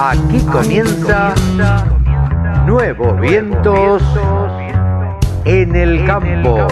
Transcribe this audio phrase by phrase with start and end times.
[0.00, 1.34] Aquí comienza
[2.66, 4.02] Nuevos Vientos
[5.44, 6.66] en el Campo.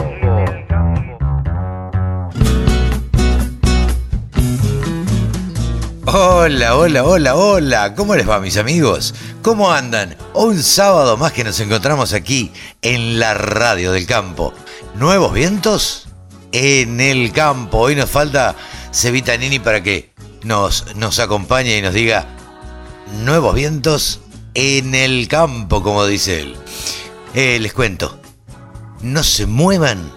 [6.07, 7.95] Hola, hola, hola, hola.
[7.97, 9.13] ¿Cómo les va mis amigos?
[9.43, 10.17] ¿Cómo andan?
[10.35, 14.55] Un sábado más que nos encontramos aquí en la radio del campo.
[14.95, 16.06] ¿Nuevos vientos?
[16.59, 17.77] En el campo.
[17.81, 18.57] Hoy nos falta
[18.91, 22.27] Cevita Nini para que nos, nos acompañe y nos diga
[23.25, 24.21] nuevos vientos
[24.55, 26.57] en el campo, como dice él.
[27.35, 28.19] Eh, les cuento,
[29.03, 30.11] no se muevan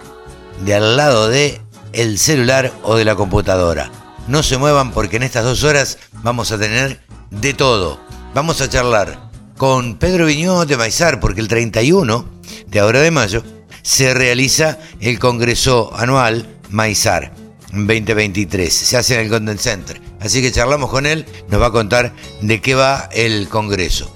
[0.63, 1.59] de al lado de
[1.91, 3.91] el celular o de la computadora.
[4.29, 7.01] No se muevan porque en estas dos horas vamos a tener
[7.31, 7.99] de todo.
[8.34, 12.29] Vamos a charlar con Pedro Viñó de Maizar porque el 31
[12.67, 13.43] de ahora de mayo
[13.89, 17.34] se realiza el Congreso Anual Maizar
[17.73, 18.71] 2023.
[18.71, 19.99] Se hace en el Golden Center.
[20.20, 24.15] Así que charlamos con él, nos va a contar de qué va el Congreso.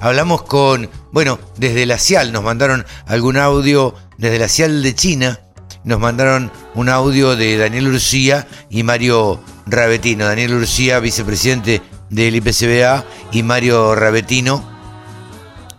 [0.00, 5.40] Hablamos con, bueno, desde la CIAL nos mandaron algún audio, desde la CIAL de China
[5.84, 10.24] nos mandaron un audio de Daniel Urcía y Mario Rabetino.
[10.24, 14.69] Daniel Urcía, vicepresidente del IPCBA, y Mario Rabetino,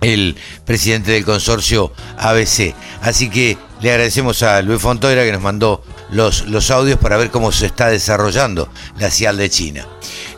[0.02, 0.36] el
[0.66, 2.74] presidente del consorcio ABC.
[3.02, 7.30] Así que le agradecemos a Luis Fontoira que nos mandó los, los audios para ver
[7.30, 9.88] cómo se está desarrollando la CIAL de China.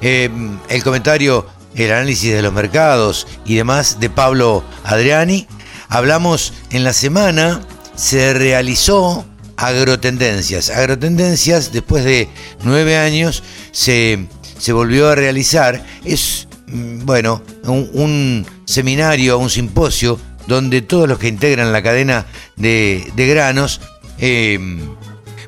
[0.02, 0.30] Eh,
[0.70, 5.48] el comentario, el análisis de los mercados y demás de Pablo Adriani.
[5.88, 7.62] Hablamos en la semana,
[7.96, 9.26] se realizó
[9.56, 10.72] Agrotendencias.
[10.72, 12.28] Agrotendencias, después de
[12.64, 15.86] nueve años, se, se volvió a realizar.
[16.04, 22.26] Es, bueno, un, seminario, un simposio, donde todos los que integran la cadena
[22.56, 23.82] de, granos,
[24.20, 24.60] eh,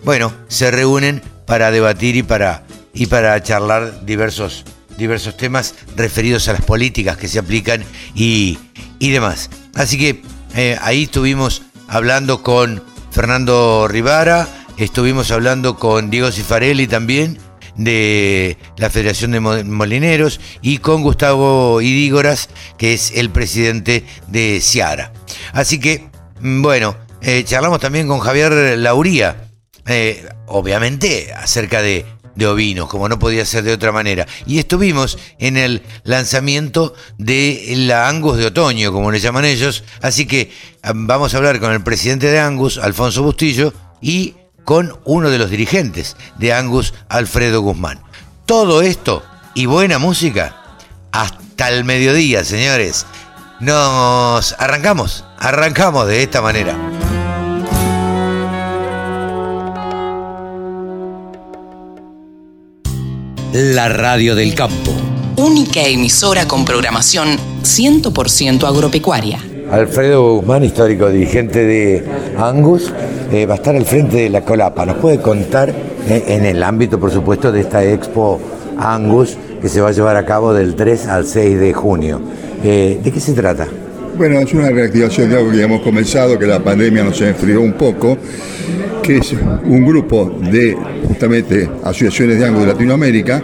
[0.04, 4.66] bueno, se reúnen para debatir y para, y para charlar diversos,
[4.98, 7.84] diversos temas referidos a las políticas que se aplican
[8.14, 8.58] y,
[9.00, 9.50] y demás.
[9.74, 10.22] Así que
[10.56, 17.40] eh, ahí estuvimos hablando con Fernando Rivara, estuvimos hablando con Diego Cifarelli también
[17.76, 25.14] de la Federación de Molineros y con Gustavo Idígoras, que es el presidente de Ciara.
[25.54, 26.10] Así que,
[26.42, 29.50] mm, bueno, eh, charlamos también con Javier Lauría,
[29.88, 32.06] eh, obviamente acerca de
[32.36, 34.28] de ovinos, como no podía ser de otra manera.
[34.46, 39.84] Y estuvimos en el lanzamiento de la Angus de otoño, como le llaman ellos.
[40.02, 40.52] Así que
[40.94, 45.50] vamos a hablar con el presidente de Angus, Alfonso Bustillo, y con uno de los
[45.50, 48.02] dirigentes de Angus, Alfredo Guzmán.
[48.46, 50.56] Todo esto y buena música
[51.12, 53.06] hasta el mediodía, señores.
[53.62, 56.76] Nos arrancamos, arrancamos de esta manera.
[63.54, 64.92] La Radio del Campo.
[65.38, 69.55] Única emisora con programación 100% agropecuaria.
[69.72, 72.04] Alfredo Guzmán, histórico dirigente de
[72.38, 72.94] Angus,
[73.32, 74.86] eh, va a estar al frente de la Colapa.
[74.86, 78.40] ¿Nos puede contar eh, en el ámbito, por supuesto, de esta Expo
[78.78, 82.22] Angus que se va a llevar a cabo del 3 al 6 de junio?
[82.64, 83.68] Eh, ¿De qué se trata?
[84.18, 87.62] Bueno, es una reactivación de algo que ya hemos comenzado, que la pandemia nos enfrió
[87.62, 88.18] un poco
[89.04, 90.76] que es un grupo de
[91.08, 93.42] justamente asociaciones de ángulo de Latinoamérica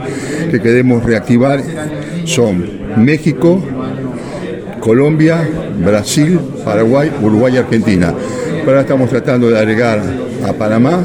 [0.49, 1.61] que queremos reactivar.
[2.25, 2.63] Son
[2.97, 3.61] México,
[4.81, 5.47] Colombia,
[5.79, 8.13] Brasil, Paraguay, Uruguay y Argentina.
[8.65, 10.01] Ahora estamos tratando de agregar
[10.45, 11.01] a Panamá,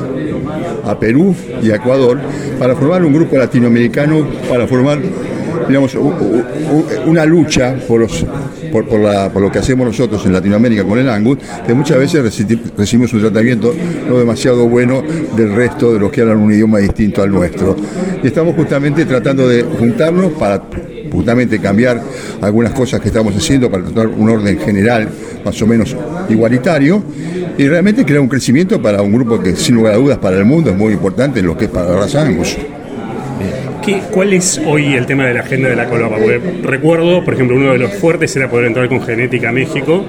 [0.85, 2.19] a Perú y a Ecuador
[2.59, 4.99] para formar un grupo latinoamericano, para formar
[5.69, 5.97] digamos,
[7.07, 8.25] una lucha por, los,
[8.71, 12.23] por, por, lo que hacemos nosotros en Latinoamérica con el Angus, que muchas veces
[12.77, 13.75] recibimos un tratamiento
[14.09, 15.03] no demasiado bueno
[15.37, 17.77] del resto de los que hablan un idioma distinto al nuestro.
[18.23, 20.63] Y estamos justamente tratando de juntarnos para
[21.11, 22.03] justamente cambiar
[22.41, 25.09] algunas cosas que estamos haciendo para tratar un orden general
[25.45, 25.97] más o menos
[26.29, 27.03] igualitario
[27.57, 30.45] y realmente crear un crecimiento para un grupo que sin lugar a dudas para el
[30.45, 32.57] mundo es muy importante en lo que es para la raza Angus.
[34.11, 36.17] ¿Cuál es hoy el tema de la agenda de la Colopa?
[36.17, 40.05] Porque recuerdo, por ejemplo, uno de los fuertes era poder entrar con Genética a México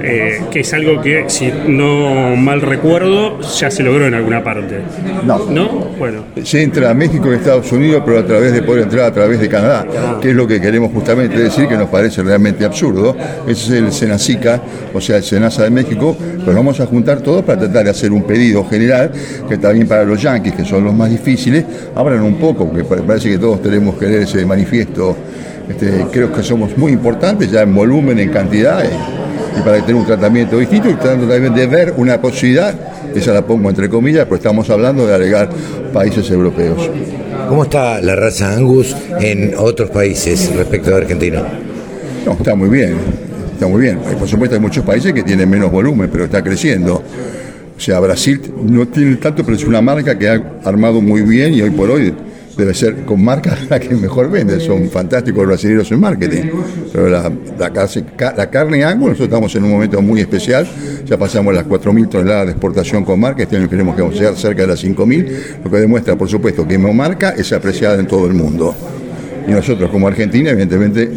[0.00, 4.80] eh, que es algo que, si no mal recuerdo, ya se logró en alguna parte.
[5.24, 5.46] No.
[5.50, 5.68] ¿No?
[5.98, 6.24] Bueno.
[6.42, 9.40] Se entra a México y Estados Unidos, pero a través de poder entrar a través
[9.40, 9.86] de Canadá,
[10.20, 13.16] que es lo que queremos justamente decir, que nos parece realmente absurdo.
[13.46, 14.60] Ese es el Senacica,
[14.92, 18.12] o sea, el Senasa de México, pero vamos a juntar todos para tratar de hacer
[18.12, 19.10] un pedido general,
[19.48, 21.64] que también para los yanquis, que son los más difíciles,
[21.94, 25.16] abran un poco, porque parece que todos tenemos que leer ese manifiesto.
[25.68, 30.06] Este, creo que somos muy importantes ya en volumen, en cantidad y para tener un
[30.06, 32.74] tratamiento distinto y tratando también de ver una posibilidad
[33.14, 35.48] esa la pongo entre comillas, pero estamos hablando de agregar
[35.92, 36.90] países europeos.
[37.48, 41.42] ¿Cómo está la raza Angus en otros países respecto de Argentina?
[42.26, 42.96] No, está muy bien,
[43.52, 43.98] está muy bien.
[43.98, 47.02] Por supuesto hay muchos países que tienen menos volumen, pero está creciendo.
[47.76, 51.54] O sea, Brasil no tiene tanto, pero es una marca que ha armado muy bien
[51.54, 52.12] y hoy por hoy
[52.58, 54.60] debe ser con marca la que mejor vende.
[54.60, 56.42] Son fantásticos los brasileños en marketing.
[56.92, 60.68] Pero la, la, carne Angus, nosotros estamos en un momento muy especial.
[61.06, 63.44] Ya pasamos las 4.000 toneladas de exportación con marca.
[63.44, 65.62] Este año queremos que vamos a llegar cerca de las 5.000.
[65.64, 68.74] Lo que demuestra, por supuesto, que mi marca es apreciada en todo el mundo.
[69.46, 71.10] Y nosotros, como Argentina, evidentemente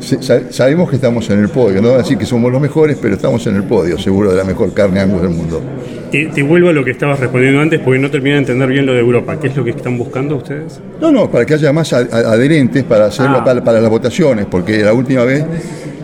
[0.00, 3.14] sabemos que estamos en el podio, no voy a decir que somos los mejores, pero
[3.14, 5.62] estamos en el podio, seguro de la mejor carne angus del mundo.
[6.10, 8.94] Te, vuelvo a lo que estabas respondiendo antes, porque no terminé de entender bien lo
[8.94, 9.38] de Europa.
[9.38, 10.80] ¿Qué es lo que están buscando ustedes?
[11.00, 13.44] No, no, para que haya más adherentes para hacerlo ah.
[13.44, 15.44] para, las votaciones, porque la última vez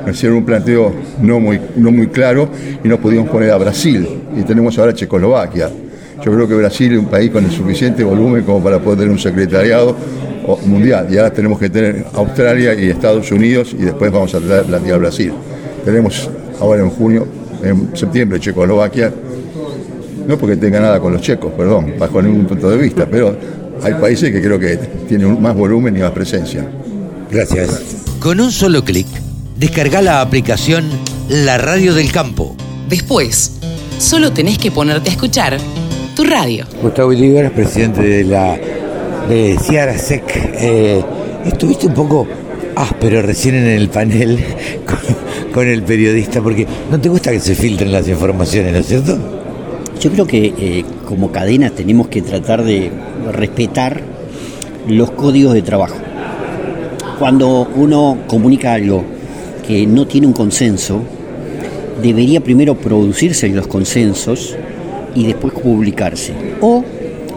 [0.06, 2.48] nos hicieron un planteo no muy, no muy claro
[2.84, 4.06] y no pudimos poner a Brasil,
[4.36, 5.70] y tenemos ahora Checoslovaquia.
[6.24, 9.12] Yo creo que Brasil es un país con el suficiente volumen como para poder tener
[9.12, 9.96] un secretariado
[10.64, 11.08] mundial.
[11.10, 15.32] Y ahora tenemos que tener Australia y Estados Unidos y después vamos a la Brasil.
[15.84, 16.28] Tenemos
[16.60, 17.26] ahora en junio,
[17.62, 19.12] en septiembre, Checoslovaquia,
[20.26, 23.36] no porque tenga nada con los checos, perdón, bajo ningún punto de vista, pero
[23.82, 24.76] hay países que creo que
[25.08, 26.66] tienen más volumen y más presencia.
[27.30, 27.96] Gracias.
[28.20, 29.06] Con un solo clic,
[29.56, 30.84] descarga la aplicación
[31.28, 32.56] La Radio del Campo.
[32.88, 33.52] Después,
[33.98, 35.58] solo tenés que ponerte a escuchar
[36.14, 36.64] tu radio.
[36.82, 38.58] Gustavo Iligaras, presidente de la
[39.28, 40.24] de Ciara Sec.
[40.60, 41.02] Eh,
[41.44, 42.26] estuviste un poco
[42.74, 44.38] áspero recién en el panel
[45.52, 49.18] con, el periodista, porque no te gusta que se filtren las informaciones, ¿no es cierto?
[50.00, 52.90] Yo creo que eh, como cadena tenemos que tratar de
[53.32, 54.00] respetar
[54.88, 55.96] los códigos de trabajo.
[57.18, 59.04] Cuando uno comunica algo
[59.66, 61.02] que no tiene un consenso,
[62.02, 64.54] debería primero producirse los consensos
[65.14, 66.34] y después publicarse.
[66.60, 66.84] O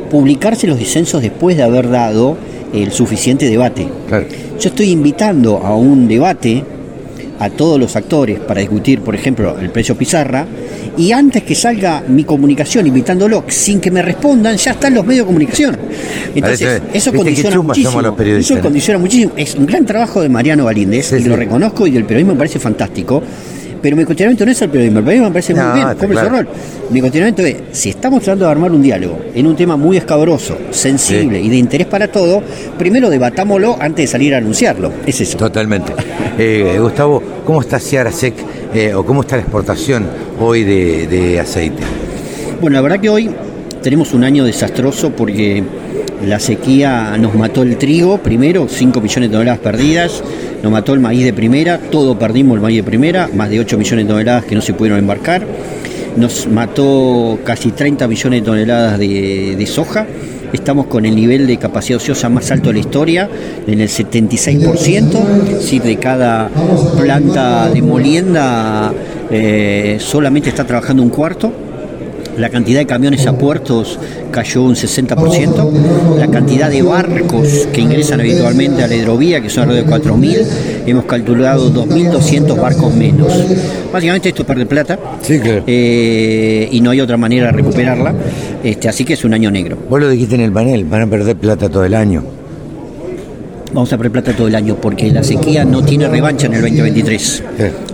[0.09, 2.37] publicarse los disensos después de haber dado
[2.73, 3.87] el suficiente debate.
[4.59, 6.63] Yo estoy invitando a un debate
[7.39, 10.45] a todos los actores para discutir, por ejemplo, el precio pizarra,
[10.97, 15.25] y antes que salga mi comunicación invitándolo, sin que me respondan, ya están los medios
[15.25, 15.77] de comunicación.
[16.35, 18.15] Entonces, eso condiciona muchísimo.
[18.19, 19.31] Eso condiciona muchísimo.
[19.37, 22.59] Es un gran trabajo de Mariano Galíndez, y lo reconozco y el periodismo me parece
[22.59, 23.23] fantástico
[23.81, 26.29] pero mi cuestionamiento no es el periodismo, el periodismo me parece muy bien, cumple su
[26.29, 26.47] rol.
[26.89, 30.57] Mi cuestionamiento es, si estamos tratando de armar un diálogo en un tema muy escabroso,
[30.71, 32.41] sensible y de interés para todo,
[32.77, 34.91] primero debatámoslo antes de salir a anunciarlo.
[35.05, 35.37] Es eso.
[35.37, 35.93] Totalmente.
[36.37, 38.33] Eh, Gustavo, ¿cómo está Ciara Sec
[38.73, 40.05] eh, o cómo está la exportación
[40.39, 41.83] hoy de, de aceite?
[42.61, 43.29] Bueno, la verdad que hoy
[43.81, 45.63] tenemos un año desastroso porque
[46.25, 50.23] la sequía nos mató el trigo, primero, 5 millones de toneladas perdidas,
[50.61, 53.77] nos mató el maíz de primera, todo perdimos el maíz de primera, más de 8
[53.77, 55.45] millones de toneladas que no se pudieron embarcar,
[56.17, 60.05] nos mató casi 30 millones de toneladas de, soja,
[60.51, 63.29] estamos con el nivel de capacidad ociosa más alto de la historia,
[63.65, 66.49] en el 76%, si de cada
[66.97, 68.91] planta de molienda
[69.31, 71.68] eh, solamente está trabajando un cuarto
[72.39, 73.99] la cantidad de camiones a puertos
[74.31, 79.69] cayó un 60%, la cantidad de barcos que ingresan habitualmente a la hidrovía, que son
[79.69, 80.45] alrededor de 4.000,
[80.85, 83.33] hemos calculado 2.200 barcos menos.
[83.91, 84.97] Básicamente esto es perder plata
[85.27, 88.13] eh, y no hay otra manera de recuperarla,
[88.63, 89.77] este, así que es un año negro.
[89.89, 92.38] Vos lo dijiste en el panel, van a perder plata todo el año
[93.73, 96.61] vamos a perder plata todo el año, porque la sequía no tiene revancha en el
[96.61, 97.43] 2023.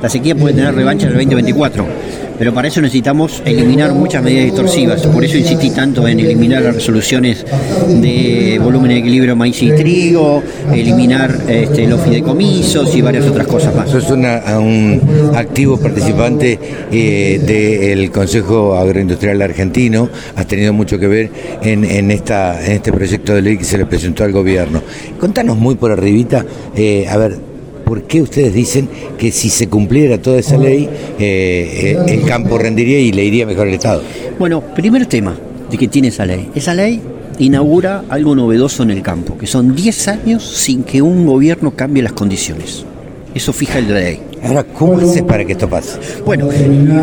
[0.02, 1.86] La sequía puede tener revancha en el 2024
[2.38, 5.02] pero para eso necesitamos eliminar muchas medidas distorsivas.
[5.08, 7.46] Por eso insistí tanto en eliminar las resoluciones
[7.88, 13.74] de volumen de equilibrio maíz y trigo, eliminar este, los fideicomisos y varias otras cosas
[13.76, 13.90] más.
[13.90, 14.26] Sos un
[15.36, 16.60] activo participante
[16.92, 21.30] eh, del Consejo Agroindustrial Argentino, has tenido mucho que ver
[21.62, 24.82] en, esta, en este proyecto de ley que se le presentó al gobierno.
[25.20, 26.46] Contanos muy por arribita,
[26.76, 27.40] eh, a ver,
[27.86, 32.60] ¿por qué ustedes dicen que si se cumpliera toda esa ley, eh, eh, el campo
[32.60, 34.04] rendiría y le iría mejor al Estado?
[34.38, 35.36] Bueno, primer tema
[35.72, 36.52] de que tiene esa ley.
[36.54, 37.02] Esa ley
[37.40, 42.04] inaugura algo novedoso en el campo, que son 10 años sin que un gobierno cambie
[42.04, 42.86] las condiciones.
[43.34, 44.20] Eso fija el ley.
[44.46, 46.00] Ahora, ¿cómo haces para que esto pase?
[46.24, 46.50] Bueno,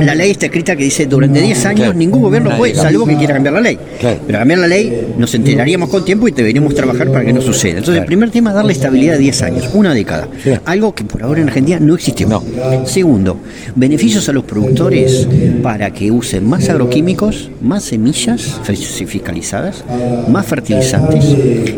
[0.01, 3.35] la ley está escrita que dice durante 10 años ningún gobierno puede, salvo que quiera
[3.35, 3.79] cambiar la ley.
[4.01, 7.79] Pero cambiar la ley nos enteraríamos con tiempo y deberíamos trabajar para que no suceda.
[7.79, 10.29] Entonces, el primer tema es darle estabilidad de 10 años, una década.
[10.65, 12.27] Algo que por ahora en Argentina no existe.
[12.27, 12.43] No.
[12.85, 13.39] Segundo,
[13.75, 15.27] beneficios a los productores
[15.63, 19.85] para que usen más agroquímicos, más semillas fiscalizadas,
[20.29, 21.25] más fertilizantes.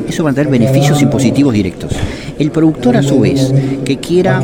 [0.08, 1.92] Eso va a tener beneficios impositivos directos.
[2.38, 3.52] El productor a su vez
[3.84, 4.42] que quiera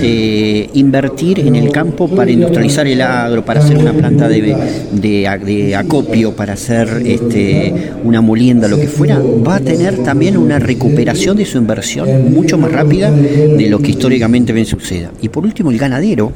[0.00, 4.56] eh, invertir en el campo para industrializar el agro, para hacer una planta de,
[4.92, 10.58] de, acopio, para hacer este, una molienda, lo que fuera, va a tener también una
[10.58, 15.10] recuperación de su inversión mucho más rápida de lo que históricamente bien suceda.
[15.20, 16.32] Y por último, el ganadero,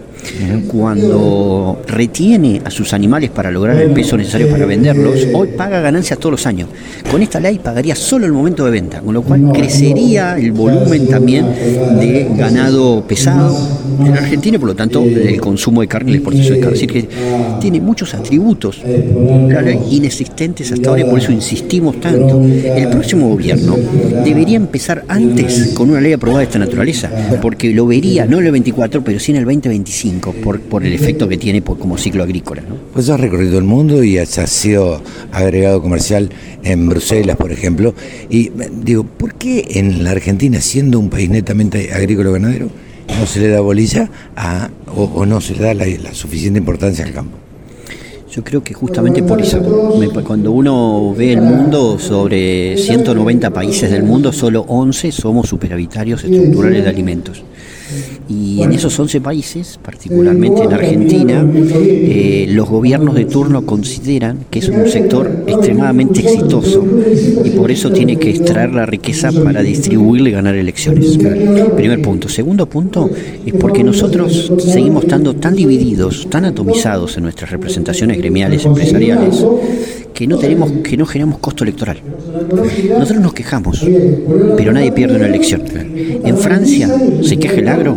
[0.69, 6.19] cuando retiene a sus animales para lograr el peso necesario para venderlos, hoy paga ganancias
[6.19, 6.69] todos los años.
[7.11, 11.09] Con esta ley pagaría solo el momento de venta, con lo cual crecería el volumen
[11.09, 11.47] también
[12.00, 13.57] de ganado pesado
[14.00, 16.75] en Argentina, por lo tanto el consumo de carne y la exportación de carne.
[16.75, 17.09] Es decir, que
[17.61, 18.81] tiene muchos atributos
[19.91, 22.43] inexistentes hasta ahora y por eso insistimos tanto.
[22.43, 23.76] El próximo gobierno
[24.25, 27.11] debería empezar antes con una ley aprobada de esta naturaleza,
[27.41, 30.92] porque lo vería no en el 24, pero sí en el 2025, por, por el
[30.92, 32.62] efecto que tiene como ciclo agrícola.
[32.62, 32.76] ¿no?
[32.92, 35.00] Pues has recorrido el mundo y has sido
[35.33, 36.31] agregado comercial
[36.62, 37.95] en Bruselas, por ejemplo.
[38.28, 38.50] Y
[38.83, 42.69] digo, ¿por qué en la Argentina, siendo un país netamente agrícola-ganadero,
[43.19, 47.12] no se le da bolilla a, o, no se le da la, suficiente importancia al
[47.12, 47.38] campo?
[48.31, 49.61] Yo creo que justamente por eso,
[50.26, 56.83] cuando uno ve el mundo, sobre 190 países del mundo, solo 11 somos superavitarios estructurales
[56.83, 57.45] de alimentos.
[58.29, 64.61] Y en esos 11 países, particularmente en Argentina, eh, los gobiernos de turno consideran que
[64.61, 66.85] es un sector extremadamente exitoso
[67.45, 71.19] y por eso tiene que extraer la riqueza para distribuirle y ganar elecciones.
[71.77, 72.29] Primer punto.
[72.29, 73.11] Segundo punto
[73.45, 79.45] es porque nosotros seguimos estando tan divididos, tan atomizados en nuestras representaciones gremiales, empresariales,
[80.12, 81.99] que no tenemos, que no generamos costo electoral.
[82.99, 83.85] Nosotros nos quejamos,
[84.57, 85.62] pero nadie pierde una elección.
[86.25, 86.88] En Francia
[87.23, 87.97] se queja el agro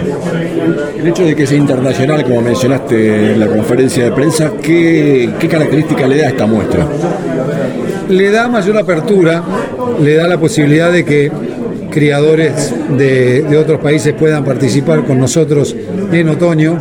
[0.98, 5.48] El hecho de que sea internacional, como mencionaste en la conferencia de prensa, ¿qué, qué
[5.48, 6.86] característica le da a esta muestra?
[8.08, 9.42] Le da mayor apertura,
[10.02, 11.30] le da la posibilidad de que
[11.90, 15.74] criadores de, de otros países puedan participar con nosotros
[16.12, 16.78] en otoño.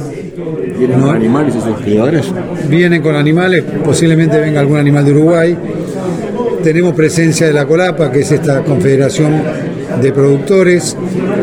[0.77, 2.25] ¿Vienen con animales esos criadores?
[2.69, 5.57] Vienen con animales, posiblemente venga algún animal de Uruguay.
[6.63, 9.41] Tenemos presencia de la Colapa, que es esta confederación
[10.01, 10.95] de productores,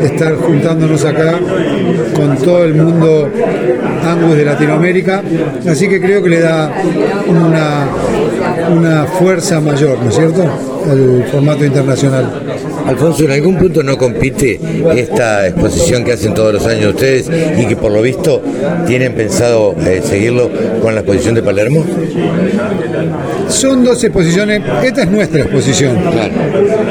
[0.02, 1.38] estar juntándonos acá
[2.14, 3.28] con todo el mundo
[4.04, 5.22] ambos de Latinoamérica,
[5.68, 6.72] así que creo que le da
[7.28, 7.88] una,
[8.70, 10.44] una fuerza mayor, ¿no es cierto?,
[10.90, 12.42] el formato internacional.
[12.86, 14.60] Alfonso, ¿en algún punto no compite
[14.94, 18.40] esta exposición que hacen todos los años ustedes y que por lo visto
[18.86, 20.48] tienen pensado eh, seguirlo
[20.80, 21.84] con la exposición de Palermo?
[23.48, 25.96] Son dos exposiciones, esta es nuestra exposición.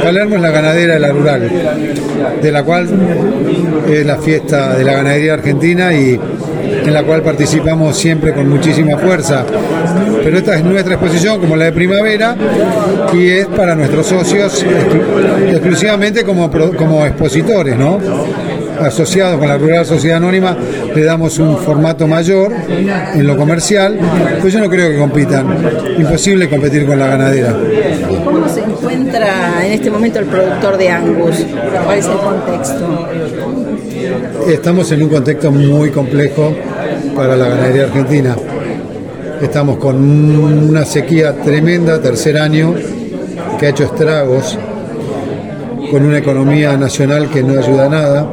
[0.03, 1.51] Palermo es la ganadera de la rural,
[2.41, 2.89] de la cual
[3.89, 6.19] es la fiesta de la ganadería argentina y
[6.85, 9.45] en la cual participamos siempre con muchísima fuerza.
[10.25, 12.35] Pero esta es nuestra exposición, como la de primavera,
[13.13, 14.65] y es para nuestros socios
[15.51, 17.99] exclusivamente como, como expositores, ¿no?
[18.81, 20.57] asociados con la Rural Sociedad Anónima,
[20.95, 23.99] le damos un formato mayor en lo comercial,
[24.41, 25.45] pues yo no creo que compitan.
[25.95, 27.55] Imposible competir con la ganadera.
[28.23, 31.45] ¿Cómo se encuentra en este momento el productor de Angus?
[31.85, 33.09] ¿Cuál es el contexto?
[34.47, 36.51] Estamos en un contexto muy complejo
[37.15, 38.35] para la ganadería argentina.
[39.41, 42.73] Estamos con una sequía tremenda, tercer año,
[43.59, 44.57] que ha hecho estragos,
[45.91, 48.31] con una economía nacional que no ayuda a nada,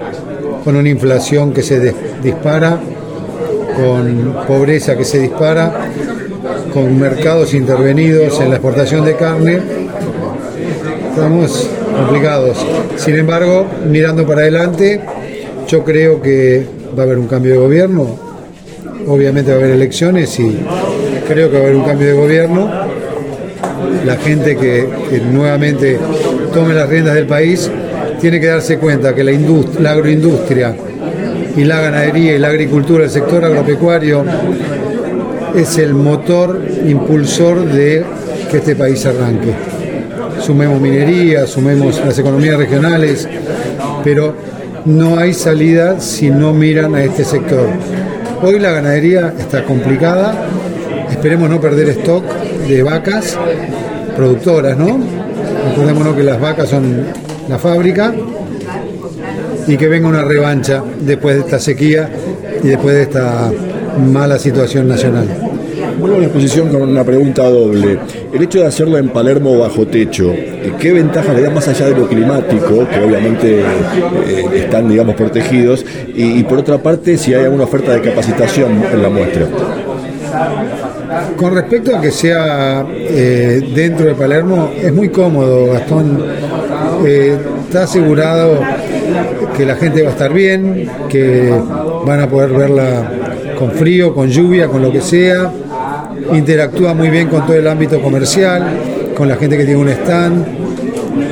[0.64, 2.78] con una inflación que se dispara,
[3.76, 5.72] con pobreza que se dispara,
[6.72, 9.58] con mercados intervenidos en la exportación de carne.
[11.10, 12.64] Estamos complicados.
[12.96, 15.00] Sin embargo, mirando para adelante,
[15.68, 16.64] yo creo que
[16.96, 18.32] va a haber un cambio de gobierno,
[19.06, 20.58] obviamente va a haber elecciones y
[21.28, 22.70] creo que va a haber un cambio de gobierno.
[24.04, 24.88] La gente que,
[25.30, 25.98] nuevamente
[26.52, 27.70] tome las riendas del país
[28.20, 30.74] tiene que darse cuenta que la, indust- la agroindustria
[31.56, 34.24] y la ganadería y la agricultura, el sector agropecuario,
[35.54, 38.04] es el motor impulsor de
[38.50, 39.52] que este país arranque.
[40.40, 43.28] Sumemos minería, sumemos las economías regionales,
[44.02, 44.34] pero
[44.84, 47.68] no hay salida si no miran a este sector.
[48.42, 50.34] Hoy la ganadería está complicada,
[51.12, 52.24] esperemos no perder stock
[52.66, 53.38] de vacas
[54.16, 54.98] productoras, ¿no?
[55.68, 57.06] Recordémonos que las vacas son
[57.48, 58.12] la fábrica
[59.66, 62.10] y que venga una revancha después de esta sequía
[62.62, 63.50] y después de esta
[64.10, 65.28] mala situación nacional.
[65.98, 67.98] Vuelvo a la exposición con una pregunta doble.
[68.32, 70.32] El hecho de hacerlo en Palermo bajo techo,
[70.80, 75.84] ¿qué ventajas le da más allá de lo climático, que obviamente eh, están, digamos, protegidos?
[76.14, 79.46] Y por otra parte, si hay alguna oferta de capacitación en la muestra.
[81.36, 86.24] Con respecto a que sea eh, dentro de Palermo, es muy cómodo, Gastón.
[87.06, 88.60] Eh, está asegurado
[89.56, 91.52] que la gente va a estar bien, que
[92.06, 93.10] van a poder verla
[93.58, 95.50] con frío, con lluvia, con lo que sea.
[96.32, 98.64] Interactúa muy bien con todo el ámbito comercial,
[99.16, 100.46] con la gente que tiene un stand.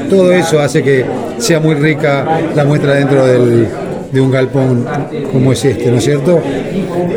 [0.09, 1.05] Todo eso hace que
[1.39, 3.69] sea muy rica la muestra dentro del-
[4.13, 4.87] de un galpón
[5.33, 6.41] como es este, ¿no es cierto?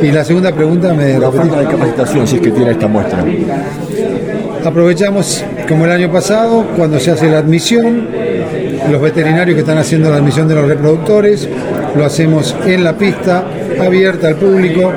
[0.02, 3.24] Y la segunda pregunta me La oferta de capacitación, si es que tiene esta muestra.
[4.64, 8.08] Aprovechamos, como el año pasado, cuando se hace la admisión,
[8.90, 11.50] los veterinarios que están haciendo la admisión de los reproductores,
[11.96, 13.44] lo hacemos en la pista,
[13.80, 14.92] abierta al público,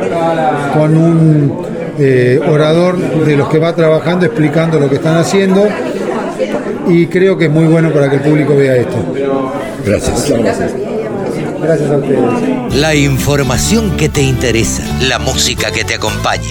[0.74, 1.66] con un
[1.98, 5.66] eh, orador de los que va trabajando explicando lo que están haciendo
[6.88, 8.96] y creo que es muy bueno para que el público vea esto.
[9.84, 10.30] Gracias.
[10.30, 10.85] Gracias
[11.56, 12.76] a ustedes.
[12.76, 16.44] La información que te interesa, la música que te acompaña.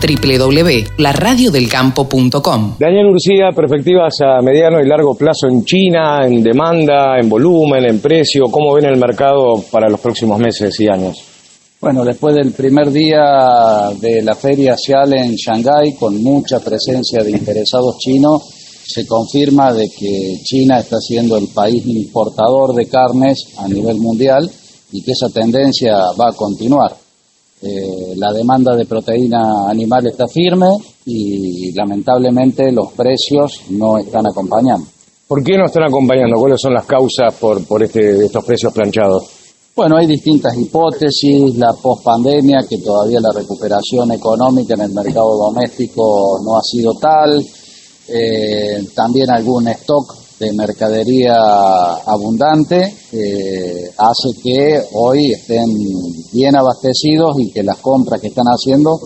[0.00, 7.84] www.laradiodelcampo.com Daniel Urcía, perspectivas a mediano y largo plazo en China, en demanda, en volumen,
[7.84, 11.22] en precio, ¿cómo ven el mercado para los próximos meses y años?
[11.80, 17.30] Bueno, después del primer día de la feria ASIAL en Shanghái, con mucha presencia de
[17.30, 18.57] interesados chinos,
[18.88, 24.50] se confirma de que China está siendo el país importador de carnes a nivel mundial
[24.90, 26.96] y que esa tendencia va a continuar.
[27.60, 30.68] Eh, la demanda de proteína animal está firme
[31.04, 34.86] y lamentablemente los precios no están acompañando.
[35.26, 36.38] ¿Por qué no están acompañando?
[36.38, 39.24] ¿Cuáles son las causas por, por este, estos precios planchados?
[39.76, 46.40] Bueno, hay distintas hipótesis, la pospandemia, que todavía la recuperación económica en el mercado doméstico
[46.42, 47.44] no ha sido tal,
[48.08, 51.34] eh, también algún stock de mercadería
[52.06, 55.66] abundante eh, hace que hoy estén
[56.32, 58.98] bien abastecidos y que las compras que están haciendo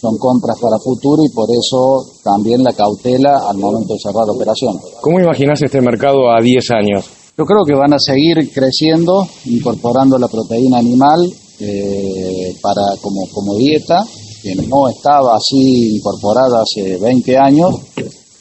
[0.00, 4.82] son compras para futuro y por eso también la cautela al momento de cerrar operaciones.
[5.00, 7.04] ¿Cómo imaginás este mercado a 10 años?
[7.38, 13.54] Yo creo que van a seguir creciendo, incorporando la proteína animal eh, para como, como
[13.56, 14.04] dieta,
[14.42, 17.74] que no estaba así incorporada hace 20 años.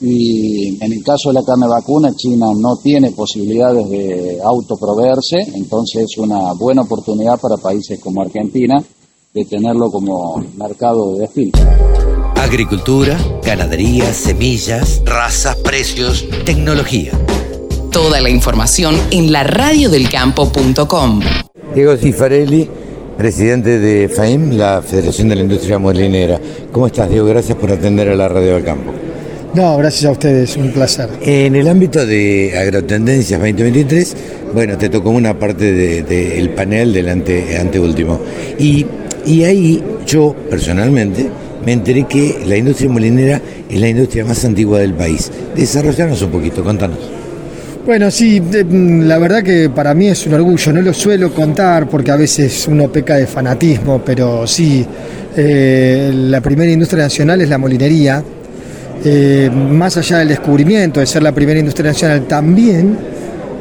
[0.02, 6.06] Y en el caso de la carne vacuna, China no tiene posibilidades de autoproveerse, entonces
[6.10, 8.84] es una buena oportunidad para países como Argentina
[9.34, 11.52] de tenerlo como mercado de desfile.
[12.36, 17.12] Agricultura, ganadería, semillas, razas, precios, tecnología.
[17.92, 21.22] Toda la información en laradiodelcampo.com.
[21.76, 22.68] Diego Cifarelli,
[23.18, 26.42] presidente de FAIM, la Federación de la Industria Molinera.
[26.72, 27.28] ¿Cómo estás, Diego?
[27.28, 28.92] Gracias por atender a la Radio del Campo.
[29.54, 31.10] No, gracias a ustedes, un placer.
[31.22, 34.16] En el ámbito de Agrotendencias 2023,
[34.54, 38.20] bueno, te tocó una parte del de, el panel del ante, anteúltimo.
[38.58, 38.86] Y,
[39.26, 41.28] y ahí yo, personalmente,
[41.66, 45.30] me enteré que la industria molinera es la industria más antigua del país.
[45.54, 46.98] Desarrollanos un poquito, contanos.
[47.86, 51.34] Bueno, sí, de- mm, la verdad que para mí es un orgullo, no lo suelo
[51.34, 54.86] contar porque a veces uno peca de fanatismo, pero sí,
[55.36, 58.24] eh, la primera industria nacional es la molinería.
[59.04, 62.96] Eh, más allá del descubrimiento de ser la primera industria nacional, también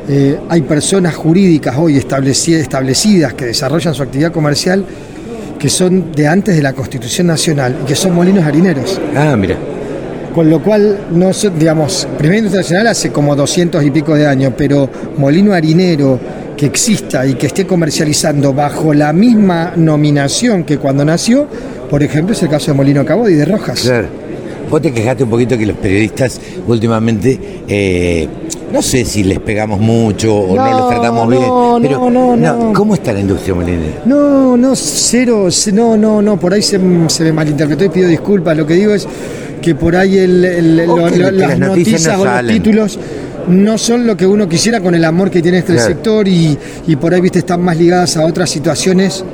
[0.09, 4.85] eh, hay personas jurídicas hoy estableci- establecidas que desarrollan su actividad comercial
[5.59, 8.99] que son de antes de la Constitución Nacional y que son molinos harineros.
[9.15, 9.57] Ah, mira.
[10.35, 14.53] Con lo cual, no digamos, Primera Industria Nacional hace como 200 y pico de años,
[14.57, 16.19] pero molino harinero
[16.57, 21.47] que exista y que esté comercializando bajo la misma nominación que cuando nació,
[21.91, 23.81] por ejemplo, es el caso de Molino Cabo y de Rojas.
[23.81, 24.09] Claro.
[24.71, 28.29] Vos te quejaste un poquito que los periodistas últimamente, eh,
[28.73, 32.11] no sé si les pegamos mucho o no, No, los tratamos no, bien, no, pero
[32.11, 32.73] no, no.
[32.73, 34.03] ¿cómo está la industria molinera?
[34.05, 36.79] No, no, cero, no, no, no, por ahí se,
[37.09, 38.57] se me malinterpretó y pido disculpas.
[38.57, 39.09] Lo que digo es
[39.61, 42.23] que por ahí el- el- O lo- que- lo- que las las noticias noticias no
[42.23, 42.99] o los títulos
[43.49, 45.89] no son lo que uno quisiera con el amor que tiene este Claro.
[45.89, 46.57] sector y,
[46.87, 49.25] y por ahí, viste, están más ligadas a otras situaciones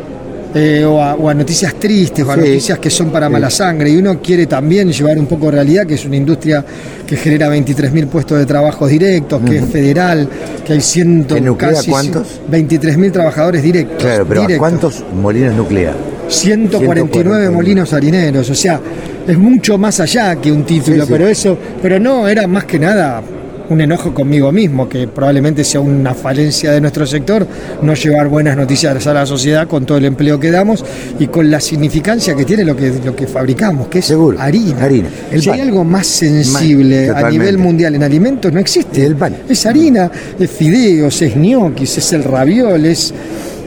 [0.59, 2.41] eh, o, a, o a noticias tristes o a Sí.
[2.41, 3.91] noticias que son para mala sangre.
[3.91, 6.65] Y uno quiere también llevar un poco de realidad, que es una industria
[7.07, 10.29] que genera 23.000 puestos de trabajo directos, que es federal,
[10.65, 12.41] que hay ciento, ¿Que nuclea casi cuántos?
[12.51, 14.03] 23.000 trabajadores directos.
[14.03, 14.69] Claro, pero ¿a directos.
[14.69, 15.93] cuántos molinos nuclea?
[16.29, 17.51] 149 149.
[17.51, 18.81] molinos harineros, o sea,
[19.29, 21.09] es mucho más allá que un título, Sí, sí.
[21.13, 23.23] pero eso, pero no, era más que nada
[23.69, 27.47] un enojo conmigo mismo, que probablemente sea una falencia de nuestro sector,
[27.83, 30.85] no llevar buenas noticias a la sociedad con todo el empleo que damos
[31.19, 34.85] y con la significancia que tiene lo que, lo que fabricamos, que es harina.
[34.85, 35.09] harina.
[35.31, 35.61] El pan.
[35.61, 39.05] algo más sensible Man, a nivel mundial en alimentos, no existe.
[39.05, 39.37] El pan.
[39.49, 43.13] Es harina, es fideos, es ñoquis, es el raviol, es...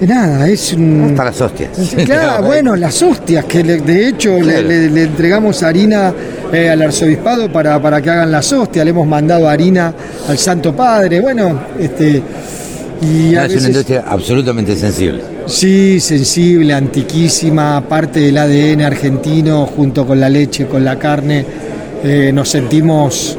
[0.08, 1.08] Nada, es un...
[1.10, 1.70] Hasta las hostias.
[2.06, 4.68] Claro, bueno, las hostias, que le- de hecho le- Claro.
[4.68, 6.14] le, le entregamos harina
[6.54, 9.94] eh, al arzobispado para, para que hagan las hostias, le hemos mandado harina
[10.28, 12.22] al Santo Padre, bueno, este...
[13.02, 15.22] Y No, es una industria absolutamente sensible.
[15.46, 21.46] Sí, sensible, antiquísima, parte del ADN argentino, junto con la leche, con la carne,
[22.04, 23.38] eh, nos sentimos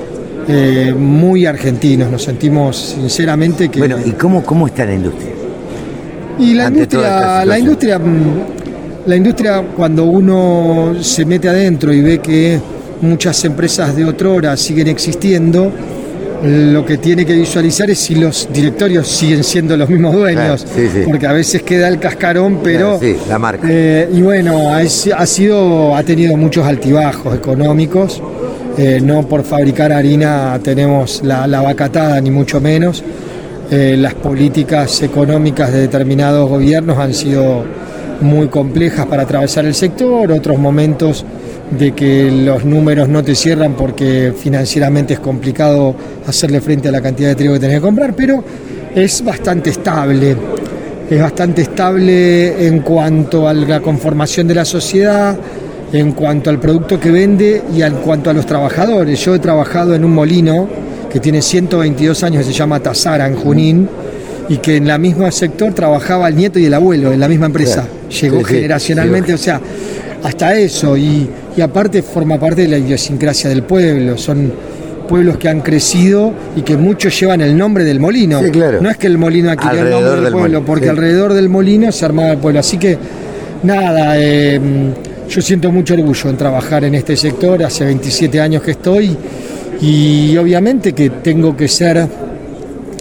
[0.49, 3.81] eh, muy argentinos, nos sentimos sinceramente que...
[3.81, 5.30] Bueno, ¿y cómo, cómo está la industria?
[6.41, 8.41] Y la industria, la industria, mm,
[9.07, 12.59] la industria cuando uno se mete adentro y ve que
[13.03, 15.71] muchas empresas de otrora siguen existiendo,
[16.43, 20.75] lo que tiene que visualizar es si los directorios siguen siendo los mismos dueños, Claro,
[20.75, 21.01] sí, sí.
[21.07, 23.67] porque a veces queda el cascarón, pero Claro, sí, la marca.
[23.71, 28.23] eh, y bueno, ha, ha sido, ha tenido muchos altibajos económicos.
[28.79, 33.03] Eh, no por fabricar harina tenemos la, la vacatada, ni mucho menos.
[33.73, 37.63] Eh, las políticas económicas de determinados gobiernos han sido
[38.21, 41.25] muy complejas para atravesar el sector, otros momentos
[41.79, 45.95] de que los números no te cierran porque financieramente es complicado
[46.27, 48.43] hacerle frente a la cantidad de trigo que tenés que comprar, pero
[48.93, 50.37] es bastante estable.
[51.09, 55.37] Es bastante estable en cuanto a la conformación de la sociedad,
[55.93, 59.25] en cuanto al producto que vende y en cuanto a los trabajadores.
[59.25, 60.69] Yo he trabajado en un molino
[61.11, 63.89] que tiene 122 años, se llama Tazara en Junín,
[64.49, 67.47] y que en la misma sector trabajaba el nieto y el abuelo en la misma
[67.47, 67.87] empresa.
[68.21, 69.61] Llegó Sí, sí, generacionalmente, o sea,
[70.23, 74.53] hasta eso, y, y aparte forma parte de la idiosincrasia del pueblo, son
[75.09, 78.41] pueblos que han crecido y que muchos llevan el nombre del molino.
[78.53, 78.81] Claro.
[78.81, 81.49] No es que el molino adquirió el nombre del, del pueblo, molino, porque alrededor del
[81.49, 82.61] molino se armaba el pueblo.
[82.61, 82.97] Así que,
[83.65, 84.61] nada, eh,
[85.29, 89.17] yo siento mucho orgullo en trabajar en este sector, hace 27 años que estoy,
[89.81, 92.07] y obviamente que tengo que ser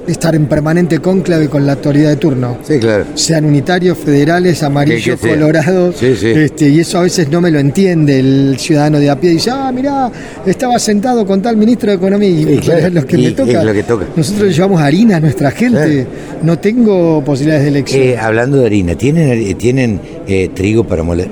[0.07, 2.57] estar en permanente cónclave con la autoridad de turno.
[2.63, 3.05] Sí, claro.
[3.13, 5.97] Sean unitarios, federales, amarillos, Que- colorados.
[5.97, 6.27] Sí, sí.
[6.29, 9.29] Este, y eso a veces no me lo entiende el ciudadano de a pie.
[9.31, 10.09] Dice, ah, mirá,
[10.47, 12.27] estaba sentado con tal ministro de Economía.
[12.31, 12.87] Y Sí, claro.
[12.87, 13.63] es lo que Y me toca.
[13.63, 14.05] lo que toca.
[14.15, 16.07] Nosotros le llevamos harina a nuestra gente.
[16.41, 18.01] No tengo posibilidades de elección.
[18.01, 21.27] Eh, hablando de harina, ¿tienen, tienen eh, trigo para moler?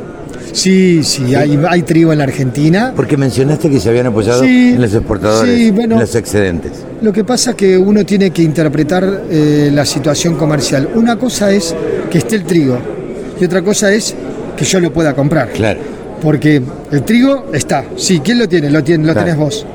[0.51, 2.93] Sí, sí, hay, hay trigo en la Argentina.
[2.95, 5.95] Porque mencionaste que se habían apoyado Sí, en los exportadores, sí, bueno.
[5.95, 6.71] en los excedentes.
[7.01, 10.89] Lo que pasa es que uno tiene que interpretar eh, la situación comercial.
[10.95, 11.75] Una cosa es
[12.09, 12.77] que esté el trigo
[13.39, 14.15] y otra cosa es
[14.55, 15.49] que yo lo pueda comprar.
[15.49, 15.79] Claro.
[16.21, 17.85] Porque el trigo está.
[17.95, 18.69] Sí, ¿quién lo tiene?
[18.71, 19.25] Lo, tiene, lo Claro.
[19.25, 19.65] tenés vos.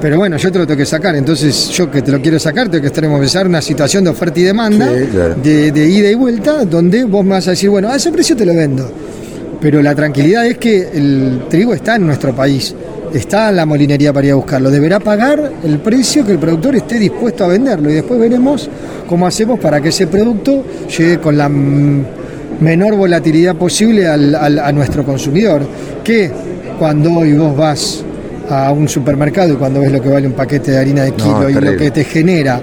[0.00, 1.14] Pero bueno, yo te lo tengo que sacar.
[1.14, 3.10] Entonces, yo que te lo quiero sacar, tengo que estar en
[3.46, 5.36] una situación de oferta y demanda, Sí, claro.
[5.42, 8.36] de, de ida y vuelta, donde vos me vas a decir, bueno, a ese precio
[8.36, 8.90] te lo vendo.
[9.64, 12.74] Pero la tranquilidad es que el trigo está en nuestro país.
[13.14, 14.70] Está en la molinería para ir a buscarlo.
[14.70, 17.88] Deberá pagar el precio que el productor esté dispuesto a venderlo.
[17.88, 18.68] Y después veremos
[19.08, 20.62] cómo hacemos para que ese producto
[20.94, 25.62] llegue con la menor volatilidad posible al- al- a nuestro consumidor.
[26.04, 26.30] Que
[26.78, 28.04] cuando hoy vos vas
[28.50, 31.16] a un supermercado y cuando ves lo que vale un paquete de harina de No,
[31.16, 32.60] kilo y lo que te genera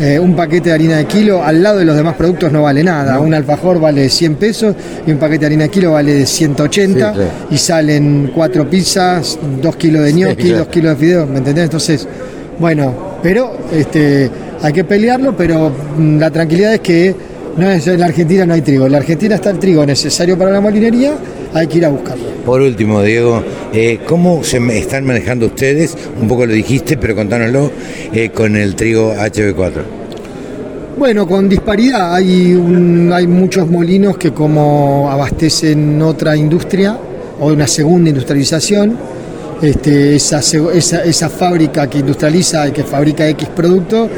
[0.00, 2.82] eh, un paquete de harina de kilo al lado de los demás productos no vale
[2.82, 3.20] nada.
[3.20, 4.74] Un alfajor vale 100 pesos
[5.06, 7.30] y un paquete de harina de kilo vale 180 Sí, claro.
[7.50, 10.58] y salen cuatro pizzas, dos kilos de gnocchi, claro.
[10.58, 11.64] dos kilos de fideos, ¿me entendés?
[11.64, 12.08] Entonces,
[12.58, 14.30] bueno, pero este,
[14.62, 17.14] hay que pelearlo, pero mm, la tranquilidad es que
[17.56, 18.86] no es, en la Argentina no hay trigo.
[18.86, 21.12] En la Argentina está el trigo necesario para la molinería,
[21.54, 22.24] hay que ir a buscarlo.
[22.44, 25.96] Por último, Diego, eh, ¿cómo se están manejando ustedes?
[26.20, 27.70] Un poco lo dijiste, pero contánoslo
[28.12, 29.82] eh, con el trigo HB4.
[30.98, 32.14] Bueno, con disparidad.
[32.14, 36.96] Hay, un- hay muchos molinos que como abastecen otra industria
[37.40, 38.96] o una segunda industrialización,
[39.62, 40.40] este, esa,
[40.74, 44.08] esa, esa fábrica que industrializa y que fabrica X producto,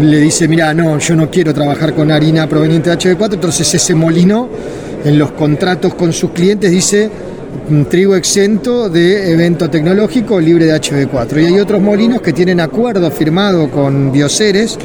[0.00, 3.94] le dice, mira, no, yo no quiero trabajar con harina proveniente de HB4, entonces ese
[3.94, 4.48] molino
[5.04, 7.10] en los contratos con sus clientes dice,
[7.88, 11.42] trigo exento de evento tecnológico libre de HB4.
[11.42, 14.78] Y hay otros molinos que tienen acuerdo firmado con Bioceres,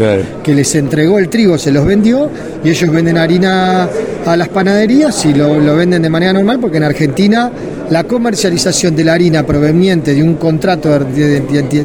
[0.43, 2.29] que les entregó el trigo, se los vendió,
[2.63, 3.89] y ellos venden harina
[4.25, 7.51] a las panaderías y lo, lo venden de manera normal, porque en Argentina
[7.89, 11.43] la comercialización de la harina proveniente de un contrato de,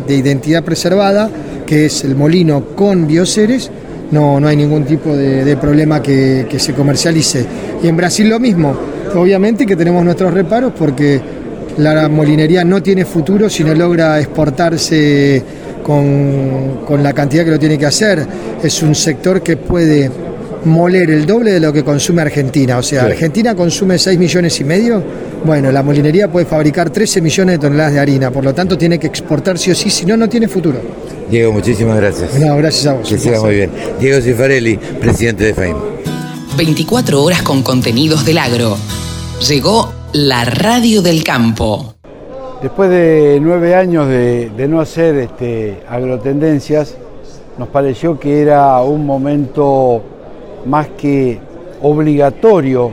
[0.09, 1.31] identidad preservada,
[1.67, 3.71] que es el molino con Bioceres,
[4.11, 7.45] no, no hay ningún tipo de, problema que, se comercialice.
[7.83, 8.77] Y en Brasil lo mismo
[9.15, 11.21] Obviamente que tenemos nuestros reparos porque
[11.79, 15.43] la molinería no tiene futuro si no logra exportarse
[15.83, 18.27] con, la cantidad que lo tiene que hacer.
[18.63, 20.11] Es un sector que puede
[20.65, 22.79] moler el doble de lo que consume Argentina.
[22.79, 25.03] O sea, Argentina consume 6 millones y medio.
[25.45, 28.99] Bueno, la molinería puede fabricar 13 millones de toneladas de harina, por lo tanto tiene
[28.99, 30.81] que exportar sí o sí, si no, no tiene futuro.
[31.31, 32.39] Diego, muchísimas gracias.
[32.39, 33.09] No, gracias a vos.
[33.09, 33.71] Que siga muy bien.
[34.01, 35.77] Diego Cifarelli, presidente de FAIM.
[36.57, 38.77] 24 horas con contenidos del agro.
[39.49, 41.95] Llegó la radio del campo.
[42.63, 46.97] Después de nueve años de, no hacer este, agrotendencias,
[47.57, 50.03] nos pareció que era un momento
[50.69, 51.39] más que
[51.83, 52.91] obligatorio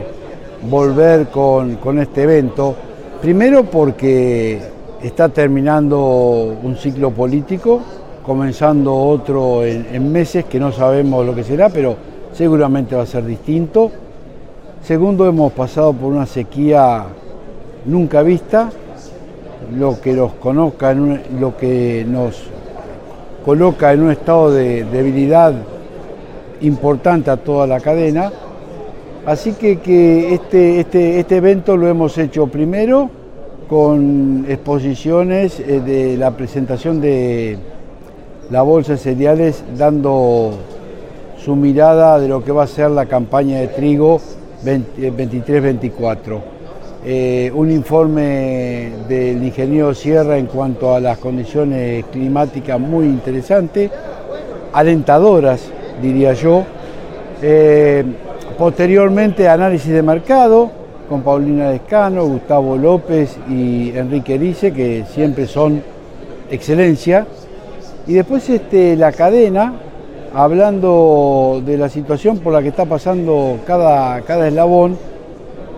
[0.68, 2.74] volver con, este evento.
[3.20, 4.60] Primero porque
[5.02, 7.80] está terminando un ciclo político,
[8.24, 11.96] comenzando otro en meses que no sabemos lo que será, pero
[12.32, 13.90] seguramente va a ser distinto.
[14.82, 17.04] Segundo, hemos pasado por una sequía
[17.84, 18.70] nunca vista,
[19.76, 22.42] lo que nos conozca, lo que nos
[23.44, 25.54] coloca en un estado de debilidad
[26.62, 28.32] importante a toda la cadena.
[29.26, 33.10] Así que, que este, este, este evento lo hemos hecho primero
[33.68, 37.58] con exposiciones eh, de la presentación de
[38.50, 40.52] la bolsa de cereales dando
[41.38, 44.20] su mirada de lo que va a ser la campaña de trigo
[44.64, 46.40] 23-24.
[47.04, 53.90] Eh, un informe del ingeniero Sierra en cuanto a las condiciones climáticas muy interesante,
[54.72, 55.70] alentadoras,
[56.02, 56.64] diría yo.
[57.42, 58.04] Eh,
[58.58, 60.70] posteriormente, análisis de mercado
[61.08, 65.82] con Paulina Descano, Gustavo López y Enrique Erice, que siempre son
[66.50, 67.26] excelencia.
[68.06, 69.74] Y después este, la cadena,
[70.34, 74.96] hablando de la situación por la que está pasando cada, cada eslabón,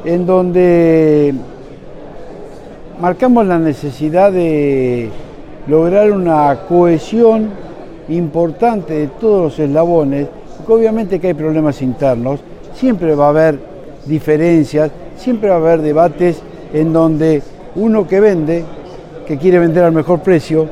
[0.04, 1.35] en donde
[3.00, 5.11] marcamos la necesidad de
[5.66, 7.50] lograr una cohesión
[8.08, 12.40] importante de todos los eslabones, porque obviamente que hay problemas internos,
[12.74, 13.58] siempre va a haber
[14.06, 16.40] diferencias, siempre va a haber debates
[16.72, 17.42] en donde
[17.76, 18.64] uno que vende,
[19.26, 20.66] que quiere vender al mejor precio,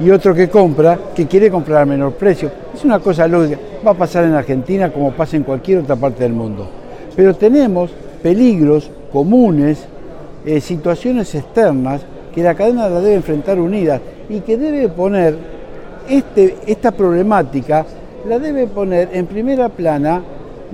[0.00, 2.50] y otro que compra, que quiere comprar al menor precio.
[2.74, 6.22] Es una cosa lógica, va a pasar en Argentina como pasa en cualquier otra parte
[6.22, 6.68] del mundo.
[7.16, 7.90] Pero tenemos
[8.22, 9.86] peligros comunes,
[10.46, 15.57] eh, situaciones externas que la cadena la debe enfrentar unidas y que debe poner
[16.08, 17.84] este, esta problemática,
[18.28, 20.22] la debe poner en primera plana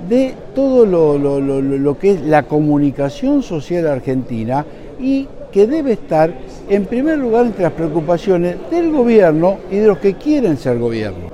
[0.09, 4.65] de todo lo, lo que es la comunicación social argentina
[4.99, 6.33] y que debe estar
[6.69, 11.29] en primer lugar entre las preocupaciones del gobierno y de los que quieren ser gobierno.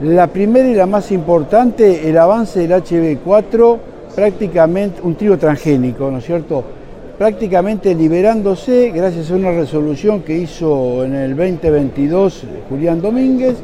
[0.00, 3.78] La primera y la más importante, el avance del HB4,
[4.14, 6.64] prácticamente un trío transgénico, ¿no es cierto?
[7.18, 13.54] Prácticamente liberándose gracias a una resolución que hizo en el 2022 Julián Domínguez,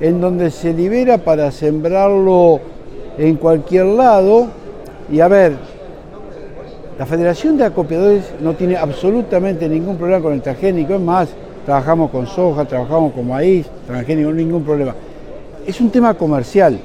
[0.00, 2.58] en donde se libera para sembrarlo
[3.16, 4.48] en cualquier lado.
[5.12, 5.52] Y a ver,
[6.98, 11.28] la Federación de Acopiadores no tiene absolutamente ningún problema con el transgénico, es más,
[11.64, 14.96] trabajamos con soja, trabajamos con maíz, transgénico, ningún problema.
[15.64, 16.76] Es un tema comercial.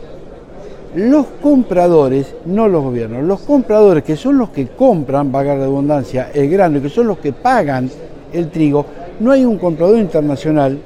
[0.95, 6.49] Los compradores, no los gobiernos, los compradores que son los que compran, vaga redundancia, el
[6.49, 7.89] grano, que son los que pagan
[8.31, 8.85] el trigo,
[9.19, 10.77] no hay un comprador internacional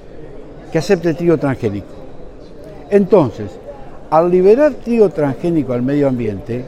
[0.72, 1.88] que acepte el trigo transgénico.
[2.90, 3.52] Entonces,
[4.10, 6.64] al liberar trigo transgénico al medio ambiente,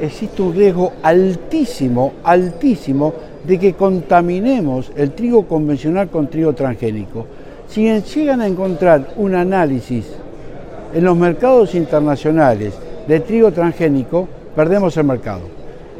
[0.00, 3.12] existe un riesgo altísimo, altísimo,
[3.44, 7.26] de que contaminemos el trigo convencional con trigo transgénico.
[7.68, 10.06] Si llegan a encontrar un análisis
[10.92, 12.74] en los mercados internacionales
[13.06, 15.42] de trigo transgénico, perdemos el mercado.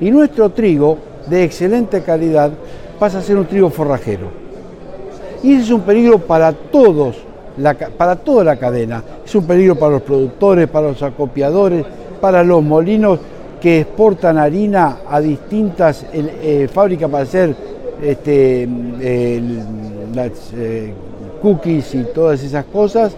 [0.00, 2.50] Y nuestro trigo, de excelente calidad,
[2.98, 4.28] pasa a ser un trigo forrajero.
[5.42, 7.16] Y ese es un peligro para todos,
[7.96, 9.02] para toda la cadena.
[9.24, 11.84] Es un peligro para los productores, para los acopiadores,
[12.20, 13.18] para los molinos
[13.60, 17.54] que exportan harina a distintas eh, fábricas para hacer
[18.02, 18.68] este,
[19.00, 20.92] eh,
[21.42, 23.12] cookies y todas esas cosas,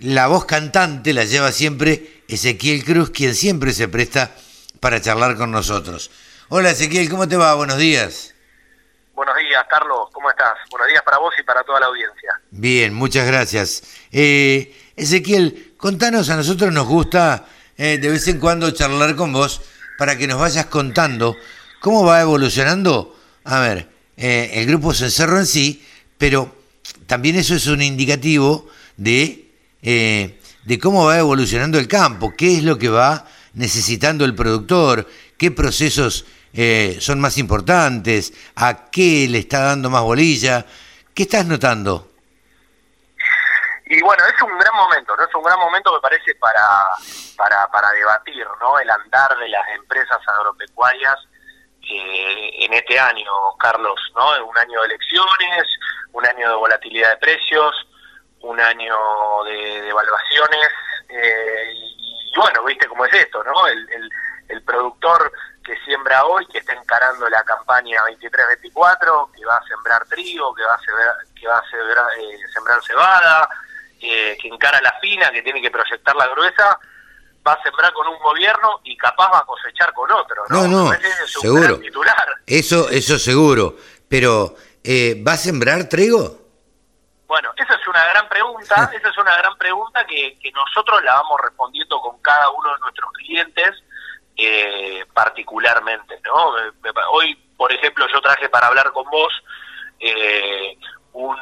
[0.00, 4.34] la voz cantante la lleva siempre Ezequiel Cruz, quien siempre se presta
[4.80, 6.10] para charlar con nosotros.
[6.48, 7.54] Hola Ezequiel, ¿cómo te va?
[7.54, 8.34] Buenos días.
[9.14, 10.54] Buenos días, Carlos, ¿cómo estás?
[10.70, 12.40] Buenos días para vos y para toda la audiencia.
[12.50, 13.84] Bien, muchas gracias.
[14.10, 17.44] Eh, Ezequiel, contanos, a nosotros nos gusta
[17.76, 19.60] eh, de vez en cuando charlar con vos
[19.98, 21.36] para que nos vayas contando
[21.78, 25.84] cómo va evolucionando, a ver, eh, el grupo Cencerro en sí,
[26.16, 26.56] pero
[27.06, 28.66] también eso es un indicativo
[28.96, 29.50] de,
[29.82, 35.06] eh, de cómo va evolucionando el campo, qué es lo que va necesitando el productor,
[35.36, 40.64] qué procesos eh, son más importantes, a qué le está dando más bolilla,
[41.12, 42.13] ¿qué estás notando?
[43.96, 45.22] Y bueno, es un gran momento, ¿no?
[45.22, 46.60] Es un gran momento, me parece, para,
[47.36, 48.78] para, para debatir, ¿no?
[48.80, 51.16] El andar de las empresas agropecuarias
[51.88, 54.46] eh, en este año, Carlos, ¿no?
[54.46, 55.64] Un año de elecciones,
[56.12, 57.86] un año de volatilidad de precios,
[58.40, 58.96] un año
[59.44, 59.90] de, de
[61.10, 63.66] eh, y, y bueno, viste cómo es esto, ¿no?
[63.68, 64.10] El, el,
[64.48, 65.32] el productor
[65.64, 70.64] que siembra hoy, que está encarando la campaña 23-24, que va a sembrar trigo, que
[70.64, 70.80] va a
[71.34, 73.48] que va a eh, sembrar cebada,
[74.04, 76.78] eh, que encara la fina, que tiene que proyectar la gruesa,
[77.46, 80.66] va a sembrar con un gobierno y capaz va a cosechar con otro, ¿no?
[80.66, 81.78] No, no, que es seguro.
[81.78, 82.28] titular.
[82.46, 83.76] Eso, eso seguro.
[84.08, 86.38] Pero, eh, ¿va a sembrar trigo?
[87.26, 91.14] Bueno, esa es una gran pregunta, esa es una gran pregunta que, que nosotros la
[91.14, 93.82] vamos respondiendo con cada uno de nuestros clientes
[94.36, 96.58] eh, particularmente, ¿no?
[96.58, 96.72] Eh,
[97.10, 99.32] Hoy, por ejemplo, yo traje para hablar con vos
[100.00, 100.76] eh,
[101.12, 101.36] un,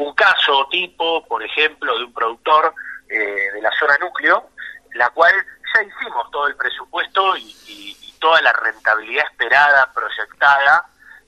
[0.00, 2.74] un caso tipo, por ejemplo, de un productor
[3.08, 3.16] eh,
[3.52, 4.50] de la zona núcleo,
[4.94, 5.34] la cual
[5.74, 10.84] ya hicimos todo el presupuesto y, y- y toda la rentabilidad esperada, proyectada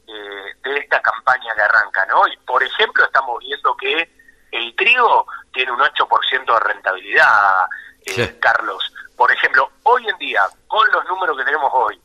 [0.06, 2.26] eh, de esta campaña que arranca, ¿no?
[2.28, 4.10] Y por ejemplo, estamos viendo que
[4.50, 7.66] el trigo tiene un 8% de rentabilidad,
[8.04, 8.92] eh, Carlos.
[9.16, 11.98] Por ejemplo, hoy en día, con los números que tenemos hoy,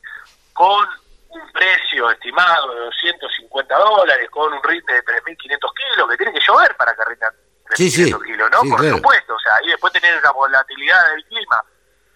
[0.53, 0.87] con
[1.41, 6.39] un precio estimado de 250 dólares, con un ritmo de 3.500 kilos, que tiene que
[6.45, 7.33] llover para que rindan
[7.69, 8.13] 3.500 Sí, sí.
[8.25, 8.61] kilos, ¿no?
[8.61, 8.95] Sí, Por claro.
[8.97, 11.63] supuesto, o sea, y después tener la volatilidad del clima.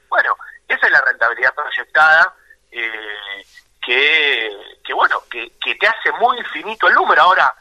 [0.10, 0.36] Bueno,
[0.68, 2.34] esa es la rentabilidad proyectada
[2.72, 3.46] eh,
[3.82, 7.22] que, que, bueno, que, que te hace muy finito el número.
[7.24, 7.54] Ahora,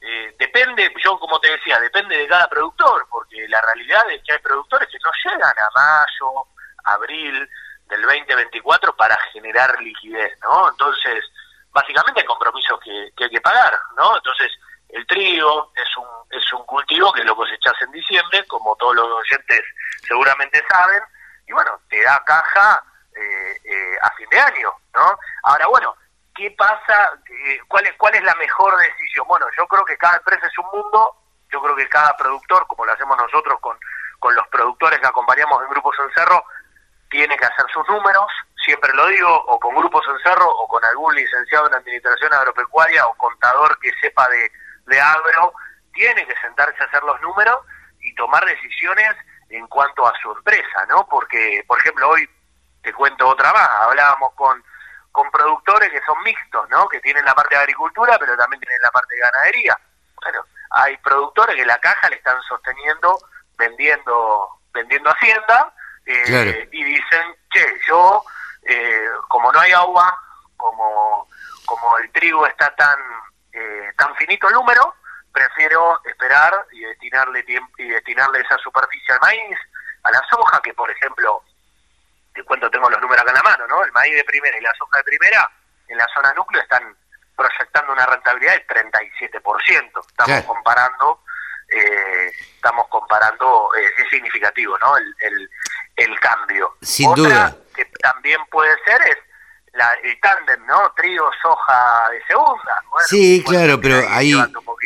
[0.00, 4.32] eh, depende, yo como te decía, depende de cada productor, porque la realidad es que
[4.34, 6.46] hay productores que no llegan a mayo,
[6.84, 7.48] abril
[7.88, 10.68] del 2024 para generar liquidez, ¿no?
[10.70, 11.24] Entonces,
[11.70, 14.16] básicamente hay compromisos que, que hay que pagar, ¿no?
[14.16, 14.52] Entonces,
[14.88, 19.08] el trigo es un, es un cultivo que lo cosechas en diciembre, como todos los
[19.08, 19.60] oyentes
[20.06, 21.02] seguramente saben,
[21.46, 22.82] y bueno, te da caja
[23.14, 25.18] eh, eh, a fin de año, ¿no?
[25.44, 25.94] Ahora, bueno,
[26.34, 27.12] ¿qué pasa?
[27.28, 29.26] Eh, ¿Cuál es, ¿Cuál es la mejor decisión?
[29.28, 31.16] Bueno, yo creo que cada empresa es un mundo,
[31.50, 33.78] yo creo que cada productor, como lo hacemos nosotros con,
[34.18, 36.44] con los productores que acompañamos en Grupos Encerro,
[37.10, 38.26] tiene que hacer sus números,
[38.64, 43.14] siempre lo digo, o con Grupos Encerro, o con algún licenciado en Administración Agropecuaria, o
[43.14, 44.50] contador que sepa de,
[44.86, 45.52] de agro,
[45.92, 47.58] tiene que sentarse a hacer los números
[48.00, 49.16] y tomar decisiones
[49.50, 51.06] en cuanto a su empresa, ¿no?
[51.08, 52.28] Porque, por ejemplo, hoy
[52.82, 54.62] te cuento otra más, hablábamos con,
[55.12, 56.88] con productores que son mixtos, ¿no?
[56.88, 59.78] Que tienen la parte de agricultura, pero también tienen la parte de ganadería.
[60.22, 63.18] Bueno, hay productores que la caja le están sosteniendo
[63.56, 65.72] vendiendo vendiendo hacienda
[66.06, 66.50] eh, Claro.
[66.72, 68.24] y dicen, che, yo,
[68.62, 70.16] eh, como no hay agua,
[70.56, 71.28] como,
[71.64, 72.98] como el trigo está tan,
[73.52, 74.94] eh, tan finito el número,
[75.32, 79.58] prefiero esperar y destinarle tiempo y destinarle esa superficie al maíz,
[80.04, 81.42] a la soja, que por ejemplo,
[82.34, 83.84] te cuento, tengo los números acá en la mano, ¿no?
[83.84, 85.50] El maíz de primera y la soja de primera
[85.88, 86.96] en la zona núcleo están
[87.36, 90.00] proyectando una rentabilidad del 37%.
[90.00, 90.46] Estamos Claro.
[90.46, 91.22] comparando,
[91.68, 94.96] eh, estamos comparando, eh, es significativo, ¿no?
[94.96, 95.50] El, el,
[95.96, 96.76] el cambio.
[96.82, 97.56] Sin Otra duda.
[97.74, 99.16] que también puede ser es
[99.74, 100.92] la, el tándem, ¿no?
[100.96, 102.84] Trigo, soja de segunda.
[102.90, 104.32] Bueno, Sí, claro, pero ahí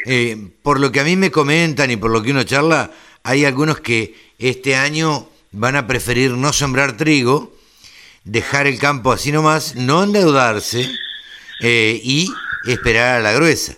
[0.07, 2.91] eh, por lo que a mí me comentan y por lo que uno charla,
[3.22, 7.53] hay algunos que este año van a preferir no sembrar trigo,
[8.24, 10.91] dejar el campo así nomás, no endeudarse
[11.62, 12.33] eh, y
[12.66, 13.74] esperar a la gruesa.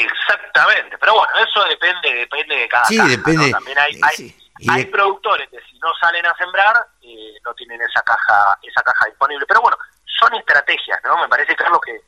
[0.00, 3.50] Exact- Exactamente, pero bueno, eso depende depende de cada Sí, caja, depende, ¿no?
[3.50, 6.76] También hay, eh, hay, sí, y hay de- productores que si no salen a sembrar
[7.02, 9.76] eh, no tienen esa caja esa caja disponible, pero bueno,
[10.18, 11.18] son estrategias, ¿no?
[11.18, 12.00] Me parece Carlos que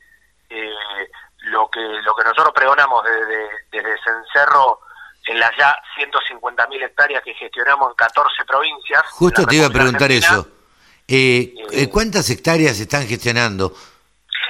[0.49, 0.71] eh,
[1.39, 4.79] lo que lo que nosotros pregonamos desde desde Cencerro
[5.25, 9.03] en las ya 150.000 hectáreas que gestionamos en 14 provincias.
[9.09, 10.47] Justo te iba a preguntar Argentina, eso.
[11.05, 13.73] Eh, eh, ¿Cuántas hectáreas están gestionando?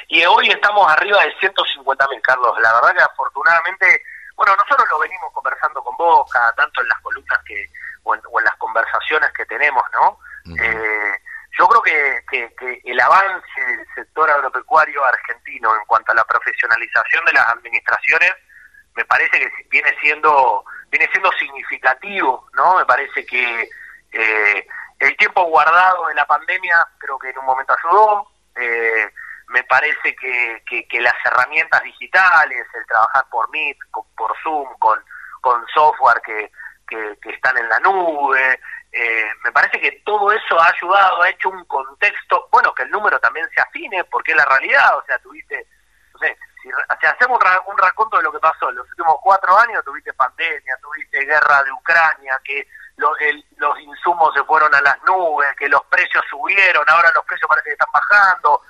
[0.08, 2.58] Y hoy estamos arriba de 150.000, Carlos.
[2.60, 4.02] La verdad que afortunadamente,
[4.36, 7.66] bueno, nosotros lo venimos conversando con vos, cada tanto en las columnas que
[8.04, 10.20] o en, o en las conversaciones que tenemos, ¿no?
[10.58, 11.20] Eh,
[11.60, 16.24] yo creo que, que- que el avance del sector agropecuario argentino en cuanto a la
[16.24, 18.32] profesionalización de las administraciones
[18.96, 22.78] me parece que viene siendo viene siendo significativo, ¿no?
[22.78, 23.70] Me parece que
[24.14, 24.68] eh,
[25.00, 28.28] el tiempo guardado de la pandemia creo que en un momento ayudó.
[28.56, 29.12] eh,
[29.48, 33.78] me parece que, que- que las herramientas digitales, el trabajar por Meet,
[34.16, 35.00] por Zoom, con,
[35.42, 36.52] con software que,
[36.88, 38.60] que, están en la nube,
[38.92, 42.92] eh, me parece que todo eso ha ayudado, ha hecho un contexto, bueno, que el
[42.92, 45.68] número también se afine, porque es la realidad, o sea, tuviste,
[46.14, 46.70] no sé, si,
[47.08, 50.78] hacemos un, un raconto de lo que pasó en los últimos cuatro años, tuviste pandemia,
[50.82, 52.68] tuviste guerra de Ucrania, que
[52.98, 57.24] lo- el- los insumos se fueron a las nubes, que los precios subieron, ahora los
[57.26, 58.62] precios parece que están bajando,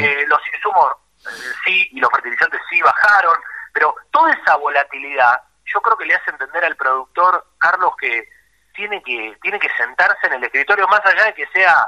[0.00, 0.92] eh, los insumos
[1.26, 1.30] eh,
[1.64, 3.36] sí y los fertilizantes sí bajaron,
[3.72, 8.28] pero toda esa volatilidad yo creo que le hace entender al productor, Carlos, que
[8.74, 11.86] tiene que tiene que sentarse en el escritorio, más allá de que sea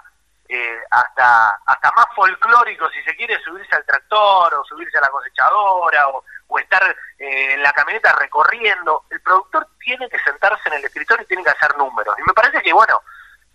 [0.49, 5.09] eh, hasta hasta más folclórico, si se quiere, subirse al tractor o subirse a la
[5.09, 6.25] cosechadora o,
[6.59, 6.83] estar
[7.19, 9.05] eh, en la camioneta recorriendo.
[9.11, 12.17] El productor tiene que sentarse en el escritorio y tiene que hacer números.
[12.19, 13.03] Y me parece que, bueno,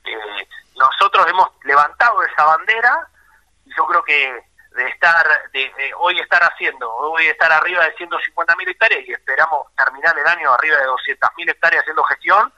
[0.06, 3.08] eh, nosotros hemos levantado esa bandera
[3.66, 7.96] y yo creo que de estar, de, de hoy estar haciendo, hoy estar arriba de
[7.96, 12.54] 150 mil hectáreas y esperamos terminar el año arriba de 200 mil hectáreas haciendo gestión,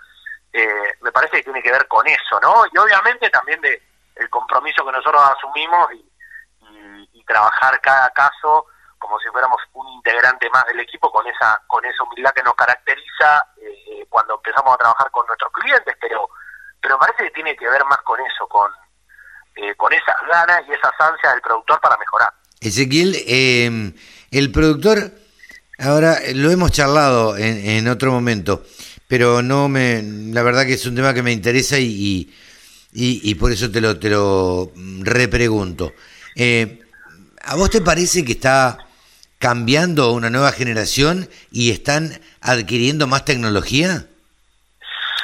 [0.54, 2.66] eh, me parece que tiene que ver con eso, ¿no?
[2.72, 3.82] Y obviamente también de
[4.16, 6.10] el compromiso que nosotros asumimos y,
[7.26, 8.66] trabajar cada caso
[9.00, 12.54] como si fuéramos un integrante más del equipo con esa con esa humildad que nos
[12.54, 16.30] caracteriza eh, eh, cuando empezamos a trabajar con nuestros clientes, pero
[16.82, 18.70] pero parece que tiene que ver más con eso, con
[19.56, 22.34] eh, con esas ganas y esas ansias del productor para mejorar.
[22.60, 23.94] Ezequiel, eh,
[24.32, 25.12] el productor,
[25.78, 28.64] ahora eh, lo hemos charlado en, en otro momento,
[29.08, 32.34] pero no me, la verdad que es un tema que me interesa y,
[32.94, 35.94] y- y por eso te lo, te lo mm, repregunto.
[36.36, 36.80] Eh,
[37.46, 38.78] ¿A vos te parece que está
[39.38, 44.06] cambiando una nueva generación y están adquiriendo más tecnología?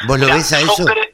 [0.08, 0.86] ¿Vos lo ves a eso?
[0.86, 1.14] cre-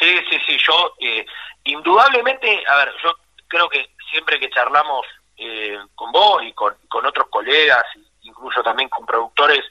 [0.00, 1.26] sí, sí, sí, yo eh,
[1.64, 3.12] indudablemente, a ver, yo
[3.48, 5.04] creo que siempre que charlamos
[5.36, 7.84] eh, con vos y con, con otros colegas,
[8.22, 9.64] incluso también con productores,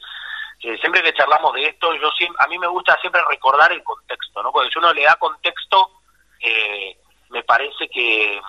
[0.73, 3.83] eh, siempre que charlamos de esto, yo siempre, a mí me gusta siempre recordar el
[3.83, 4.51] contexto, ¿no?
[4.51, 5.91] Porque si uno le da contexto,
[6.39, 6.97] eh,
[7.29, 8.39] me parece que,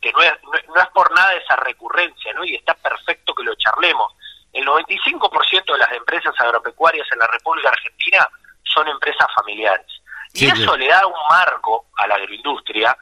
[0.00, 2.44] que no, es, no, es- no es por nada esa recurrencia, ¿no?
[2.44, 4.12] Y está perfecto que lo charlemos.
[4.52, 8.28] El 95% de las empresas agropecuarias en la República Argentina
[8.64, 9.86] son empresas familiares.
[10.34, 10.78] Y eso sí.
[10.78, 12.96] le da un marco a la agroindustria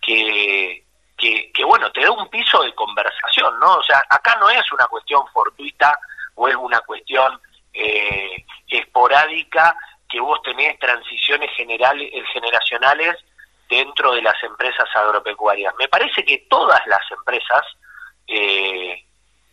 [0.00, 0.84] que,
[1.16, 3.74] que, que, bueno, te da un piso de conversación, ¿no?
[3.76, 5.98] O sea, acá no es una cuestión fortuita
[6.36, 7.40] o es una cuestión
[7.78, 9.76] eh, esporádica
[10.08, 13.16] que vos tenés transiciones generales, eh, generacionales
[13.68, 15.74] dentro de las empresas agropecuarias.
[15.78, 17.62] Me parece que todas las empresas
[18.26, 19.04] eh,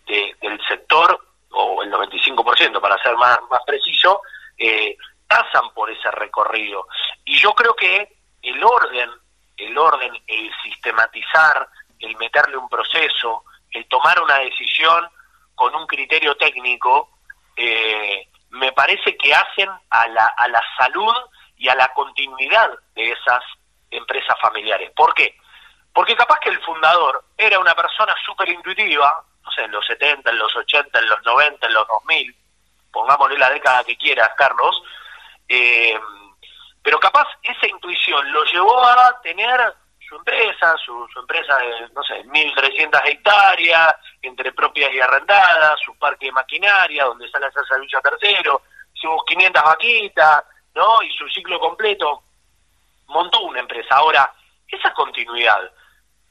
[0.05, 1.17] de- del sector,
[1.51, 4.21] o el 95% para ser más, más preciso,
[4.57, 4.97] eh,
[5.27, 6.85] pasan por ese recorrido.
[7.23, 9.09] Y yo creo que el orden,
[9.57, 11.67] el orden, el sistematizar,
[11.99, 15.09] el meterle un proceso, el tomar una decisión
[15.55, 17.09] con un criterio técnico,
[17.55, 21.13] eh, me parece que hacen a la, a la salud
[21.57, 23.43] y a la continuidad de esas
[23.91, 24.91] empresas familiares.
[24.95, 25.35] ¿Por qué?
[25.93, 30.29] Porque capaz que el fundador era una persona súper intuitiva, no sé, en los 70,
[30.29, 32.35] en los 80, en los 90, en los 2000,
[32.91, 34.83] pongámosle la década que quieras, Carlos,
[35.47, 35.97] eh,
[36.81, 39.73] pero capaz esa intuición lo llevó a tener
[40.15, 45.93] su empresa, su, su empresa de, no sé, 1.300 hectáreas, entre propias y arrendadas, su
[45.97, 48.61] parque de maquinaria, donde sale a hacer servicio a tercero,
[48.93, 50.43] sus 500 vaquitas,
[50.73, 51.01] ¿no?
[51.03, 52.23] Y su ciclo completo,
[53.07, 53.95] montó una empresa.
[53.95, 54.31] Ahora,
[54.67, 55.69] esa continuidad,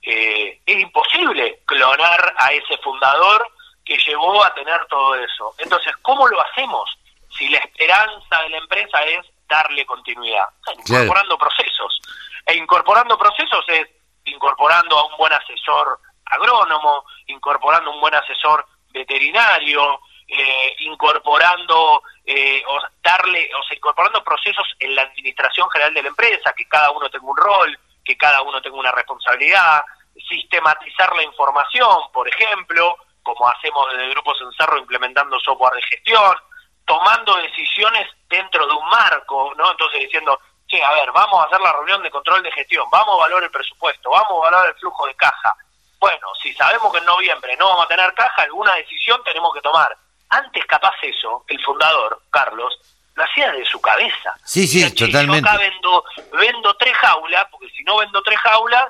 [0.02, 3.46] eh, es imposible clonar a ese fundador
[3.84, 5.54] que llevó a tener todo eso.
[5.58, 6.90] Entonces, ¿cómo lo hacemos
[7.36, 10.46] si la esperanza de la empresa es darle continuidad?
[10.62, 11.04] O sea, Claro.
[11.04, 12.00] incorporando procesos.
[12.46, 13.88] E incorporando procesos es
[14.24, 22.78] incorporando a un buen asesor agrónomo, incorporando un buen asesor veterinario, eh, incorporando eh, o
[23.02, 27.10] darle, o sea, incorporando procesos en la administración general de la empresa, que cada uno
[27.10, 29.84] tenga un rol, que cada uno tenga una responsabilidad,
[30.28, 36.36] sistematizar la información, por ejemplo, como hacemos desde Grupo Cencerro implementando software de gestión,
[36.84, 39.70] tomando decisiones dentro de un marco, ¿no?
[39.70, 40.38] Entonces diciendo,
[40.74, 43.44] che, a ver, vamos a hacer la reunión de control de gestión, vamos a valorar
[43.44, 45.54] el presupuesto, vamos a valorar el flujo de caja.
[45.98, 49.60] Bueno, si sabemos que en noviembre no vamos a tener caja, alguna decisión tenemos que
[49.60, 49.96] tomar.
[50.28, 52.78] Antes capaz eso, el fundador, Carlos,
[53.14, 54.34] lo hacía de su cabeza.
[54.44, 55.48] Sí, sí, totalmente.
[55.48, 58.86] Yo acá vendo, vendo tres jaulas, porque si no vendo tres jaulas,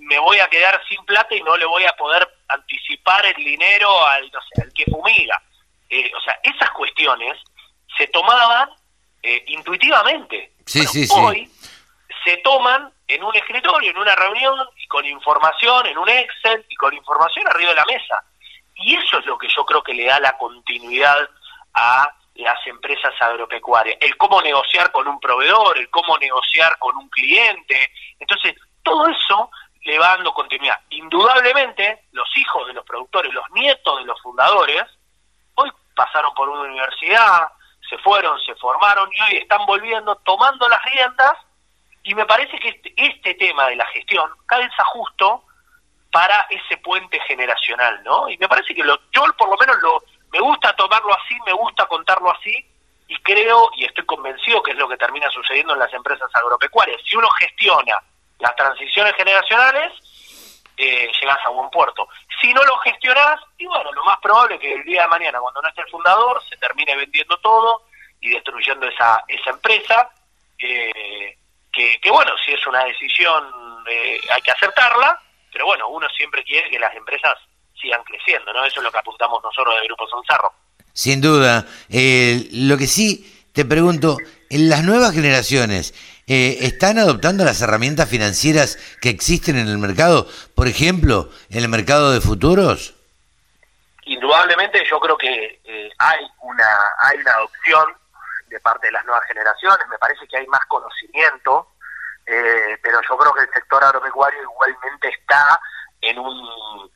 [0.00, 4.06] me, voy a quedar sin plata y no le voy a poder anticipar el dinero
[4.06, 4.30] al,
[4.62, 5.42] al que fumiga.
[5.88, 7.36] Eh, o sea, esas cuestiones
[7.96, 8.70] se tomaban
[9.22, 10.52] eh, intuitivamente.
[10.66, 11.50] Sí, sí, hoy
[12.24, 16.74] se toman en un escritorio, en una reunión, y con información, en un Excel, y
[16.76, 18.22] con información arriba de la mesa.
[18.76, 21.28] Y eso es lo que yo creo que le da la continuidad
[21.74, 23.98] a las empresas agropecuarias.
[24.00, 27.92] El cómo negociar con un proveedor, el cómo negociar con un cliente.
[28.18, 29.50] Entonces, todo eso
[29.82, 30.80] le va dando continuidad.
[30.90, 34.84] Indudablemente, los hijos de los productores, los nietos de los fundadores,
[35.54, 37.48] hoy pasaron por una universidad,
[37.90, 41.34] se fueron, se formaron y hoy están volviendo, tomando las riendas
[42.04, 45.44] y me parece que este, este tema de la gestión calza justo
[46.12, 48.28] para ese puente generacional, ¿no?
[48.28, 51.52] Y me parece que lo, yo por lo menos lo, me gusta tomarlo así, me
[51.52, 52.64] gusta contarlo así
[53.08, 57.00] y creo y estoy convencido que es lo que termina sucediendo en las empresas agropecuarias.
[57.04, 58.00] Si uno gestiona
[58.38, 59.92] las transiciones generacionales,
[60.82, 62.08] eh, llegas a buen puerto.
[62.40, 65.38] Si no lo gestionás, y bueno, lo más probable es que el día de mañana,
[65.38, 67.82] cuando no esté el fundador, se termine vendiendo todo
[68.18, 70.10] y destruyendo esa, esa empresa,
[70.58, 71.36] eh,
[71.70, 73.44] que, bueno, si es una decisión
[73.90, 75.20] eh, hay que aceptarla,
[75.52, 77.34] pero bueno, uno siempre quiere que las empresas
[77.78, 78.64] sigan creciendo, ¿no?
[78.64, 80.50] Eso es lo que apuntamos nosotros del Grupo Sonzarro.
[80.94, 81.66] Sin duda.
[81.90, 84.16] lo que sí te pregunto,
[84.48, 85.92] en las nuevas generaciones,
[86.32, 91.68] eh, ¿están adoptando las herramientas financieras que existen en el mercado, por ejemplo, en el
[91.68, 92.94] mercado de futuros?
[94.04, 96.68] Indudablemente yo creo que eh, hay una
[97.00, 97.96] hay una adopción
[98.46, 101.72] de parte de las nuevas generaciones, me parece que hay más conocimiento,
[102.26, 105.60] eh, pero yo creo que el sector agropecuario igualmente está
[106.00, 106.90] en un o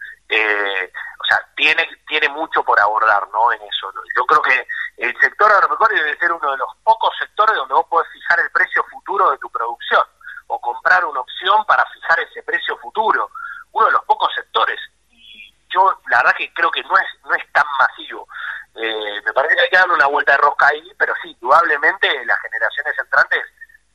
[1.35, 3.53] sea, tiene tiene mucho por abordar, ¿no?
[3.53, 3.93] En eso.
[4.17, 4.67] Yo creo que
[4.99, 8.51] el sector agropecuario debe ser uno de los pocos sectores donde vos podés fijar el
[8.51, 10.05] precio futuro de tu producción
[10.47, 13.31] o comprar una opción para fijar ese precio futuro.
[13.73, 14.79] Uno de los pocos sectores.
[15.11, 18.29] Y yo la verdad que creo que no es, no es tan masivo.
[18.77, 22.25] Eh, me parece que hay que darle una vuelta de rosca ahí, pero sí, indudablemente
[22.25, 23.45] las generaciones entrantes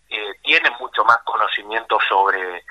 [0.10, 2.66] eh, tienen mucho más conocimiento sobre,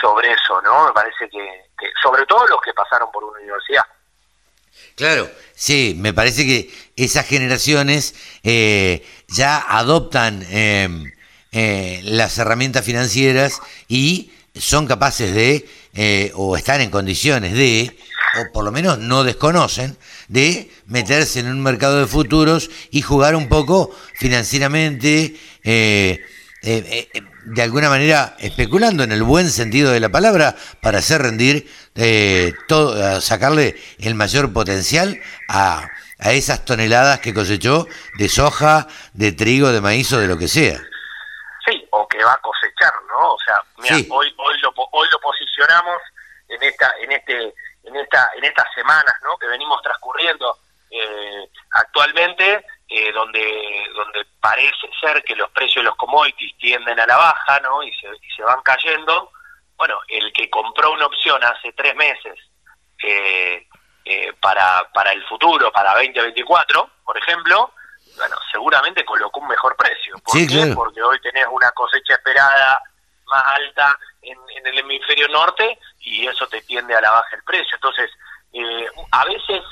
[0.00, 0.86] sobre eso, ¿no?
[0.86, 3.84] Me parece que, que sobre todo los que pasaron por una universidad.
[5.04, 11.12] Claro, sí, me parece que esas generaciones eh, ya adoptan em,
[11.52, 17.94] eh, las herramientas financieras y son capaces de, eh, o están en condiciones de,
[18.40, 19.98] o por lo menos no desconocen,
[20.28, 26.24] de meterse en un mercado de futuros y jugar un poco financieramente eh,
[27.44, 32.52] de alguna manera especulando en el buen sentido de la palabra para hacer rendir, eh,
[32.68, 35.88] todo, sacarle el mayor potencial a,
[36.18, 37.86] a esas toneladas que cosechó
[38.18, 40.78] de soja, de trigo, de maíz o de lo que sea.
[41.66, 43.34] Sí, o que va a cosechar, ¿no?
[43.34, 45.98] O sea, mira, hoy hoy lo hoy lo posicionamos
[46.48, 49.36] en esta en este en esta en estas semanas, ¿no?
[49.38, 50.58] Que venimos transcurriendo
[51.72, 52.64] actualmente
[52.96, 57.58] eh, donde, donde parece ser que los precios de los commodities tienden a la baja
[57.58, 57.82] ¿no?
[57.82, 59.32] y, se, y se van cayendo,
[59.76, 62.38] bueno, el que compró una opción hace tres meses
[63.02, 63.66] eh,
[64.04, 67.72] eh, para, para el futuro, para 2024, por ejemplo,
[68.16, 70.14] bueno, seguramente colocó un mejor precio.
[70.24, 70.72] ¿Por qué?
[70.72, 72.80] Porque hoy tenés una cosecha esperada
[73.26, 77.42] más alta en, en, el hemisferio norte y eso te tiende a la baja el
[77.42, 77.74] precio.
[77.74, 78.08] Entonces,
[78.52, 79.62] eh, a veces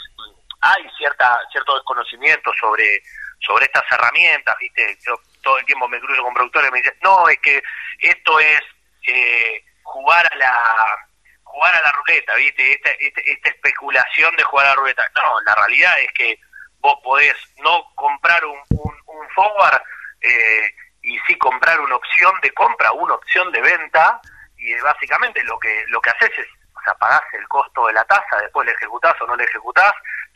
[0.62, 3.02] hay cierta cierto desconocimiento sobre
[3.40, 4.96] sobre estas herramientas, ¿viste?
[5.04, 7.62] Yo todo el tiempo me cruzo con productores y me dicen, no, es que
[7.98, 8.60] esto es
[9.08, 11.08] eh, jugar a la
[11.42, 12.72] jugar a la ruleta, ¿viste?
[12.72, 15.10] Esta, esta, especulación de jugar a la ruleta.
[15.16, 16.38] No, la realidad es que
[16.78, 19.82] vos podés no comprar un, un, forward
[20.20, 24.20] eh, y sí comprar una opción de compra, una opción de venta,
[24.56, 28.04] y básicamente lo que lo que haces es, o sea, pagás el costo de la
[28.04, 29.92] tasa, después le ejecutás o no le ejecutás,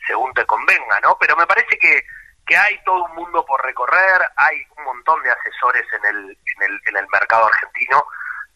[0.07, 1.17] según te convenga, ¿no?
[1.19, 2.03] Pero me parece que,
[2.47, 6.63] que hay todo un mundo por recorrer, hay un montón de asesores en el, en
[6.63, 8.07] el, en el mercado argentino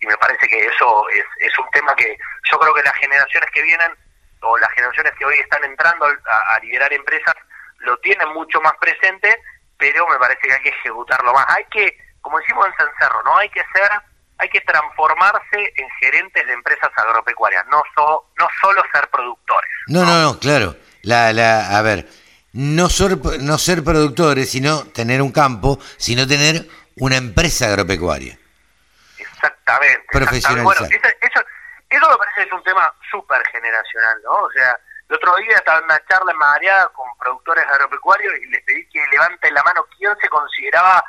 [0.01, 2.16] y me parece que eso es, es un tema que
[2.51, 3.92] yo creo que las generaciones que vienen
[4.40, 7.34] o las generaciones que hoy están entrando a, liderar empresas
[7.80, 9.38] lo tienen mucho más presente,
[9.76, 11.46] pero me parece que hay que ejecutarlo más.
[11.48, 13.36] Hay que, como decimos en Cencerro, ¿no?
[13.36, 13.90] Hay que ser,
[14.38, 19.70] hay que transformarse en gerentes de empresas agropecuarias, no, no solo ser productores.
[19.86, 20.74] No, no, no, claro.
[21.03, 22.09] La, la, a ver,
[22.53, 28.38] no ser, no ser productores, sino tener un campo, sino tener una empresa agropecuaria.
[29.18, 30.07] Exactamente.
[30.11, 30.64] Profesionalizar.
[30.64, 31.40] Bueno, eso, eso,
[31.88, 34.32] eso me parece que es un tema súper generacional, ¿no?
[34.32, 34.76] O sea,
[35.09, 38.88] el otro día estaba en una charla en Madariaga con productores agropecuarios y les pedí
[38.90, 41.03] que levanten la mano quién se consideraba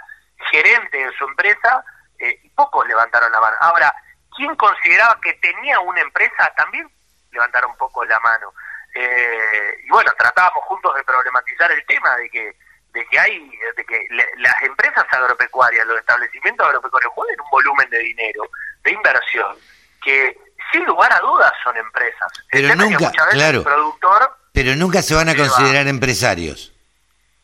[0.49, 1.83] gerente de su empresa
[2.17, 3.55] eh, y pocos levantaron la mano.
[3.59, 3.93] Ahora,
[4.35, 6.51] ¿quién consideraba que tenía una empresa?
[6.55, 6.89] También
[7.31, 8.53] levantaron poco la mano.
[8.93, 12.55] Eh, y bueno, tratábamos juntos de problematizar el tema de que
[12.93, 17.99] de que hay de que las empresas agropecuarias, los establecimientos agropecuarios mueven un volumen de
[17.99, 18.43] dinero,
[18.83, 19.55] de inversión,
[20.03, 20.37] que
[20.73, 22.31] sin lugar a dudas son empresas.
[22.49, 26.73] Pero nunca, claro, productor pero nunca se van a considerar empresarios.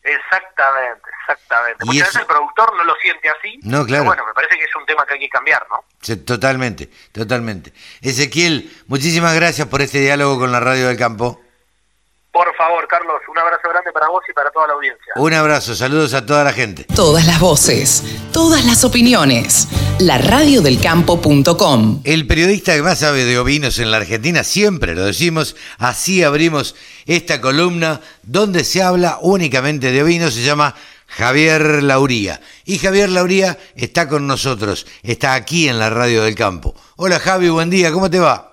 [0.02, 1.84] Exactamente, exactamente.
[1.84, 3.58] Porque a veces el productor no lo siente así.
[3.62, 4.04] No, claro.
[4.04, 5.84] bueno, me parece que es un tema que hay que cambiar, ¿no?
[6.24, 7.72] totalmente, totalmente.
[8.00, 11.40] Ezequiel, muchísimas gracias por este diálogo con la Radio del Campo.
[12.38, 15.12] Por favor, Carlos, un abrazo grande para vos y para toda la audiencia.
[15.16, 16.84] Un abrazo, saludos a toda la gente.
[16.94, 19.66] Todas las voces, todas las opiniones.
[19.98, 22.02] La radiodelcampo.com.
[22.04, 26.76] El periodista que más sabe de ovinos en la Argentina, siempre lo decimos, así abrimos
[27.06, 30.76] esta columna donde se habla únicamente de ovinos, se llama
[31.08, 32.40] Javier Lauría.
[32.64, 36.74] Y Javier Lauría está con nosotros, está aquí en la Radio del Campo.
[36.96, 38.52] Hola Javi, buen día, ¿cómo te va?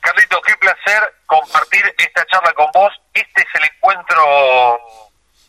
[0.00, 2.92] Carlito, qué placer compartir esta charla con vos.
[3.12, 4.80] Este es el encuentro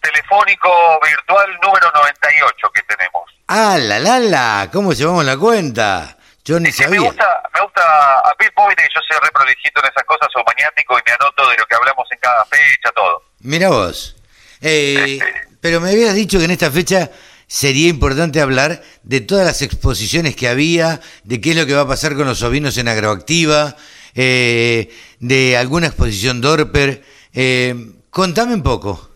[0.02, 0.70] telefónico
[1.02, 3.24] virtual número 98 que tenemos.
[3.48, 4.70] ¡Ah, la, la, la!
[4.72, 6.18] ¿Cómo llevamos la cuenta?
[6.44, 7.00] Yo ni sabía.
[7.00, 10.44] Me gusta, me gusta a Pete que yo soy re prolijito en esas cosas, o
[10.44, 13.24] maniático, y me anoto de lo que hablamos en cada fecha, todo.
[13.40, 14.16] Mira vos.
[14.62, 15.20] Eh,
[15.64, 17.10] pero me habías dicho que en esta fecha
[17.48, 21.84] sería importante hablar de todas las exposiciones que había, de qué es lo que va
[21.84, 23.78] a pasar con los ovinos en agroactiva,
[24.14, 27.02] eh, de alguna exposición Dorper.
[27.34, 27.76] Eh,
[28.10, 29.10] contame un poco.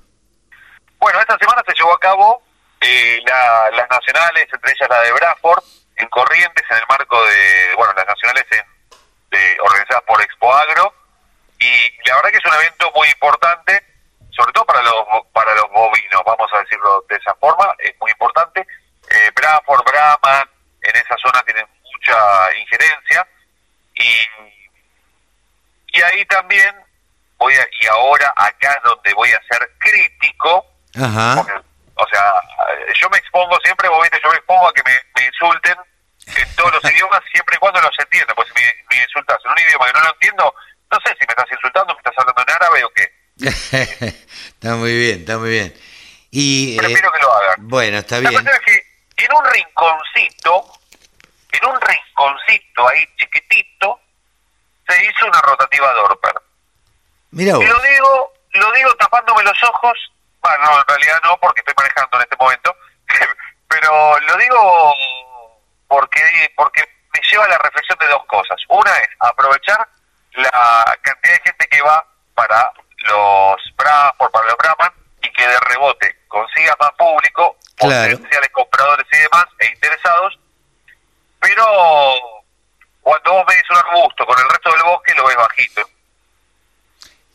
[1.02, 2.42] Bueno, esta semana se llevó a cabo
[2.80, 5.64] eh, las nacionales, entre ellas la de Bradford,
[5.98, 8.46] en Corrientes, en el marco de, bueno, las nacionales
[9.32, 10.94] de, organizadas por Expo Agro.
[11.60, 13.84] Y la verdad que es un evento muy importante,
[14.38, 14.94] sobre todo para los,
[15.34, 18.66] para los bovinos, vamos a decirlo de esa forma, es muy importante.
[19.10, 20.50] Eh, Bradford, Brahman,
[20.82, 23.28] en esa zona tienen mucha injerencia.
[23.96, 24.58] Y
[25.98, 26.76] y ahí también
[27.38, 30.66] voy a, y ahora acá es donde voy a ser crítico,
[30.96, 32.34] o sea,
[32.94, 35.76] yo me expongo siempre, vos viste, yo me expongo a que me, insulten
[36.28, 39.60] en todos los idiomas, siempre y cuando los entienda, pues si me, insultas en un
[39.60, 40.56] idioma que no lo entiendo,
[40.92, 43.17] no sé si me estás insultando, me estás hablando en árabe o qué.
[43.72, 45.74] está muy bien, está muy bien.
[46.32, 47.56] Y, Prefiero que lo hagan.
[47.68, 48.34] Bueno, está bien.
[48.34, 50.66] La cuestión es que en un rinconcito,
[51.52, 54.00] en un rinconcito ahí chiquitito,
[54.88, 56.36] se hizo una rotativa Dorper.
[57.32, 59.94] Mira Y lo digo, lo digo tapándome los ojos,
[60.42, 62.76] bueno, no, en realidad no, porque estoy manejando en este momento,
[63.68, 64.94] pero lo digo
[65.88, 66.22] porque,
[66.56, 66.84] porque
[67.14, 68.58] me lleva a la reflexión de dos cosas.
[68.70, 69.88] Una es aprovechar
[70.34, 72.72] la cantidad de gente que va para
[73.08, 73.58] los
[74.18, 74.92] por para los Brahman
[75.22, 80.40] y que de rebote consiga más público, potenciales compradores y demás e interesados,
[81.40, 81.66] pero
[83.02, 85.82] cuando vos ves un arbusto con el resto del bosque lo ves bajito.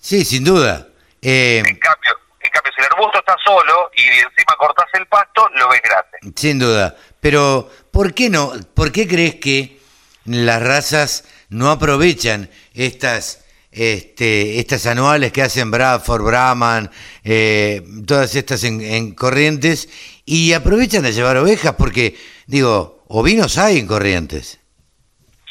[0.01, 0.89] Sí, sin duda.
[1.23, 5.49] Eh, en, cambio, en cambio, si el arbusto está solo y encima cortás el pasto,
[5.55, 6.19] lo ves grande.
[6.37, 6.97] Sin duda.
[7.21, 8.53] Pero, ¿por qué no?
[8.75, 9.81] ¿Por qué crees que
[10.25, 13.42] las razas no aprovechan estas
[13.73, 16.91] este, estas anuales que hacen Bradford, Brahman,
[17.25, 19.89] eh, todas estas en, en, corrientes,
[20.25, 22.17] y aprovechan de llevar ovejas, porque,
[22.47, 24.61] digo, ovinos hay en corrientes.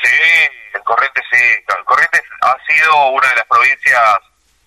[0.02, 0.10] Sí,
[0.74, 1.38] en Corrientes sí.
[1.86, 4.02] Corrientes ha sido una de las provincias,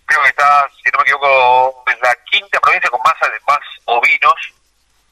[0.06, 3.14] creo que está, si no me equivoco, es la quinta provincia con más,
[3.46, 4.34] más ovinos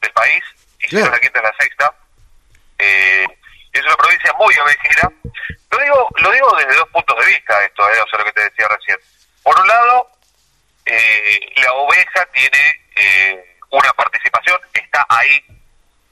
[0.01, 0.43] del país,
[0.81, 1.93] y si no la quinta es la sexta.
[2.77, 3.25] Eh,
[3.73, 5.11] es una provincia muy ovejera.
[5.71, 8.31] Lo digo, lo digo desde dos puntos de vista esto, eh, o sea, lo que
[8.31, 8.97] te decía recién.
[9.41, 10.07] Por un lado,
[10.85, 15.43] eh, la oveja tiene eh, una participación, está ahí.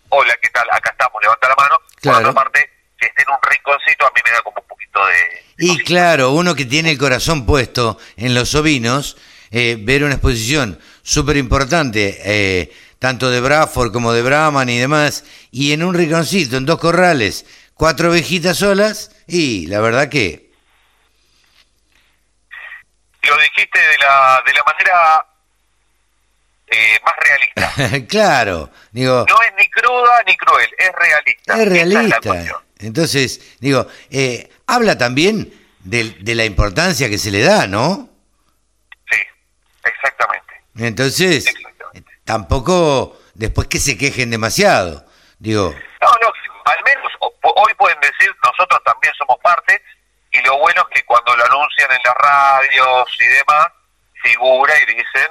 [0.10, 0.68] Hola, ¿qué tal?
[0.72, 1.80] Acá estamos, levanta la mano.
[2.02, 5.06] Por otra parte, que esté en un rinconcito a mí me da como un poquito
[5.06, 5.44] de...
[5.58, 9.18] Y claro, uno que tiene el corazón puesto en los ovinos,
[9.52, 15.24] eh, ver una exposición súper importante, eh, tanto de Bradford como de Brahman y demás,
[15.50, 20.52] y en un rinconcito, en dos corrales, cuatro ovejitas solas, y la verdad que...
[23.24, 25.26] Lo dijiste de la, de la manera
[26.68, 28.08] eh, más realista.
[28.08, 31.60] claro, digo, No es ni cruda ni cruel, es realista.
[31.60, 32.64] es realista.
[32.78, 38.12] Entonces, digo, eh, habla también de, de la importancia que se le da, ¿no?
[39.84, 40.54] Exactamente.
[40.78, 41.46] Entonces,
[42.32, 45.06] tampoco después que se quejen demasiado.
[45.38, 46.32] Digo, No, no,
[46.64, 49.82] al menos hoy pueden decir, nosotros también somos parte,
[50.32, 53.68] y lo bueno es que cuando lo anuncian en las radios y demás,
[54.24, 55.28] figura y dicen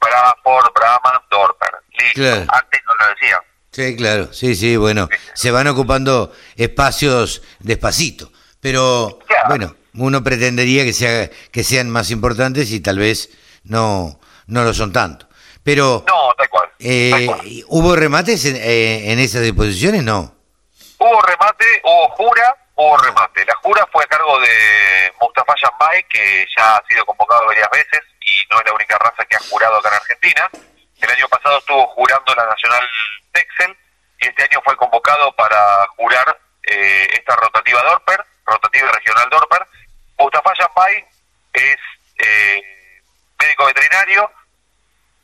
[0.00, 1.70] Bradford, Brahman, Dorper.
[1.98, 2.14] Listo.
[2.14, 2.46] Claro.
[2.48, 3.40] Antes no lo decían.
[3.70, 8.32] sí, claro, sí, sí, bueno, se van ocupando espacios despacito.
[8.62, 9.18] Pero,
[9.48, 13.28] bueno, uno pretendería que, sea, que sean más importantes y tal vez
[13.64, 15.27] no, no lo son tanto.
[15.68, 16.70] Pero, No, tal cual.
[16.78, 17.26] eh,
[17.66, 20.02] ¿hubo remates en, eh, en esas disposiciones?
[20.02, 20.32] No.
[20.96, 23.44] Hubo remate, hubo jura, hubo remate.
[23.44, 28.00] La jura fue a cargo de Mustafa Yambay, que ya ha sido convocado varias veces
[28.22, 30.48] y no es la única raza que ha jurado acá en Argentina.
[31.02, 32.88] El año pasado estuvo jurando la Nacional
[33.32, 33.76] Texel
[34.22, 39.66] y este año fue convocado para jurar eh, esta rotativa Dorper, rotativa regional Dorper.
[40.18, 41.04] Mustafa Yambay
[41.52, 41.76] es
[42.24, 42.62] eh,
[43.38, 44.30] médico veterinario,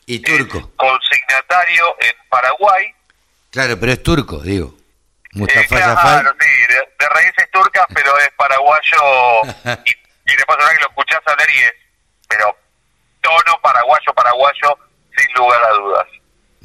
[0.07, 0.71] Y turco.
[0.77, 2.95] consignatario en Paraguay
[3.51, 4.75] Claro, pero es turco, digo.
[5.33, 6.37] Mustafa Claro, Jafar.
[6.41, 9.43] sí, de, de raíces turcas, pero es paraguayo.
[9.85, 11.73] y, y de paso ahora que lo escuchás hablar y es,
[12.29, 12.57] pero
[13.21, 14.79] tono paraguayo, paraguayo,
[15.17, 16.07] sin lugar a dudas.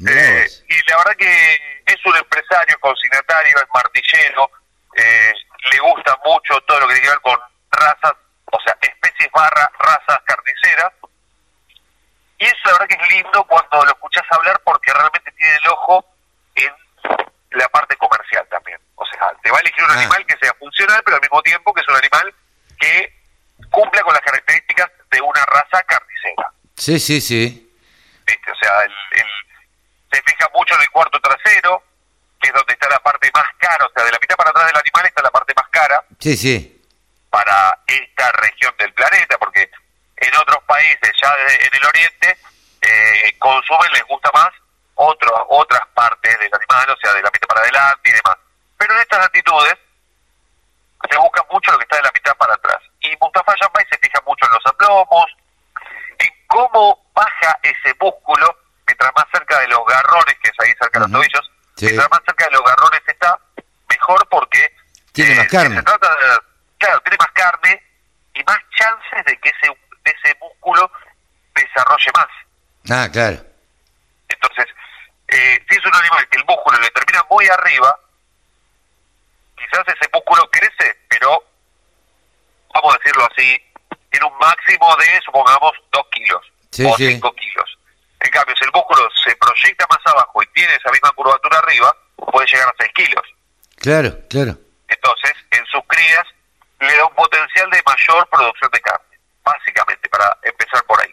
[0.06, 1.54] Eh, y la verdad que
[1.86, 4.50] es un empresario, consignatario, es martillero,
[4.96, 5.32] eh,
[5.72, 7.38] le gusta mucho todo lo que tiene que ver con
[7.70, 8.12] razas,
[8.50, 10.92] o sea, especies barra razas carniceras.
[12.40, 15.68] Y eso la verdad que es lindo cuando lo escuchás hablar porque realmente tiene el
[15.70, 16.04] ojo
[16.56, 16.72] en
[17.52, 18.80] la parte comercial también.
[18.96, 21.72] O sea, te va a elegir un animal que sea funcional, pero al mismo tiempo
[21.74, 22.34] que es un animal
[22.78, 23.14] que
[23.70, 26.50] cumpla con las características de una raza carnicera.
[26.76, 27.72] Sí, sí, sí.
[28.26, 28.50] ¿viste?
[28.50, 29.26] O sea, el, el-
[30.12, 31.84] se fija mucho en el cuarto trasero,
[32.40, 34.66] que es donde está la parte más cara, o sea, de la mitad para atrás
[34.66, 36.82] del animal está la parte más cara Sí, sí.
[37.28, 39.70] para esta región del planeta, porque
[40.20, 42.38] en otros países, ya de- en el oriente,
[42.82, 44.50] eh, consumen, les gusta más
[44.94, 48.36] otro, otras partes del animal, o sea, de la mitad para adelante y demás.
[48.78, 49.74] Pero en estas actitudes
[51.10, 52.78] se busca mucho lo que está de la mitad para atrás.
[53.00, 55.26] Y Mustafa Yambay se fija mucho en los aplomos,
[56.18, 58.56] en cómo baja ese músculo,
[58.86, 61.86] mientras más cerca de los garrones, que es ahí cerca de los tobillos, Sí.
[61.86, 63.38] mientras más cerca de los garrones está,
[63.88, 64.74] mejor porque
[65.12, 65.76] Tiene más carne.
[65.76, 66.38] se trata de,
[66.78, 67.82] claro, tiene más carne
[68.34, 69.72] y más chances de que ese,
[70.10, 70.90] de ese músculo
[71.54, 72.28] desarrolle más.
[72.90, 73.38] Ah, claro.
[74.28, 74.66] Entonces,
[75.28, 77.98] eh, si es un animal que el músculo le termina muy arriba,
[79.56, 81.44] quizás ese músculo crece, pero
[82.74, 83.60] vamos a decirlo así,
[84.10, 87.08] tiene un máximo de, supongamos, 2 kilos Sí, o sí.
[87.08, 87.78] 5 kilos.
[88.20, 91.94] En cambio, si el músculo se proyecta más abajo y tiene esa misma curvatura arriba,
[92.16, 93.22] puede llegar a 6 kilos.
[93.76, 94.58] Claro, claro.
[94.88, 96.26] Entonces, en sus crías
[96.80, 99.09] le da un potencial de mayor producción de carne,
[99.44, 101.10] básicamente, para empezar por ahí.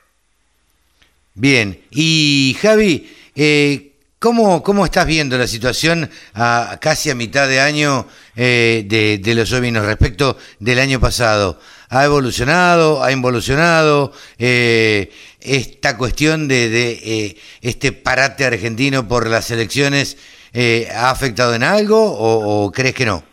[1.33, 1.83] Bien.
[1.91, 8.07] Y Javi, eh, ¿cómo, ¿cómo estás viendo la situación a casi a mitad de año
[8.35, 11.59] eh, de, de los ovinos respecto del año pasado?
[11.89, 13.03] ¿Ha evolucionado?
[13.03, 14.11] ¿Ha involucionado?
[14.37, 20.17] Eh, ¿Esta cuestión de, de, eh, este parate argentino por las elecciones
[20.51, 23.23] eh, ha afectado en algo o, o crees que no?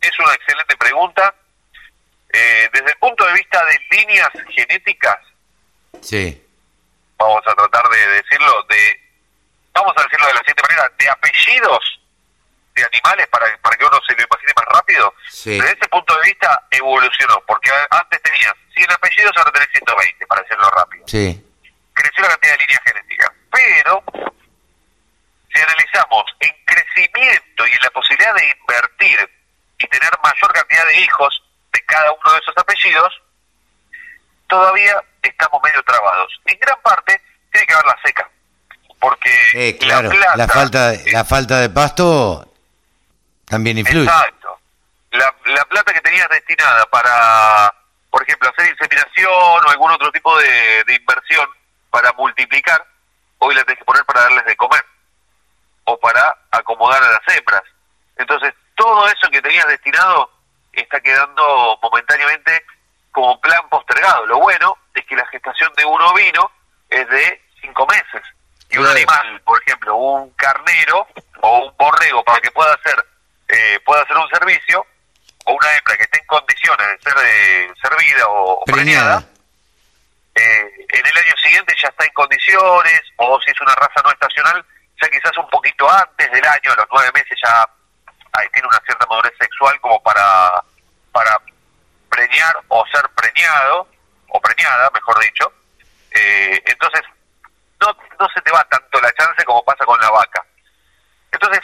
[0.00, 1.34] Es una excelente pregunta.
[2.38, 5.16] Eh, desde el punto de vista de líneas genéticas,
[6.02, 6.42] Sí.
[7.16, 9.00] vamos a tratar de decirlo, de
[9.72, 12.00] vamos a decirlo de la siguiente manera, de apellidos
[12.74, 15.14] de animales para, para que uno se lo imagine más rápido.
[15.30, 15.58] Sí.
[15.58, 20.42] Desde ese punto de vista evolucionó, porque antes tenías 100 apellidos, ahora tenés 120, para
[20.42, 21.04] decirlo rápido.
[21.08, 21.42] Sí.
[21.94, 23.30] creció la cantidad de líneas genéticas.
[23.50, 24.04] Pero,
[25.54, 29.30] si analizamos en crecimiento y en la posibilidad de invertir
[29.78, 31.42] y tener mayor cantidad de hijos
[31.76, 33.12] de cada uno de esos apellidos,
[34.48, 36.32] todavía estamos medio trabados.
[36.46, 37.20] En gran parte
[37.52, 38.30] tiene que ver la seca.
[38.98, 42.52] Porque Eh, claro, la plata, la falta, de- la falta de pasto
[43.46, 44.04] también influye.
[44.06, 44.58] Exacto.
[45.10, 47.74] La, la plata que tenías destinada para,
[48.10, 51.46] por ejemplo, hacer inseminación o algún otro tipo de, de inversión
[51.90, 52.84] para multiplicar,
[53.38, 54.84] hoy la tenés que poner para darles de comer
[55.84, 57.62] o para acomodar a las hembras.
[58.16, 60.30] Entonces, todo eso que tenías destinado
[60.80, 62.64] está quedando momentáneamente
[63.10, 64.26] como plan postergado.
[64.26, 66.50] Lo bueno es que la gestación de un ovino
[66.90, 68.22] es de cinco meses.
[68.70, 71.06] Y un animal, por ejemplo, un carnero
[71.40, 72.96] o un borrego para que pueda hacer
[73.48, 74.84] eh, pueda hacer un servicio
[75.44, 79.24] o una hembra que esté en condiciones de ser eh, servida o, preñada,
[80.34, 84.10] eh, en el año siguiente ya está en condiciones, o si es una raza no
[84.10, 84.64] estacional,
[85.00, 87.64] ya quizás un poquito antes del año, a los nueve meses ya
[88.52, 90.62] tiene una cierta madurez sexual como para,
[91.12, 91.40] para
[92.08, 93.88] preñar o ser preñado,
[94.28, 95.52] o preñada, mejor dicho.
[96.10, 97.02] Eh, entonces,
[97.80, 100.44] no, no se te va tanto la chance como pasa con la vaca.
[101.32, 101.62] Entonces,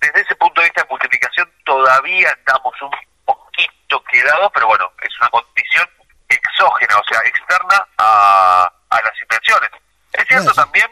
[0.00, 2.90] desde ese punto de vista de multiplicación todavía estamos un
[3.24, 5.88] poquito quedados, pero bueno, es una condición
[6.28, 9.70] exógena, o sea, externa a, a las invenciones.
[10.12, 10.86] Es cierto también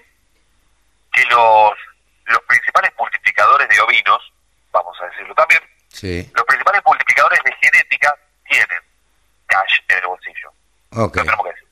[1.12, 1.72] que los,
[2.24, 4.32] los principales multiplicadores de ovinos,
[4.76, 6.30] vamos a decirlo también, Sí.
[6.34, 8.14] los principales multiplicadores de genética
[8.48, 8.80] tienen
[9.46, 10.48] cash en el bolsillo.
[10.92, 11.16] Ok.
[11.16, 11.68] Lo tenemos que decir.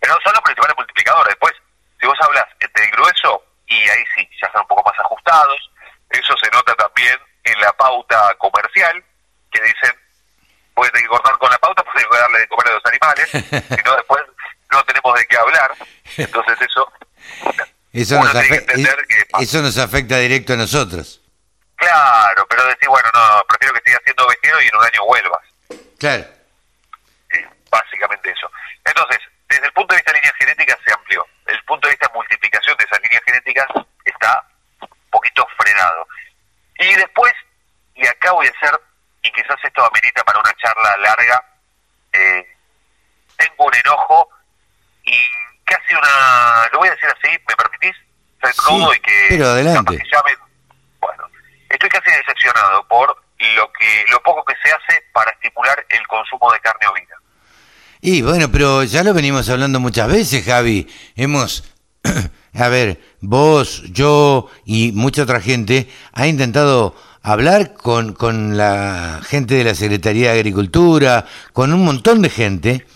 [0.00, 1.28] Pero no son los principales multiplicadores.
[1.28, 1.52] Después,
[2.00, 5.70] si vos hablas entre el grueso, y ahí sí, ya están un poco más ajustados,
[6.10, 9.04] eso se nota también en la pauta comercial,
[9.50, 9.92] que dicen,
[10.74, 12.86] puede tener que cortar con la pauta porque hay que darle de comer a los
[12.86, 13.28] animales,
[13.76, 14.22] si no después
[14.70, 15.74] no tenemos de qué hablar.
[16.16, 16.92] Entonces eso,
[17.92, 18.96] Eso nos, que es-
[19.40, 21.20] eso nos afecta directo a nosotros.
[21.78, 25.40] Claro, pero decir, bueno, no, prefiero que siga siendo vestido y en un año vuelvas.
[25.98, 26.24] Claro.
[27.70, 28.50] básicamente eso.
[28.84, 29.18] Entonces,
[29.48, 31.26] desde el punto de vista de líneas genéticas se amplió.
[31.46, 33.66] El punto de vista de multiplicación de esas líneas genéticas
[34.04, 34.44] está
[34.80, 36.06] un poquito frenado.
[36.78, 37.32] Y después,
[37.94, 38.80] y acá voy a hacer,
[39.22, 41.44] y quizás esto amerita para una charla larga,
[42.12, 42.56] eh,
[43.36, 44.30] tengo un enojo
[45.04, 45.16] y
[45.64, 47.96] casi una, lo voy a decir así, ¿me permitís?
[48.42, 49.96] Ser crudo y que pero adelante.
[49.98, 50.38] capaz que llame-
[51.00, 51.28] bueno,
[51.68, 53.08] estoy casi decepcionado por
[53.38, 57.14] lo que lo poco que se hace para estimular el consumo de carne ovina.
[58.00, 60.88] Y bueno, pero ya lo venimos hablando muchas veces, Javi.
[61.16, 61.64] Hemos,
[62.54, 69.54] a ver, vos, yo y mucha otra gente ha intentado hablar con, con la gente
[69.54, 72.86] de la Secretaría de Agricultura, con un montón de gente,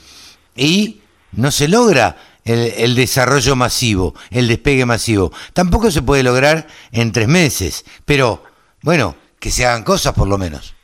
[0.55, 1.03] y
[1.33, 5.33] no se logra el, el desarrollo masivo, el despegue masivo.
[5.53, 8.45] Tampoco se puede lograr en tres meses, pero
[8.83, 10.75] bueno, que se hagan cosas por lo menos.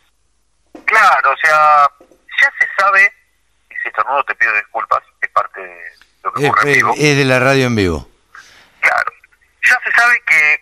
[0.85, 1.89] Claro, o sea,
[2.41, 3.13] ya se sabe,
[3.71, 5.83] y si estornudo te pido disculpas, es parte de
[6.23, 6.95] lo que Es, ocurre en es- vivo.
[6.97, 8.09] es de la radio en vivo.
[8.81, 9.13] Claro,
[9.65, 10.61] ya se sabe que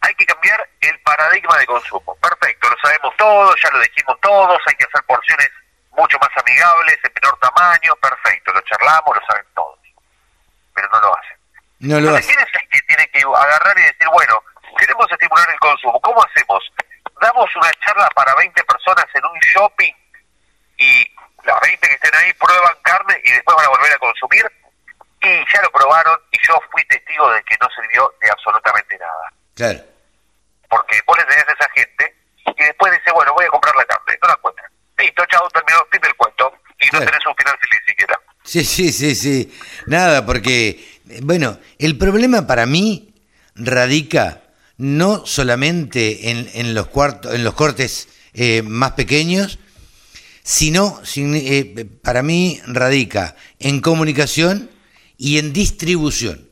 [0.00, 2.16] hay que cambiar el paradigma de consumo.
[2.16, 5.50] Perfecto, lo sabemos todos, ya lo dijimos todos, hay que hacer porciones
[5.90, 9.78] mucho más amigables, en menor tamaño, perfecto, lo charlamos, lo saben todos,
[10.74, 11.36] pero no lo hacen.
[11.80, 12.34] No lo Entonces, hace.
[12.34, 14.42] ¿quién es el que tiene que agarrar y decir, bueno,
[14.76, 16.62] queremos estimular el consumo, ¿cómo hacemos?
[17.20, 19.92] Damos una charla para 20 personas en un shopping
[20.78, 21.10] y
[21.44, 24.44] las 20 que estén ahí prueban carne y después van a volver a consumir
[25.22, 29.32] y ya lo probaron y yo fui testigo de que no sirvió de absolutamente nada.
[29.54, 29.80] Claro.
[30.68, 32.14] Porque vos le tenés a esa gente
[32.46, 34.70] y después dice, bueno, voy a comprar la carne, no la encuentran.
[34.98, 38.20] Listo, chao, terminó, fin del cuento y no tenés un final feliz siquiera.
[38.44, 39.58] Sí, sí, sí, sí.
[39.86, 43.14] Nada, porque, eh, bueno, el problema para mí
[43.54, 44.42] radica
[44.78, 49.58] no solamente en, en los, cuartos, en los cortes eh, más pequeños,
[50.42, 54.70] sino, sin- eh, para mí radica en comunicación
[55.18, 56.48] y en distribución.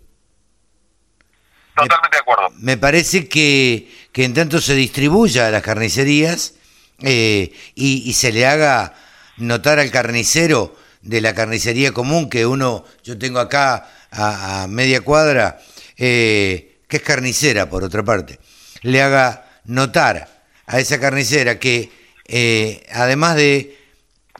[1.76, 2.50] Totalmente de acuerdo.
[2.58, 6.54] Me parece que, que en tanto se distribuya a las carnicerías
[7.00, 8.94] eh, y, y se le haga
[9.36, 15.00] notar al carnicero de la carnicería común que uno, yo tengo acá a, a media
[15.02, 15.60] cuadra,
[15.96, 18.38] eh, que es carnicera por otra parte,
[18.82, 21.90] le haga notar a esa carnicera que
[22.26, 23.78] eh, además de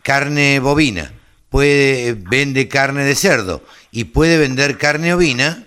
[0.02, 1.12] carne bovina,
[1.50, 5.66] puede vende carne de cerdo y puede vender carne ovina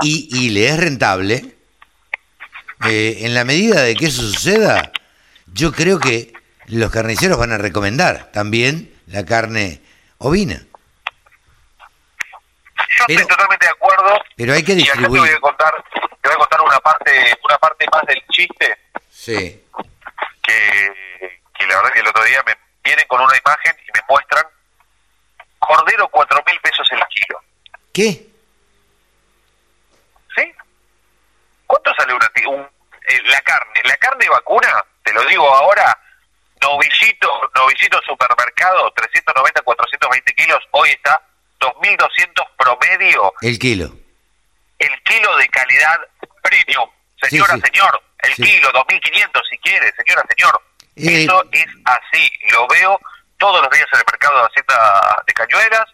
[0.00, 1.56] y, y le es rentable,
[2.86, 4.92] eh, en la medida de que eso suceda,
[5.52, 6.32] yo creo que
[6.66, 9.80] los carniceros van a recomendar también la carne
[10.18, 10.67] ovina.
[12.96, 14.22] Yo estoy totalmente de acuerdo.
[14.36, 15.20] Pero hay que Y acá te distribuir.
[15.22, 18.78] voy a contar, te voy a contar una parte, una parte más del chiste
[19.10, 19.64] Sí.
[20.42, 24.00] que, que la verdad que el otro día me vienen con una imagen y me
[24.08, 24.44] muestran
[25.58, 27.40] cordero cuatro mil pesos el kilo.
[27.92, 28.26] ¿Qué?
[30.36, 30.52] ¿Sí?
[31.66, 33.82] ¿Cuánto sale una, un, eh, la carne?
[33.84, 35.98] La carne vacuna, te lo digo ahora,
[36.62, 41.20] novillito, novillito supermercado, 390, 420 kilos, hoy está
[41.60, 43.96] 2.200 promedio, El kilo.
[44.78, 45.98] el kilo de calidad
[46.42, 46.88] premium.
[47.20, 47.66] Señora, Sí, sí.
[47.72, 48.42] señor, el Sí.
[48.42, 50.62] kilo, 2.500 si quiere, señora, señor.
[50.96, 52.98] Eh, Eso es así, lo veo
[53.38, 55.84] todos los días en el mercado de Hacienda de Cañuelas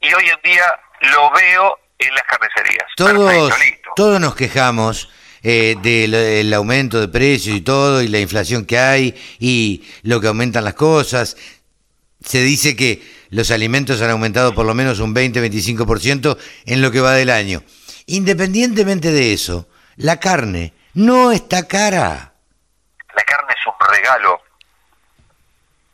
[0.00, 0.64] y hoy en día
[1.12, 2.86] lo veo en las carnicerías.
[2.96, 5.08] Todos, Perfecto, todos nos quejamos
[5.42, 10.20] eh, del del aumento de precios y todo, y la inflación que hay, y lo
[10.20, 11.36] que aumentan las cosas.
[12.24, 13.00] Se dice que
[13.30, 17.62] los alimentos han aumentado por lo menos un 20-25% en lo que va del año.
[18.06, 22.32] Independientemente de eso, la carne no está cara.
[23.14, 24.40] La carne es un regalo.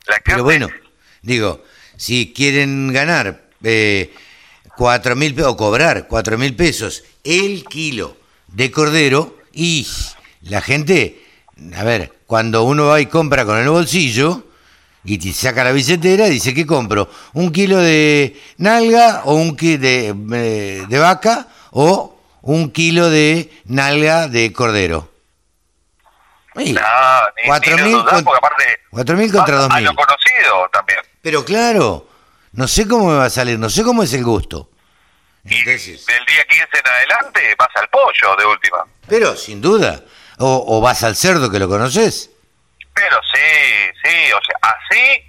[0.07, 0.69] La carne Pero bueno,
[1.23, 1.65] digo,
[1.97, 4.15] si quieren ganar eh,
[4.77, 8.17] cuatro mil o cobrar cuatro mil pesos el kilo
[8.49, 9.87] de cordero y
[10.43, 11.25] la gente,
[11.75, 14.47] a ver, cuando uno va y compra con el bolsillo
[15.05, 19.83] y te saca la billetera, dice que compro un kilo de nalga o un kilo
[19.83, 25.11] de, eh, de vaca o un kilo de nalga de cordero.
[26.55, 29.87] No, ni- ni lo mil dudás, con- porque aparte cuatro mil contra dos mil.
[29.97, 30.99] conocido también.
[31.21, 32.07] Pero claro,
[32.53, 34.71] no sé cómo me va a salir, no sé cómo es el gusto.
[35.45, 38.79] Entonces, Del día 15 en adelante vas al pollo de última.
[39.09, 40.03] pero sin duda,
[40.39, 42.31] o, o vas al cerdo que lo conoces.
[42.95, 45.25] Pero sí, sí, o sea, así,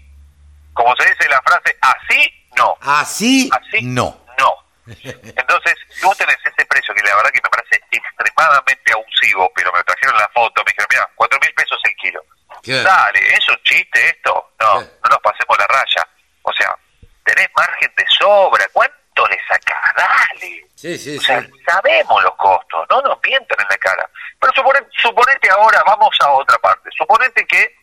[0.74, 2.78] como se dice la frase, así no.
[2.82, 3.50] Así,
[3.82, 4.26] no.
[4.40, 4.56] No.
[4.86, 9.72] Entonces, si vos tenés ese precio, que la verdad que me parece extremadamente abusivo, pero
[9.74, 12.24] me trajeron la foto, me dijeron, mira, cuatro mil pesos el kilo.
[12.62, 12.84] Claro.
[12.84, 14.54] Dale, ¿es un chiste esto?
[14.60, 16.08] No, no nos pasemos la raya.
[16.44, 16.76] O sea,
[17.24, 18.96] tenés margen de sobra, ¿cuánto
[19.28, 19.94] le sacás?
[19.96, 20.66] Dale.
[20.76, 24.10] Sí, sí, O sea, sabemos los costos, no nos mientan en la cara.
[24.40, 26.90] Pero supone- suponete ahora, vamos a otra parte.
[26.98, 27.76] Suponete que,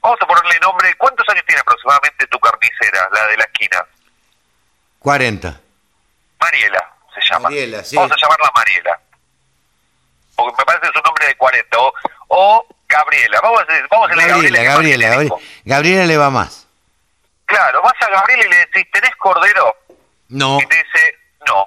[0.00, 3.86] vamos a ponerle nombre, ¿cuántos años tiene aproximadamente tu carnicera, la de la esquina?
[4.98, 5.60] 40.
[6.40, 7.48] Mariela se llama.
[7.48, 7.96] Mariela, sí.
[7.96, 9.00] Vamos a llamarla Mariela.
[10.34, 11.78] Porque me parece que es un nombre de 40.
[11.78, 11.94] O,
[12.28, 13.40] o Gabriela.
[13.42, 16.66] Vamos a, decir- vamos a Gabriela, Gabriela, más Gabriela, Gabriela le va más.
[17.46, 19.76] Claro, vas a Gabriela y le decís, ¿tenés cordero?
[20.32, 20.58] No.
[20.60, 21.66] Y te dice, no.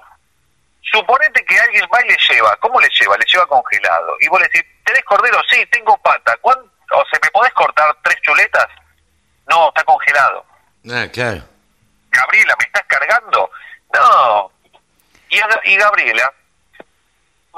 [0.92, 2.56] Suponete que alguien va y le lleva.
[2.56, 3.16] ¿Cómo le lleva?
[3.16, 4.16] Le lleva congelado.
[4.20, 5.38] Y vos le decís, ¿tenés cordero?
[5.50, 6.36] Sí, tengo pata.
[6.40, 6.64] ¿Cuánto?
[6.92, 8.66] O sea, ¿me podés cortar tres chuletas?
[9.48, 10.44] No, está congelado.
[10.90, 11.42] Ah, claro.
[12.10, 13.50] Gabriela, ¿me estás cargando?
[13.92, 14.50] No.
[15.28, 15.36] Y,
[15.70, 16.32] y Gabriela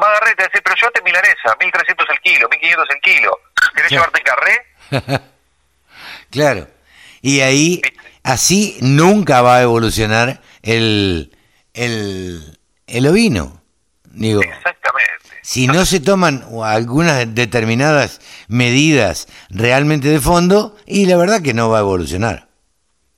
[0.00, 3.40] va a agarrar y te decir, pero llévate milanesa, 1300 el kilo, 1500 el kilo.
[3.74, 4.10] ¿Querés Claro.
[4.10, 4.66] llevarte carré?
[6.30, 6.66] claro.
[7.20, 7.82] Y ahí,
[8.24, 11.36] así nunca va a evolucionar el,
[11.74, 13.62] el, el ovino.
[14.04, 15.12] Digo, Exactamente.
[15.42, 21.70] si no se toman algunas determinadas medidas realmente de fondo, y la verdad que no
[21.70, 22.48] va a evolucionar.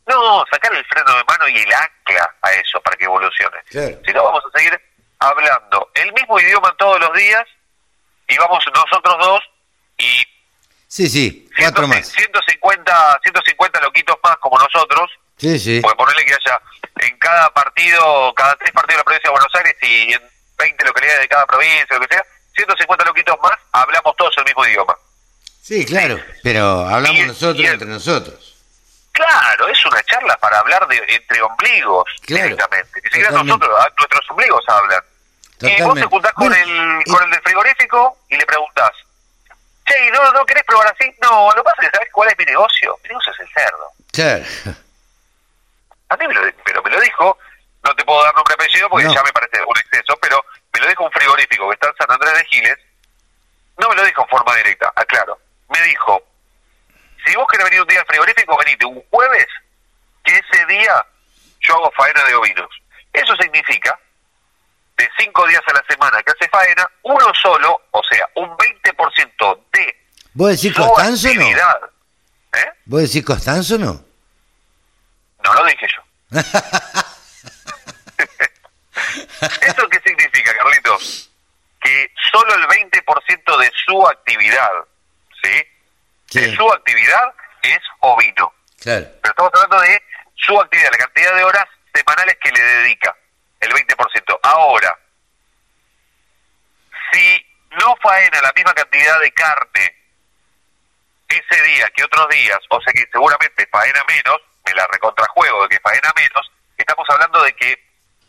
[0.06, 3.56] No, sacar el freno de mano y el ancla a eso para que evolucione.
[3.70, 3.98] Claro.
[4.04, 4.78] Si no, vamos a seguir
[5.20, 7.44] hablando el mismo idioma todos los días
[8.28, 9.40] y vamos nosotros dos
[9.98, 10.04] y
[10.88, 12.08] Sí, sí, cuatro más.
[12.08, 15.78] 150, 150 loquitos más como nosotros, Sí, sí.
[15.80, 16.60] porque ponerle que haya
[17.00, 20.22] en cada partido, cada tres partidos de la provincia de Buenos Aires y en
[20.58, 22.24] 20 localidades de cada provincia, lo que sea,
[22.54, 24.94] 150 loquitos más, hablamos todos el mismo idioma.
[25.62, 26.20] Sí, claro.
[26.42, 28.56] Pero hablamos nosotros entre nosotros.
[29.12, 32.90] Claro, es una charla para hablar de entre ombligos Claro, directamente.
[33.02, 33.66] Ni siquiera totalmente.
[33.66, 35.00] nosotros, nuestros ombligos hablan.
[35.02, 36.06] Y vos te Totalmente.
[36.08, 38.90] juntás con, el, con el del frigorífico y le preguntás,
[39.86, 41.12] che, ¿y ¿no, ¿no querés probar así?
[41.22, 42.98] No, lo que pasa es que sabes cuál es mi negocio.
[43.02, 43.92] Mi negocio es el cerdo.
[44.12, 44.44] Claro.
[46.10, 47.38] A mí me lo, pero me lo dijo,
[47.82, 49.14] no te puedo dar nombre apellido porque No.
[49.14, 52.10] ya me parece un exceso, pero me lo dijo un frigorífico que está en San
[52.12, 52.78] Andrés de Giles.
[53.78, 55.38] No me lo dijo en forma directa, aclaro.
[55.68, 56.22] Me dijo,
[57.24, 59.46] si vos querés venir un día al frigorífico, venite un jueves,
[60.24, 61.06] que ese día
[61.60, 62.68] yo hago faena de ovinos.
[63.12, 63.98] Eso significa,
[64.96, 69.60] de cinco días a la semana que hace faena, uno solo, o sea, un 20%
[69.72, 69.96] de
[70.34, 71.40] ¿Vos decís su Constanzo o no?
[71.40, 71.80] actividad.
[72.52, 72.70] ¿Eh?
[72.84, 74.04] ¿Vos decís no?
[75.54, 76.02] No lo dije yo.
[79.62, 81.30] ¿Eso qué significa, Carlitos?
[81.80, 84.70] Que solo el 20% de su actividad,
[85.42, 85.66] ¿sí?
[86.38, 88.54] De su actividad es ovino.
[88.80, 89.06] Claro.
[89.22, 90.02] Pero estamos hablando de
[90.36, 93.16] su actividad, la cantidad de horas semanales que le dedica,
[93.60, 94.38] el 20%.
[94.42, 94.96] Ahora,
[97.12, 99.96] si no faena la misma cantidad de carne
[101.28, 104.40] ese día que otros días, o sea que seguramente faena menos,
[104.70, 107.78] me la recontrajuego de que faena menos, estamos hablando de que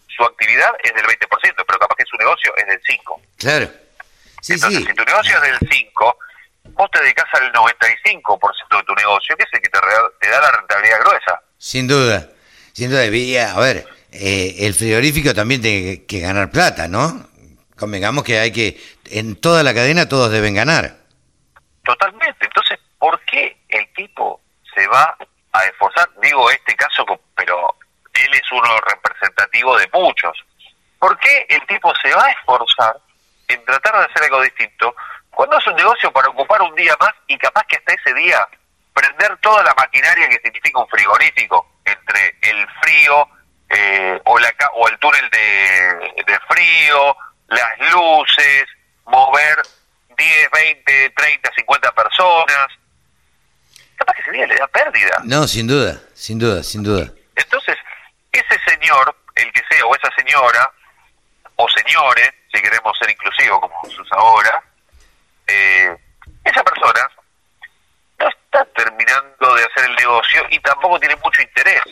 [0.08, 1.20] su actividad es del 20%,
[1.56, 3.22] pero capaz que su negocio es del 5%.
[3.38, 3.70] Claro.
[4.42, 4.88] Sí, Entonces, sí.
[4.88, 6.18] si tu negocio es del 5,
[6.74, 9.80] vos te dedicas al 95% de tu negocio, que es el que te,
[10.20, 11.42] te da la rentabilidad gruesa.
[11.58, 12.28] Sin duda.
[12.74, 13.04] Sin duda.
[13.04, 17.30] A ver, eh, el frigorífico también tiene que, que ganar plata, ¿no?
[17.78, 18.80] Convengamos que hay que.
[19.06, 20.98] En toda la cadena todos deben ganar.
[21.84, 22.46] Totalmente.
[22.46, 24.42] Entonces, ¿por qué el tipo
[24.74, 25.18] se va
[25.54, 26.10] a esforzar?
[26.22, 27.76] Digo este caso, pero
[28.14, 30.38] él es uno representativo de muchos.
[31.00, 32.96] ¿Por qué el tipo se va a esforzar
[33.48, 34.96] en tratar de hacer algo distinto
[35.30, 38.48] cuando es un negocio para ocupar un día más y capaz que hasta ese día
[38.94, 43.28] prender toda la maquinaria que significa un frigorífico entre el frío
[43.70, 47.16] eh, o, la, o el túnel de, de frío,
[47.48, 48.66] las luces,
[49.06, 49.62] mover
[50.18, 52.68] 10, 20, 30, 50 personas.
[54.02, 55.22] Capaz que ese día le da pérdida.
[55.26, 57.14] No, sin duda, sin duda, sin duda.
[57.36, 57.78] Entonces,
[58.32, 60.72] ese señor, el que sea, o esa señora,
[61.56, 64.64] o señores, si queremos ser inclusivos como se usa ahora,
[65.46, 65.96] eh,
[66.44, 67.12] esa persona
[68.18, 71.84] no está terminando de hacer el negocio y tampoco tiene mucho interés.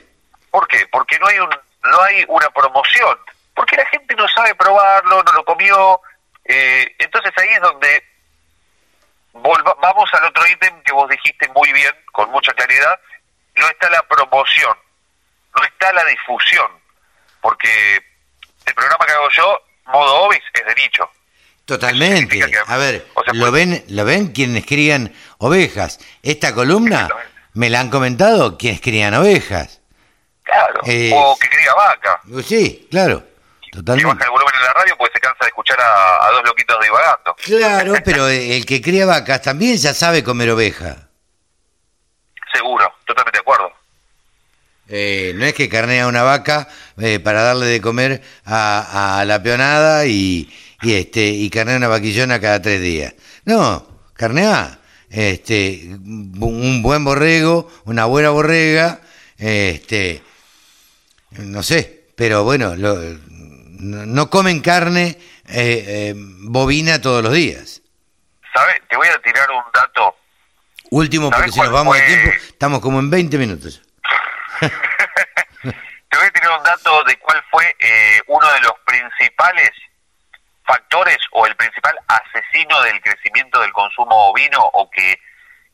[0.50, 0.88] ¿Por qué?
[0.92, 1.50] Porque no hay un,
[1.84, 3.20] no hay una promoción,
[3.54, 6.02] porque la gente no sabe probarlo, no lo comió,
[6.46, 8.04] eh, entonces ahí es donde
[9.42, 13.00] volva- vamos al otro ítem que vos dijiste muy bien, con mucha claridad,
[13.56, 14.76] no está la promoción,
[15.56, 16.68] no está la difusión,
[17.42, 18.02] porque
[18.66, 21.10] el programa que hago yo, modo Obis, es de nicho.
[21.66, 22.42] Totalmente.
[22.66, 26.00] A ver, ¿lo ven, ¿lo ven quienes crían ovejas?
[26.24, 27.08] Esta columna
[27.54, 29.80] me la han comentado quienes crían ovejas.
[30.44, 30.82] Claro.
[30.86, 32.22] Eh, o que cría vaca.
[32.44, 33.24] Sí, claro,
[33.72, 34.08] Totalmente.
[34.14, 36.78] baja el volumen en la radio porque se cansa de escuchar a, a dos loquitos
[36.82, 37.36] divagando.
[37.44, 41.10] Claro, pero el que cría vacas también ya sabe comer oveja.
[42.54, 43.72] Seguro, totalmente de acuerdo.
[44.88, 46.68] Eh, no es que carnea una vaca
[46.98, 50.52] eh, para darle de comer a, a la peonada y,
[50.82, 53.14] y este y carnea una vaquillona cada tres días.
[53.46, 54.80] No, carnea
[55.12, 59.02] este un buen borrego, una buena borrega,
[59.38, 60.24] este
[61.38, 63.00] no sé, pero bueno, lo-
[63.80, 65.18] no, comen carne
[65.48, 67.82] eh, eh, bovina todos los días.
[68.54, 68.82] ¿Sabes?
[68.90, 70.16] Te voy a tirar un dato.
[70.92, 73.82] Último, porque ¿Sabes si nos vamos de tiempo, estamos como en 20 minutos.
[74.62, 79.70] Te voy a tirar un dato de cuál fue eh, uno de los principales
[80.66, 85.20] factores o el principal asesino del crecimiento del consumo ovino o que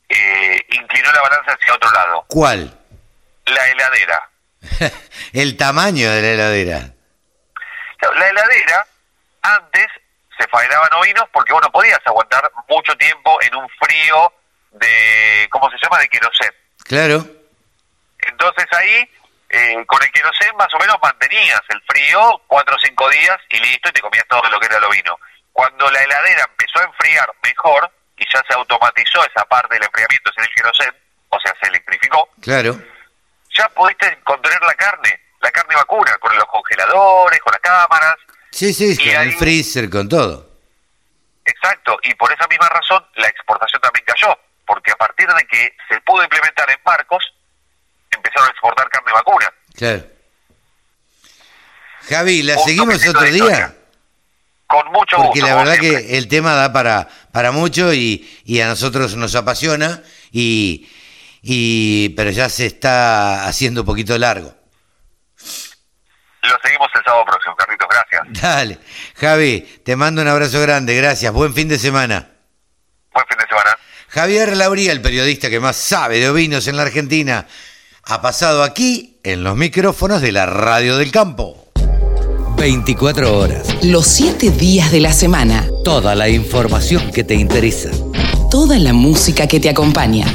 [0.08, 2.24] eh, inclinó la balanza hacia otro lado.
[2.28, 2.78] ¿Cuál?
[3.46, 4.30] La heladera.
[5.32, 6.95] El tamaño de la heladera.
[8.00, 8.86] La heladera,
[9.42, 9.86] antes
[10.38, 14.32] se faenaban ovinos porque vos no podías aguantar mucho tiempo en un frío
[14.72, 16.52] de, ¿cómo se llama?, de querosén.
[16.84, 17.24] Claro.
[18.18, 19.10] Entonces ahí,
[19.48, 23.58] eh, con el querosén más o menos mantenías el frío cuatro o cinco días y
[23.58, 25.18] listo, y te comías todo lo que era el ovino.
[25.52, 30.30] Cuando la heladera empezó a enfriar mejor y ya se automatizó esa parte del enfriamiento
[30.32, 30.94] sin el querosén,
[31.30, 32.78] o sea, se electrificó, Claro.
[33.56, 38.16] ya pudiste contener la carne, la carne vacuna, con los congeladores, con las cámaras,
[38.50, 40.50] Sí, sí, con el freezer, con todo.
[41.44, 44.36] Exacto, y por esa misma razón la exportación también cayó,
[44.66, 47.22] porque a partir de que se pudo implementar en barcos,
[48.10, 49.52] empezaron a exportar carne vacuna.
[49.74, 50.04] Claro.
[52.08, 53.74] Javi, ¿la seguimos otro día?
[54.66, 55.46] Con mucho Porque gusto.
[55.46, 56.06] la como verdad siempre.
[56.06, 60.88] que el tema da para, para mucho y, y a nosotros nos apasiona, y,
[61.42, 64.54] y pero ya se está haciendo un poquito largo.
[66.48, 68.42] Lo seguimos el sábado próximo, Carlitos, gracias.
[68.42, 68.78] Dale.
[69.16, 71.32] Javi, te mando un abrazo grande, gracias.
[71.32, 72.30] Buen fin de semana.
[73.12, 73.78] Buen fin de semana.
[74.08, 77.46] Javier Lauría, el periodista que más sabe de ovinos en la Argentina,
[78.04, 81.66] ha pasado aquí en los micrófonos de la Radio del Campo.
[82.56, 83.66] 24 horas.
[83.82, 85.66] Los 7 días de la semana.
[85.84, 87.90] Toda la información que te interesa.
[88.50, 90.26] Toda la música que te acompaña.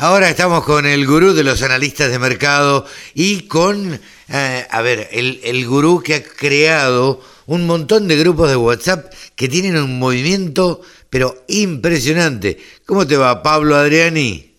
[0.00, 5.08] Ahora estamos con el gurú de los analistas de mercado y con, eh, a ver,
[5.10, 9.98] el, el gurú que ha creado un montón de grupos de WhatsApp que tienen un
[9.98, 12.62] movimiento, pero impresionante.
[12.86, 14.54] ¿Cómo te va, Pablo Adriani?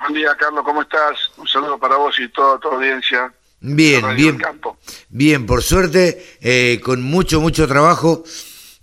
[0.00, 1.18] Buen día, Carlos, ¿cómo estás?
[1.36, 3.30] Un saludo para vos y toda tu audiencia.
[3.60, 4.38] Bien, bien.
[4.38, 4.78] Campo.
[5.10, 8.24] Bien, por suerte, eh, con mucho, mucho trabajo,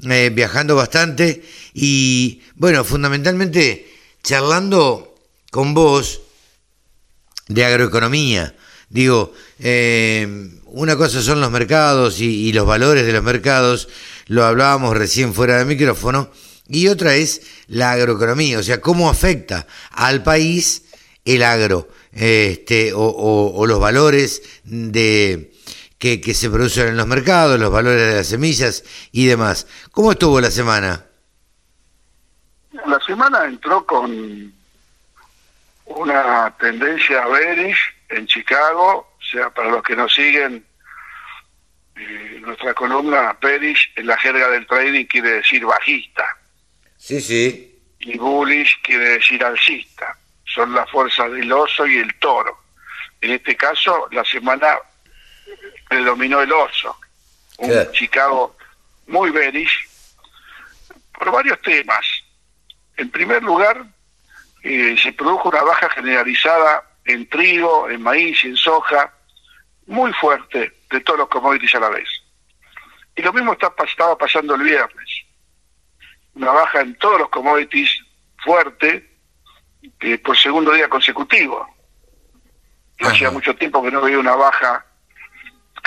[0.07, 1.43] eh, viajando bastante
[1.73, 5.14] y, bueno, fundamentalmente charlando
[5.55, 6.19] con vos
[7.47, 8.53] de agroeconomía.
[8.89, 13.87] Digo, eh, una cosa son los mercados y, los valores de los mercados,
[14.27, 16.29] lo hablábamos recién fuera de micrófono,
[16.67, 20.83] y otra es la agroeconomía, o sea, cómo afecta al país
[21.23, 25.53] el agro este, o, o- o los valores de,
[25.97, 28.83] que, que se producen en los mercados, los valores de las semillas
[29.13, 29.67] y demás.
[29.93, 31.05] ¿Cómo estuvo la semana?
[32.85, 34.53] La semana entró con
[35.85, 37.77] una tendencia bearish
[38.09, 40.65] en Chicago, o sea, para los que nos siguen,
[41.95, 46.25] eh, nuestra columna bearish en la jerga del trading quiere decir bajista
[46.97, 47.79] Sí, sí.
[47.99, 50.17] y bullish quiere decir alcista.
[50.45, 52.57] Son las fuerzas del oso y el toro.
[53.21, 54.77] En este caso, la semana
[55.89, 56.97] predominó el oso.
[57.57, 57.91] Un.
[57.93, 58.55] Chicago
[59.07, 59.87] muy bearish
[61.13, 62.05] por varios temas.
[62.97, 63.85] En primer lugar,
[64.67, 69.13] eh, se produjo una baja generalizada en trigo, en maíz y en soja,
[69.85, 72.09] muy fuerte de todos los commodities a la vez.
[73.15, 75.25] Y lo mismo está, estaba pasando el viernes.
[76.33, 77.91] Una baja en todos los commodities
[78.43, 79.07] fuerte
[79.99, 81.69] eh, por segundo día consecutivo.
[82.99, 84.83] No hacía mucho tiempo que no veía una baja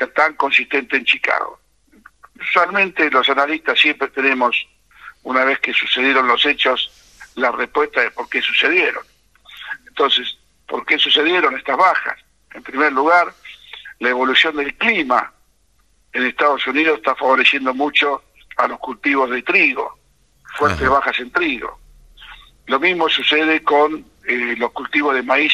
[0.07, 1.59] tan consistente en Chicago.
[2.41, 4.69] Usualmente los analistas siempre tenemos,
[5.25, 6.93] una vez que sucedieron los hechos,
[7.39, 9.05] la respuesta de por qué sucedieron.
[9.87, 12.19] Entonces, ¿por qué sucedieron estas bajas?
[12.55, 13.33] En primer lugar,
[13.99, 15.33] la evolución del clima
[16.13, 18.23] en Estados Unidos está favoreciendo mucho
[18.57, 19.99] a los cultivos de trigo,
[20.57, 21.79] fuertes bajas en trigo.
[22.67, 25.53] Lo mismo sucede con eh, los cultivos de maíz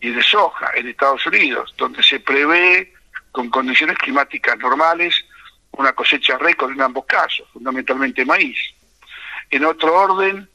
[0.00, 2.92] y de soja en Estados Unidos, donde se prevé
[3.32, 5.24] con condiciones climáticas normales
[5.72, 8.58] una cosecha récord en ambos casos, fundamentalmente maíz.
[9.50, 10.48] En otro orden,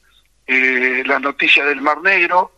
[0.46, 2.52] eh, las noticias del Mar Negro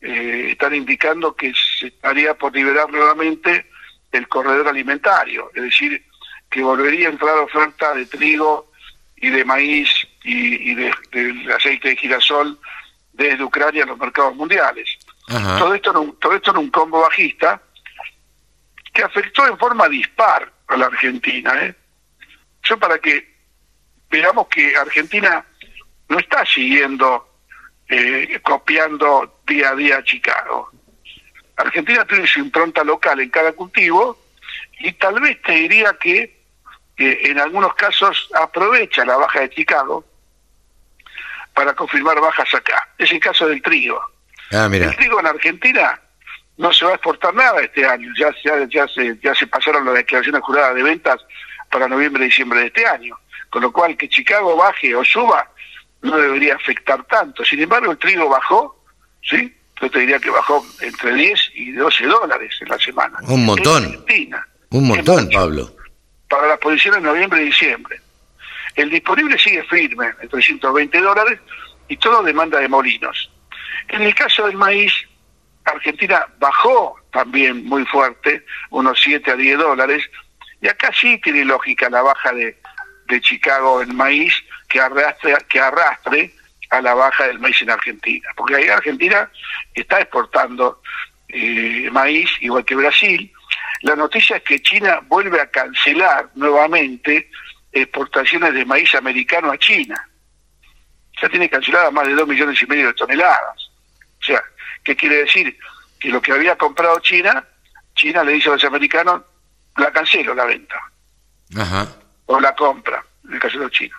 [0.00, 3.66] eh, están indicando que se estaría por liberar nuevamente
[4.12, 6.04] el corredor alimentario, es decir,
[6.50, 8.72] que volvería a entrar oferta de trigo
[9.16, 9.88] y de maíz
[10.22, 12.58] y, de, del aceite de girasol
[13.12, 14.98] desde Ucrania a los mercados mundiales.
[15.26, 17.60] Todo esto, en un, todo esto en un combo bajista
[18.92, 21.52] que afectó en forma dispar a la Argentina.
[21.64, 21.74] ¿eh?
[22.62, 23.34] Yo para que
[24.10, 25.44] veamos que Argentina
[26.08, 27.28] no está siguiendo,
[27.88, 30.70] eh, copiando día a día a Chicago.
[31.56, 34.18] Argentina tiene su impronta local en cada cultivo
[34.78, 36.36] y tal vez te diría que
[36.98, 40.04] en algunos casos aprovecha la baja de Chicago
[41.56, 42.88] para confirmar bajas acá.
[42.98, 43.98] Es el caso del trigo.
[44.52, 44.86] Ah, mira.
[44.86, 45.98] El trigo en Argentina
[46.58, 48.12] no se va a exportar nada este año.
[48.18, 51.16] Ya, ya, ya, se, ya se pasaron las declaraciones juradas de ventas
[51.70, 53.18] para noviembre y diciembre de este año.
[53.48, 55.50] Con lo cual, que Chicago baje o suba
[56.06, 57.44] no debería afectar tanto.
[57.44, 58.82] Sin embargo, el trigo bajó,
[59.22, 59.54] ¿sí?
[59.80, 63.18] Yo te diría que bajó entre 10 y 12 dólares en la semana.
[63.28, 64.04] Un montón.
[64.70, 65.70] Un montón, Pablo.
[66.28, 68.00] Para las posiciones de noviembre y diciembre.
[68.74, 71.40] El disponible sigue firme, en 320 dólares,
[71.88, 73.30] y todo demanda de molinos.
[73.88, 74.92] En el caso del maíz,
[75.64, 80.02] Argentina bajó también muy fuerte, unos 7 a 10 dólares,
[80.60, 82.58] y acá sí tiene lógica la baja de,
[83.08, 84.34] de Chicago en maíz
[84.68, 86.34] que arrastre, que arrastre
[86.70, 89.30] a la baja del maíz en Argentina, porque ahí Argentina
[89.74, 90.82] está exportando
[91.28, 93.32] eh, maíz, igual que Brasil.
[93.82, 97.30] La noticia es que China vuelve a cancelar nuevamente
[97.72, 100.08] exportaciones de maíz americano a China.
[101.20, 103.70] Ya tiene canceladas más de 2 millones y medio de toneladas.
[104.20, 104.42] O sea,
[104.82, 105.56] ¿qué quiere decir?
[105.98, 107.44] Que lo que había comprado China,
[107.94, 109.22] China le dice a los americanos,
[109.76, 110.80] la cancelo la venta.
[112.26, 113.96] O la compra, en el caso de China.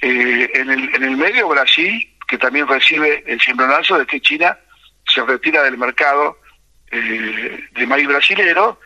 [0.00, 4.56] Eh, en, el, en el medio Brasil, que también recibe el cimbronazo de que China
[5.04, 6.38] se retira del mercado
[6.90, 8.80] eh, de maíz brasilero,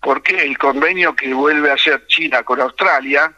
[0.00, 3.32] porque el convenio que vuelve a hacer China con Australia,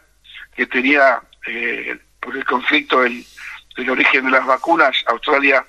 [0.55, 3.23] que tenía eh, por el conflicto del,
[3.75, 5.65] del, origen de las vacunas, Australia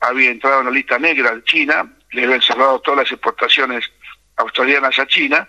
[0.00, 3.90] había entrado en la lista negra de China, le habían cerrado todas las exportaciones
[4.36, 5.48] australianas a China,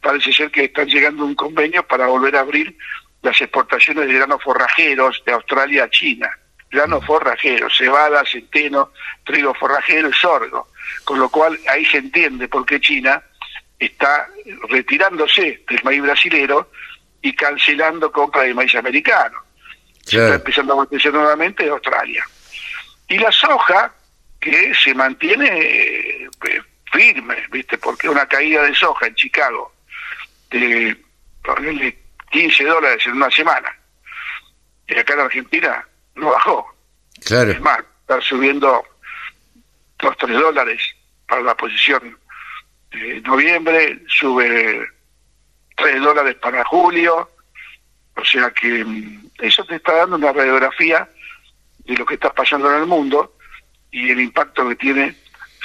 [0.00, 2.76] parece ser que están llegando a un convenio para volver a abrir
[3.22, 6.30] las exportaciones de granos forrajeros de Australia a China.
[6.70, 8.92] Granos forrajeros, cebada, centeno,
[9.24, 10.68] trigo forrajero y sorgo.
[11.04, 13.22] Con lo cual ahí se entiende por qué China
[13.78, 14.28] está
[14.68, 16.70] retirándose del maíz brasilero
[17.22, 19.38] y cancelando compra de maíz americano.
[20.02, 22.24] Se está empezando a abastecer nuevamente de Australia.
[23.08, 23.92] Y la soja,
[24.40, 26.28] que se mantiene eh,
[26.92, 27.78] firme, ¿viste?
[27.78, 29.72] Porque una caída de soja en Chicago
[30.50, 30.96] de,
[32.30, 33.68] 15 dólares en una semana.
[34.88, 36.66] Y acá en Argentina no bajó.
[37.24, 37.50] Claro.
[37.50, 38.84] Es más, está subiendo
[39.98, 40.82] 2, 3 dólares
[41.26, 42.18] para la posición
[42.92, 44.86] de noviembre, sube
[45.76, 47.28] 3 dólares para julio.
[48.14, 51.08] O sea que mm, eso te está dando una radiografía
[51.84, 53.36] de lo que está pasando en el mundo
[53.90, 55.16] y el impacto que tiene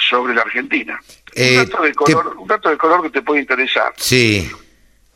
[0.08, 1.00] sobre la Argentina.
[1.36, 3.92] un, dato de color, un dato de color que te puede interesar.
[3.96, 4.50] Sí.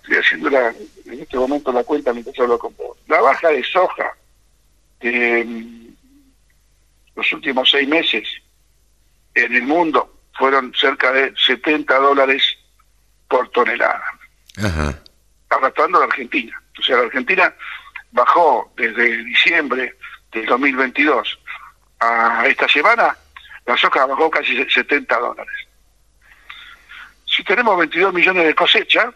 [0.03, 0.73] Estoy haciendo la,
[1.07, 2.97] en este momento la cuenta mientras hablo con vos.
[3.07, 4.17] La baja de soja
[5.01, 5.97] en
[7.15, 8.29] los últimos seis meses
[9.35, 12.43] en el mundo fueron cerca de 70 dólares
[13.29, 14.05] por tonelada.
[14.59, 14.99] Ajá.
[15.49, 16.61] Arrastrando a la Argentina.
[16.79, 17.55] O sea, la Argentina
[18.13, 19.97] bajó desde diciembre
[20.33, 21.39] del 2022
[22.01, 23.17] a esta semana,
[23.65, 25.55] la soja bajó casi 70 dólares.
[27.25, 29.13] Si tenemos 22 millones de cosecha,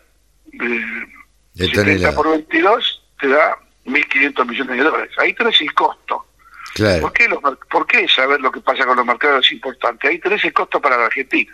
[0.53, 1.07] eh,
[1.55, 3.57] 70 por 22 te da
[3.87, 5.11] 1.500 millones de dólares.
[5.19, 6.27] Ahí tenés el costo
[6.73, 7.03] Claro.
[7.03, 10.07] ¿Por, qué los mer- ¿Por qué saber lo que pasa con los mercados es importante?
[10.07, 11.53] Ahí tenés el costo para la Argentina.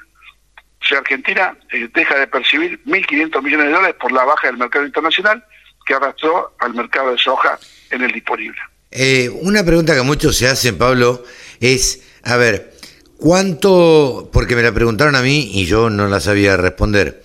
[0.82, 4.59] O sea, Argentina eh, deja de percibir 1.500 millones de dólares por la baja del
[4.59, 5.43] mercado internacional
[5.86, 7.59] que arrastró al mercado de soja
[7.90, 8.59] en el disponible.
[8.90, 11.24] Eh, una pregunta que muchos se hacen, Pablo,
[11.60, 12.74] es, a ver,
[13.16, 17.23] ¿cuánto, porque me la preguntaron a mí y yo no la sabía responder,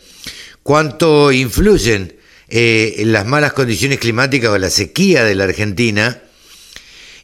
[0.64, 2.16] cuánto influyen
[2.52, 6.22] eh, las malas condiciones climáticas o la sequía de la Argentina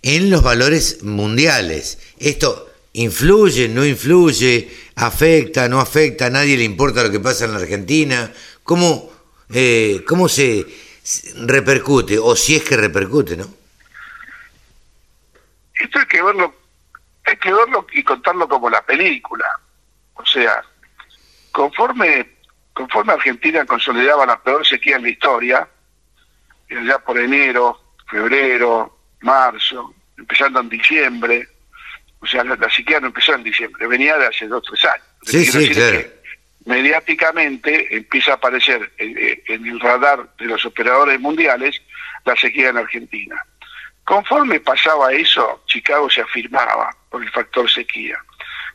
[0.01, 1.99] en los valores mundiales?
[2.17, 7.51] Esto influye, no influye, afecta, no afecta, a nadie le importa lo que pasa en
[7.51, 8.31] la Argentina,
[8.63, 9.11] ¿cómo,
[9.53, 10.65] eh, cómo se
[11.35, 13.47] repercute, o si es que repercute, ¿no?
[15.75, 16.55] Esto hay que verlo,
[17.23, 19.45] hay que verlo y contarlo como la película.
[20.15, 20.63] O sea,
[21.51, 22.36] conforme,
[22.77, 25.67] conforme Argentina consolidaba la peor sequía en la historia,
[26.69, 31.47] eh, ya por enero, febrero, marzo, empezando en diciembre,
[32.19, 34.85] o sea, la, la sequía no empezó en diciembre, venía de hace dos o tres
[34.85, 35.07] años.
[35.23, 36.01] Sí, sí, claro.
[36.65, 41.81] mediáticamente empieza a aparecer eh, eh, en el radar de los operadores mundiales
[42.25, 43.43] la sequía en Argentina.
[44.03, 48.23] Conforme pasaba eso, Chicago se afirmaba por el factor sequía.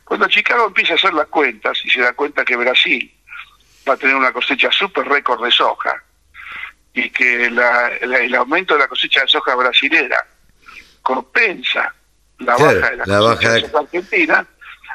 [0.03, 3.09] Cuando Chicago empieza a hacer las cuentas y se da cuenta que Brasil
[3.87, 5.93] va a tener una cosecha súper récord de soja
[6.93, 10.25] y que la- la- el aumento de la cosecha de soja brasilera
[11.01, 11.93] compensa
[12.39, 14.47] la Claro, baja de la, la cosecha baja de de- soja argentina,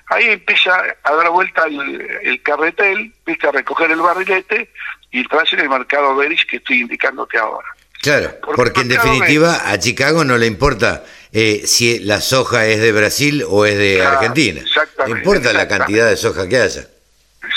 [0.08, 4.70] ahí empieza a dar vuelta el, el carretel, empieza a recoger el barrilete
[5.10, 7.68] y entras en el mercado Beris que estoy indicándote ahora.
[8.00, 12.92] Claro, porque en definitiva a Chicago no le importa eh, si la soja es de
[12.92, 14.60] Brasil o es de Claro, Argentina.
[14.60, 16.86] Exactamente, importa la cantidad de soja que haya.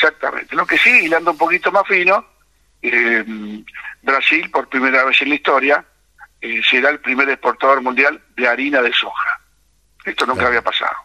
[0.02, 0.56] Exactamente.
[0.56, 2.26] Lo que sí, hilando un poquito más fino,
[2.82, 3.24] eh,
[4.02, 5.86] Brasil, por primera vez en la historia,
[6.42, 9.40] eh, será el primer exportador mundial de harina de soja.
[10.04, 10.96] Esto nunca había pasado.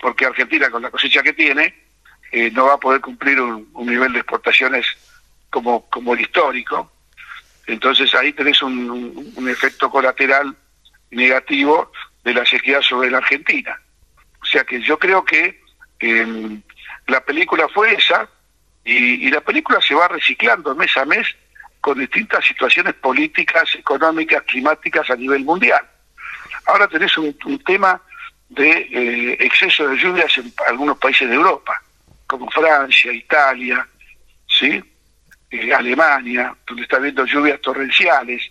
[0.00, 1.72] Porque Argentina, con la cosecha que tiene,
[2.32, 4.86] eh, no va a poder cumplir un, un nivel de exportaciones
[5.50, 6.90] como, como el histórico.
[7.66, 10.56] Entonces ahí tenés un, un- un efecto colateral
[11.12, 11.92] negativo
[12.24, 13.78] de la sequía sobre la Argentina.
[14.42, 15.60] O sea que yo creo que
[16.00, 16.58] eh,
[17.10, 18.28] la película fue esa
[18.84, 21.26] y, la película se va reciclando mes a mes
[21.80, 25.82] con distintas situaciones políticas, económicas, climáticas a nivel mundial.
[26.66, 27.34] Ahora tenés un,
[27.64, 28.00] tema
[28.48, 31.80] de eh, exceso de lluvias en algunos países de Europa,
[32.26, 33.86] como Francia, Italia,
[34.46, 34.82] ¿sí?
[35.50, 38.50] Eh, Alemania, donde está habiendo lluvias torrenciales,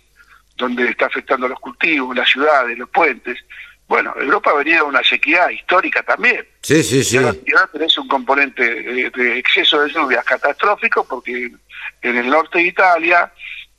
[0.56, 3.38] donde está afectando los cultivos, las ciudades, los puentes.
[3.90, 6.46] Bueno, Europa venía de una sequía histórica también.
[6.62, 7.16] Sí, sí, sí.
[7.16, 11.50] Y ahora, y ahora tenés un componente de, de exceso de lluvias catastrófico porque
[12.02, 13.32] en el norte de Italia,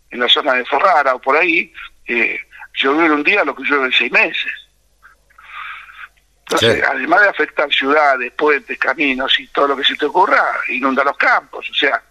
[0.09, 1.71] en la zona de Ferrara o por ahí,
[2.07, 2.37] eh,
[2.73, 4.51] llovió en un día lo que llueve en seis meses.
[6.41, 6.81] Entonces, Sí.
[6.85, 11.15] además de afectar ciudades, puentes, caminos y todo lo que se te ocurra, inunda los
[11.15, 11.69] campos.
[11.69, 12.03] O sea,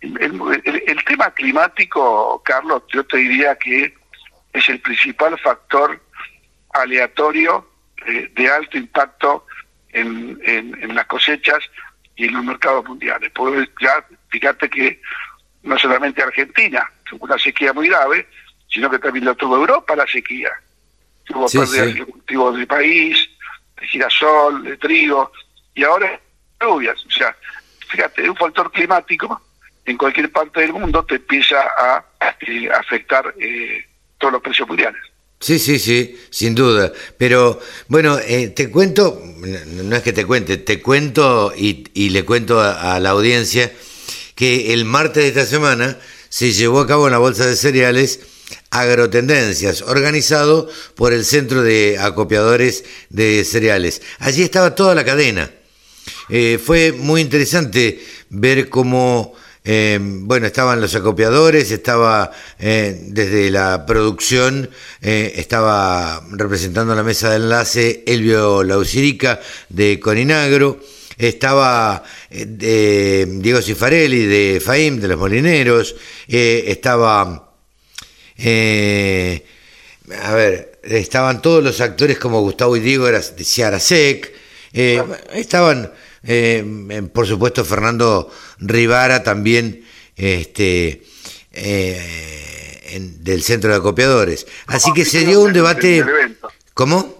[0.00, 0.16] el,
[0.64, 3.92] el- el tema climático, Carlos, yo te diría que
[4.52, 6.00] es el principal factor
[6.72, 7.68] aleatorio
[8.06, 9.46] eh, de alto impacto
[9.90, 11.58] en, en- en las cosechas
[12.16, 13.30] y en los mercados mundiales.
[13.34, 15.00] Porque ya, fíjate que
[15.62, 18.26] no solamente Argentina tuvo una sequía muy grave,
[18.68, 20.50] sino que también lo tuvo Europa la sequía.
[21.24, 21.98] Tuvo Sí, pérdidas sí.
[22.00, 23.28] de cultivos del país,
[23.80, 25.32] de girasol, de trigo,
[25.74, 26.18] y ahora
[26.60, 27.04] lluvias.
[27.06, 27.34] O sea,
[27.88, 29.40] fíjate, un factor climático
[29.84, 32.04] en cualquier parte del mundo te empieza a
[32.40, 33.84] eh, afectar eh,
[34.18, 35.00] todos los precios mundiales.
[35.40, 36.92] Sí, sí, sí, sin duda.
[37.16, 39.22] Pero bueno, eh, te cuento,
[39.84, 43.72] no es que te cuente, te cuento y, y le cuento a, a la audiencia
[44.34, 45.98] que el martes de esta semana
[46.28, 48.20] se llevó a cabo en la Bolsa de Cereales
[48.70, 54.02] Agrotendencias, organizado por el Centro de Acopiadores de Cereales.
[54.18, 55.50] Allí estaba toda la cadena.
[56.28, 59.34] Eh, fue muy interesante ver cómo,
[59.70, 64.70] eh, bueno, estaban los acopiadores, estaba eh, desde la producción,
[65.02, 70.80] eh, estaba representando la mesa de enlace Elvio Lausirica de Coninagro,
[71.18, 75.94] estaba eh, de Diego Cifarelli de FAIM, de los Molineros,
[76.26, 77.52] estaba...
[80.22, 84.32] a ver, estaban todos los actores como Gustavo y Diego de Ciara Sec,
[84.72, 85.02] eh,
[85.34, 85.92] estaban,
[86.30, 88.30] eh, por supuesto, Fernando
[88.60, 89.84] Rivara también,
[90.14, 91.02] este,
[91.52, 94.46] eh, en- del Centro de Acopiadores.
[94.66, 96.04] Así que se dio un debate.
[96.74, 97.16] ¿Cómo?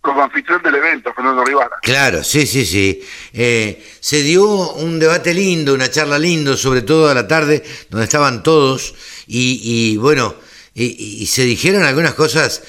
[0.00, 1.76] Como anfitrión del evento, Fernando Rivara.
[1.82, 3.02] Claro, sí, sí, sí.
[3.32, 8.04] Eh, se dio un debate lindo, una charla lindo, sobre todo a la tarde, donde
[8.04, 8.94] estaban todos
[9.26, 10.34] y, y, bueno,
[10.74, 10.84] y,
[11.22, 12.62] y se dijeron algunas cosas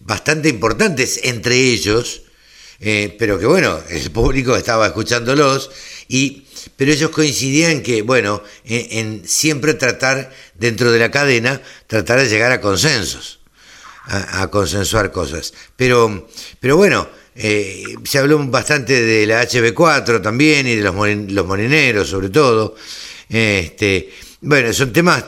[0.00, 2.22] bastante importantes entre ellos,
[2.80, 5.70] eh, pero que bueno, el público estaba escuchándolos,
[6.08, 6.46] y,
[6.76, 12.52] pero ellos coincidían que, bueno, en, siempre tratar, dentro de la cadena, tratar de llegar
[12.52, 13.40] a consensos,
[14.04, 15.52] a, consensuar cosas.
[15.76, 16.28] Pero,
[16.60, 22.30] pero bueno, eh, se habló bastante de la HB4 también y de los, los sobre
[22.30, 22.76] todo.
[23.28, 25.24] Este, bueno, son temas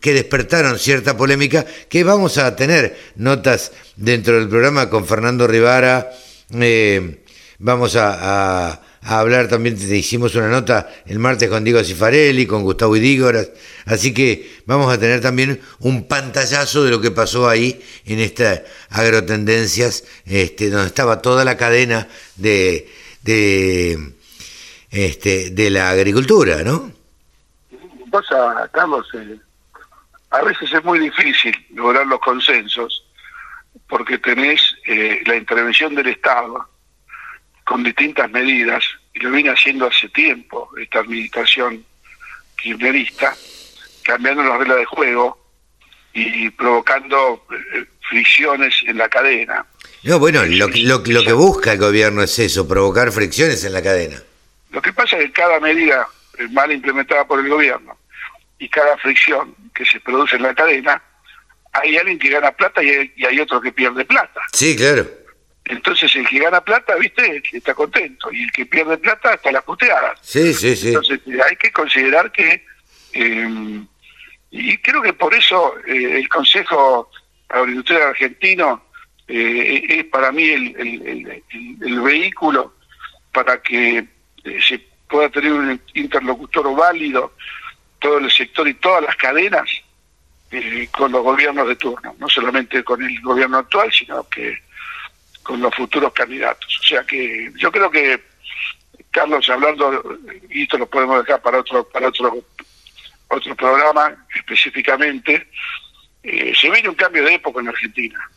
[0.00, 6.10] que despertaron cierta polémica que vamos a tener notas dentro del programa con Fernando Rivara.
[6.52, 7.22] Eh,
[7.58, 13.50] vamos a, hablar también, hicimos una nota el martes con Diego Cifarelli, con Gustavo Idígoras,
[13.86, 18.62] así que vamos a tener también un pantallazo de lo que pasó ahí en estas
[18.90, 22.90] agrotendencias, este, donde estaba toda la cadena de,
[23.22, 24.12] de,
[24.90, 26.92] este, la agricultura, ¿no?
[28.10, 29.38] Pasa, Carlos, eh,
[30.30, 33.04] a veces es muy difícil lograr los consensos
[33.88, 36.68] porque tenés eh, la intervención del Estado
[37.64, 38.84] con distintas medidas,
[39.14, 41.84] y lo viene haciendo hace tiempo esta administración
[42.56, 43.34] kirchnerista,
[44.02, 45.38] cambiando las reglas de juego
[46.12, 49.64] y provocando eh, fricciones en la cadena.
[50.02, 53.82] No, bueno, lo, lo, lo que busca el gobierno es eso, provocar fricciones en la
[53.82, 54.20] cadena.
[54.70, 56.08] Lo que pasa es que cada medida
[56.50, 57.96] mal implementada por el gobierno
[58.58, 61.02] y cada fricción que se produce en la cadena,
[61.72, 64.40] hay alguien que gana plata y hay, otro que pierde plata.
[64.52, 65.06] Sí, claro.
[65.64, 69.62] Entonces el que gana plata, viste, está contento, y el que pierde plata está la
[69.62, 70.14] puteada.
[70.20, 70.88] Sí, sí, sí.
[70.88, 72.64] Entonces hay que considerar que,
[73.12, 73.80] eh,
[74.50, 77.10] y creo que por eso eh, el Consejo
[77.48, 78.84] Agroindustrial Argentino
[79.28, 81.42] eh, es para mí el,
[81.80, 82.74] el, vehículo
[83.32, 84.04] para que
[84.66, 87.34] se pueda tener un interlocutor válido
[88.00, 89.70] todo el sector y todas las cadenas
[90.52, 94.58] eh, con los gobiernos de turno, no solamente con el gobierno actual, sino que
[95.42, 96.78] con los futuros candidatos.
[96.80, 98.20] O sea que yo creo que,
[99.10, 100.18] Carlos, hablando,
[100.48, 102.44] y esto lo podemos dejar para otro, para otro,
[103.28, 105.48] otro programa específicamente,
[106.22, 108.30] eh, se viene un cambio de época en Argentina.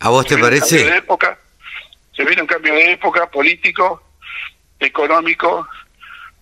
[0.00, 0.84] ¿A vos te parece?
[0.84, 1.38] de época,
[2.14, 4.02] se viene un cambio de época político,
[4.78, 5.66] económico,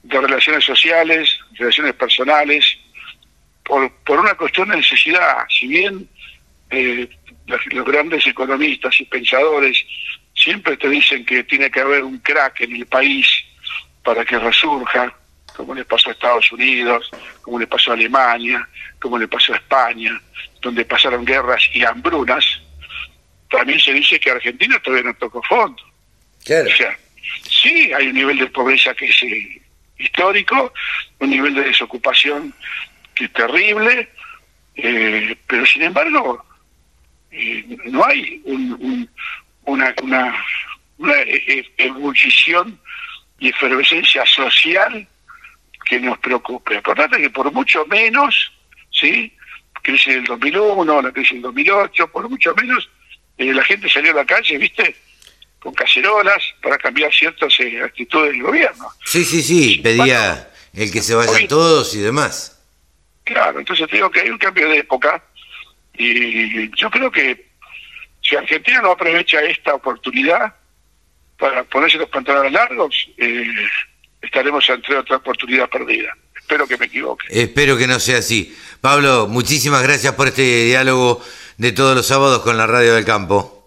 [0.03, 2.79] de relaciones sociales, relaciones personales,
[3.65, 5.47] por, por una cuestión de necesidad.
[5.49, 6.09] Si bien
[6.71, 7.09] eh,
[7.47, 9.85] los, grandes economistas y pensadores
[10.35, 13.27] siempre te dicen que tiene que haber un crack en el país
[14.03, 15.15] para que resurja,
[15.57, 17.11] como le pasó a Estados Unidos,
[17.43, 18.67] como le pasó a Alemania,
[18.99, 20.21] como le pasó a España,
[20.61, 22.45] donde pasaron guerras y hambrunas,
[23.51, 25.83] también se dice que Argentina todavía no tocó fondo.
[26.73, 26.97] O sea,
[27.49, 29.61] sí hay un nivel de pobreza que se
[29.99, 30.73] histórico,
[31.19, 32.55] un nivel de desocupación
[33.25, 34.09] es terrible,
[34.75, 36.45] eh, pero sin embargo
[37.31, 38.43] eh, no hay
[39.65, 40.35] una, una,
[41.23, 42.79] e, e, ebullición
[43.39, 45.07] y efervescencia social
[45.87, 46.77] que nos preocupe.
[46.77, 48.53] Acordate que por mucho menos,
[48.91, 49.33] ¿sí?
[49.83, 52.89] crisis del 2001, la crisis del 2008, por mucho menos,
[53.39, 54.95] eh, la gente salió a la calle, ¿viste?
[55.61, 58.89] con cacerolas para cambiar ciertas eh, actitudes del gobierno.
[59.05, 62.60] Sí, sí, sí, pedía el que se vayan todos y demás.
[63.31, 65.23] Claro, entonces te digo que hay un cambio de época
[65.95, 67.51] y yo creo que
[68.21, 70.53] si Argentina no aprovecha esta oportunidad
[71.39, 73.47] para ponerse los pantalones largos, eh,
[74.21, 76.13] estaremos ante otra oportunidad perdida.
[76.37, 77.27] Espero que me equivoque.
[77.31, 78.53] Espero que no sea así.
[78.81, 81.25] Pablo, muchísimas gracias por este diálogo
[81.57, 83.60] de todos los sábados con la Radio del Campo.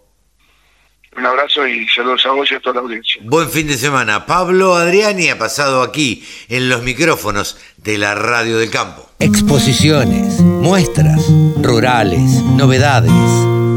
[1.16, 3.22] Un abrazo y saludos a vos y a toda la audiencia.
[3.24, 4.26] Buen fin de semana.
[4.26, 9.08] Pablo Adriani ha pasado aquí en los micrófonos de la Radio del Campo.
[9.20, 11.24] Exposiciones, muestras,
[11.62, 13.12] rurales, novedades.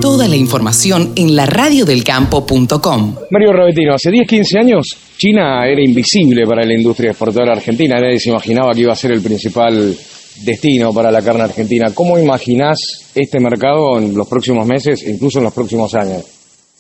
[0.01, 3.15] Toda la información en laradiodelcampo.com.
[3.31, 4.87] Mario Rabetino, hace 10, 15 años
[5.17, 7.99] China era invisible para la industria exportadora argentina.
[7.99, 9.97] Nadie se imaginaba que iba a ser el principal
[10.43, 11.91] destino para la carne argentina.
[11.93, 12.77] ¿Cómo imaginás
[13.15, 16.36] este mercado en los próximos meses, incluso en los próximos años?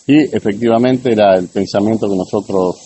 [0.07, 2.77] Y efectivamente era el pensamiento que nosotros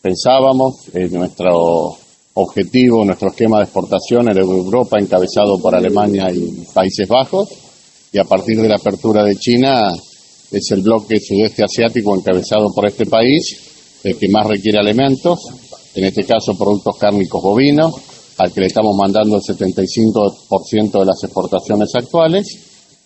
[0.00, 1.94] pensábamos, eh, nuestro
[2.34, 7.50] objetivo, nuestro esquema de exportación era Europa encabezado por Alemania y Países Bajos,
[8.12, 9.92] y a partir de la apertura de China
[10.50, 15.38] es el bloque sudeste asiático encabezado por este país, el que más requiere alimentos,
[15.94, 17.94] en este caso productos cárnicos bovinos,
[18.38, 22.46] al que le estamos mandando el 75% de las exportaciones actuales,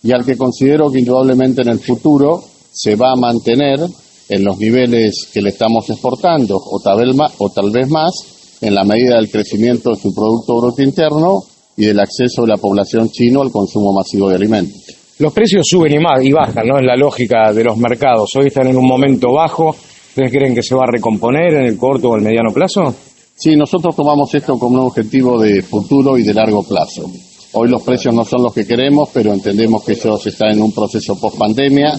[0.05, 3.81] y al que considero que indudablemente en el futuro se va a mantener
[4.29, 8.59] en los niveles que le estamos exportando o tal vez más, o tal vez más
[8.61, 11.41] en la medida del crecimiento de su Producto Bruto Interno
[11.77, 14.83] y del acceso de la población chino al consumo masivo de alimentos.
[15.19, 16.79] los precios suben y, más, y bajan, ¿no?
[16.79, 18.31] Es la lógica de los mercados.
[18.37, 19.71] Hoy están en un momento bajo.
[19.71, 22.95] ¿Ustedes creen que se va a recomponer en el corto o el mediano plazo?
[23.35, 27.11] Sí, nosotros tomamos esto como un objetivo de futuro y de largo plazo.
[27.53, 30.73] Hoy los precios no son los que queremos, pero entendemos que eso está en un
[30.73, 31.99] proceso post pandemia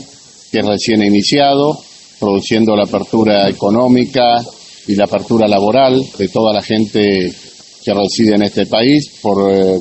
[0.52, 1.78] que recién ha iniciado,
[2.20, 4.42] produciendo la apertura económica
[4.88, 7.32] y la apertura laboral de toda la gente
[7.84, 9.20] que reside en este país.
[9.22, 9.78] Por eh,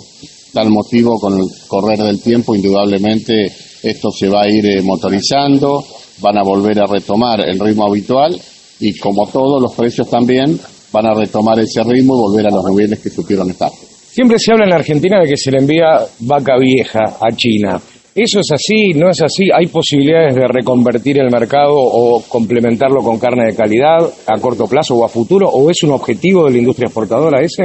[0.52, 3.52] tal motivo, con el correr del tiempo, indudablemente
[3.82, 5.84] esto se va a ir eh, motorizando,
[6.20, 8.40] van a volver a retomar el ritmo habitual
[8.80, 10.58] y como todos los precios también
[10.92, 13.70] van a retomar ese ritmo y volver a los niveles que supieron estar.
[13.70, 17.80] Siempre se habla en la Argentina de que se le envía vaca vieja a China.
[18.16, 18.94] ¿Eso es así?
[18.94, 19.50] ¿No es así?
[19.54, 24.94] ¿Hay posibilidades de reconvertir el mercado o complementarlo con carne de calidad a corto plazo
[24.94, 25.50] o a futuro?
[25.50, 27.64] ¿O es un objetivo de la industria exportadora ese?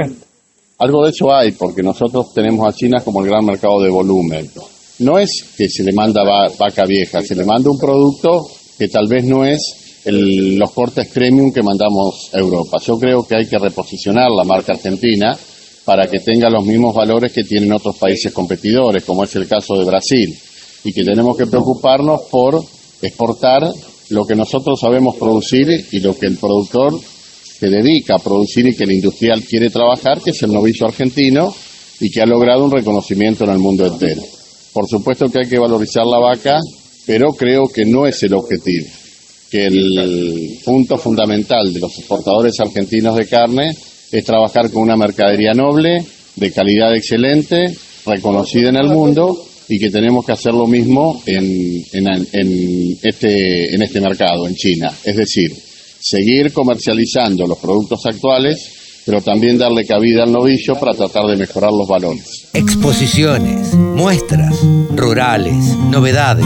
[0.79, 4.51] Algo de eso hay, porque nosotros tenemos a China como el gran mercado de volumen.
[4.99, 6.21] No es que se le manda
[6.59, 8.45] vaca vieja, se le manda un producto
[8.77, 12.77] que tal vez no es los cortes premium que mandamos a Europa.
[12.85, 15.33] Yo creo que hay que reposicionar la marca argentina
[15.85, 19.75] para que tenga los mismos valores que tienen otros países competidores, como es el caso
[19.77, 20.37] de Brasil,
[20.83, 22.63] y que tenemos que preocuparnos por
[23.01, 23.63] exportar
[24.09, 28.75] lo que nosotros sabemos producir y lo que el productor se dedica a producir y
[28.75, 31.53] que el industrial quiere trabajar, que es el novillo argentino
[31.99, 34.21] y que ha logrado un reconocimiento en el mundo entero.
[34.73, 36.59] Por supuesto que hay que valorizar la vaca,
[37.05, 38.87] pero creo que no es el objetivo,
[39.49, 43.75] que el punto fundamental de los exportadores argentinos de carne
[44.11, 46.03] es trabajar con una mercadería noble,
[46.35, 47.75] de calidad excelente,
[48.05, 53.81] reconocida en el mundo y que tenemos que hacer lo mismo en, en, este, en
[53.81, 54.91] este mercado, en China.
[55.03, 55.51] Es decir,
[55.99, 61.71] seguir comercializando los productos actuales, pero también darle cabida al novillo para tratar de mejorar
[61.71, 62.49] los valores.
[62.53, 64.55] Exposiciones, muestras,
[64.95, 65.55] rurales,
[65.89, 66.45] novedades.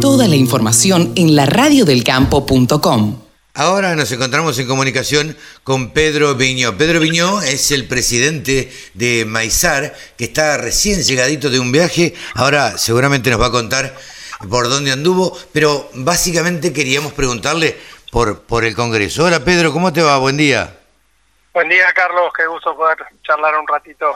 [0.00, 3.29] Toda la información en laradiodelcampo.com.
[3.60, 6.78] Ahora nos encontramos en comunicación con Pedro Viñó.
[6.78, 12.14] Pedro Viñó es el presidente de Maizar, que está recién llegadito de un viaje.
[12.36, 13.94] Ahora seguramente nos va a contar
[14.48, 17.76] por dónde anduvo, pero básicamente queríamos preguntarle
[18.10, 19.24] por, por el Congreso.
[19.24, 20.16] Hola Pedro, ¿cómo te va?
[20.16, 20.78] Buen día.
[21.52, 24.06] Buen día Carlos, qué gusto poder charlar un ratito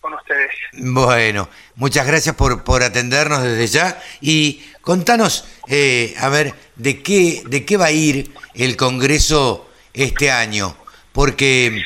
[0.00, 0.50] con ustedes.
[0.72, 7.42] Bueno, muchas gracias por, por atendernos desde ya y contanos, eh, a ver, de qué,
[7.46, 10.76] de qué va a ir el Congreso este año,
[11.12, 11.82] porque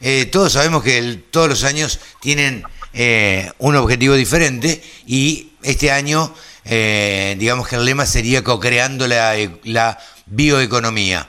[0.00, 2.62] eh, todos sabemos que todos los años tienen
[2.92, 6.32] eh, un objetivo diferente y este año,
[6.64, 9.34] eh, digamos que el lema sería co-creando la,
[9.64, 11.28] la, bioeconomía.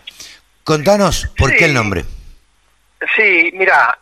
[0.63, 2.03] Contanos, ¿por qué el nombre?
[3.15, 3.97] Sí, mira,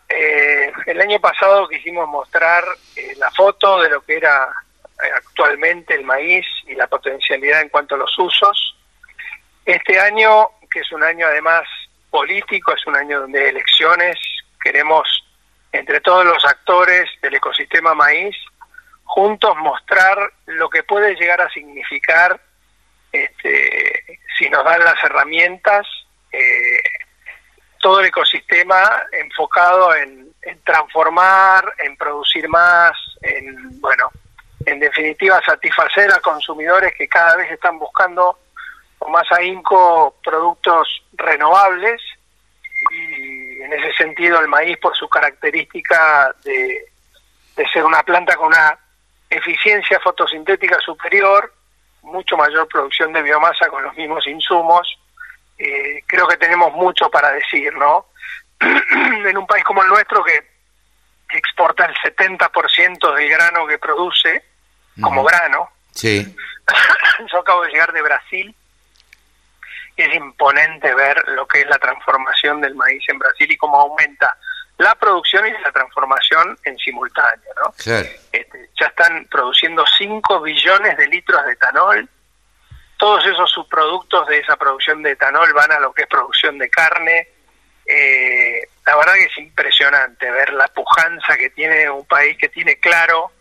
[0.87, 2.63] el año pasado quisimos mostrar
[3.19, 4.49] la foto de lo que era
[5.15, 8.76] actualmente el maíz y la potencialidad en cuanto a los usos.
[9.67, 11.63] Este año que es un año además
[12.09, 14.15] político, es un año donde hay elecciones,
[14.61, 15.05] queremos
[15.73, 18.35] entre todos los actores del ecosistema maíz
[19.03, 22.39] juntos mostrar lo que puede llegar a significar
[23.11, 25.85] este, si nos dan las herramientas
[26.31, 26.81] eh,
[27.79, 34.09] todo el ecosistema enfocado en, en, transformar, en producir más, en bueno,
[34.65, 38.39] en definitiva satisfacer a consumidores que cada vez están buscando
[38.97, 42.01] con más ahínco productos renovables
[42.91, 46.85] y en ese sentido el maíz por su característica de,
[47.73, 48.77] ser una planta con una
[49.29, 51.53] eficiencia fotosintética superior,
[52.03, 54.99] mucho mayor producción de biomasa con los mismos insumos,
[55.57, 58.05] eh, creo que tenemos mucho para decir, ¿no?
[58.59, 60.39] en un país como el nuestro que
[61.33, 64.43] exporta el 70% del grano que produce
[65.01, 65.69] como grano.
[65.91, 66.35] Sí.
[67.31, 68.55] Yo acabo de llegar de Brasil
[70.03, 74.37] es imponente ver lo que es la transformación del maíz en Brasil y cómo aumenta
[74.77, 77.51] la producción y la transformación en simultáneo.
[77.61, 77.73] ¿no?
[78.31, 82.07] Este, ya están produciendo 5 billones de litros de etanol.
[82.97, 86.69] Todos esos subproductos de esa producción de etanol van a lo que es producción de
[86.69, 87.27] carne.
[87.85, 92.79] Eh, la verdad que es impresionante ver la pujanza que tiene un país que tiene
[92.79, 93.31] claro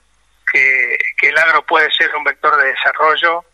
[0.50, 3.44] que, que el agro puede ser un vector de desarrollo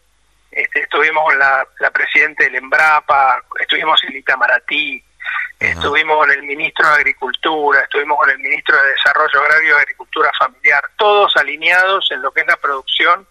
[0.53, 5.03] este, estuvimos con la, la presidenta del Embrapa, estuvimos en Itamaraty,
[5.59, 10.31] estuvimos con el ministro de Agricultura, estuvimos con el ministro de Desarrollo Agrario y Agricultura
[10.39, 13.27] Familiar, todos alineados en lo que es la producción,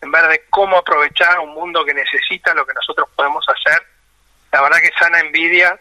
[0.00, 3.80] en ver de cómo aprovechar un mundo que necesita lo que nosotros podemos hacer.
[4.50, 5.78] La verdad que sana envidia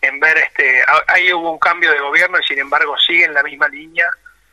[0.00, 3.42] en ver este ahí hubo un cambio de gobierno y sin embargo sigue en la
[3.42, 4.10] misma línea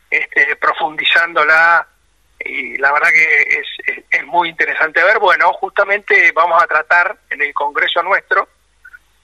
[0.08, 1.86] este profundizándola
[2.44, 5.18] y la verdad que es, es, muy interesante ver.
[5.18, 8.48] Bueno, justamente vamos a tratar en el Congreso nuestro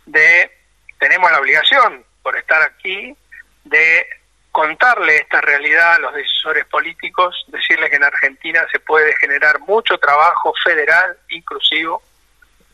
[0.07, 0.51] de,
[0.99, 3.17] tenemos la obligación por estar aquí,
[3.65, 4.07] de
[4.51, 9.99] contarle esta realidad a los decisores políticos, decirles que en Argentina se puede generar mucho
[9.99, 12.03] trabajo federal, inclusivo,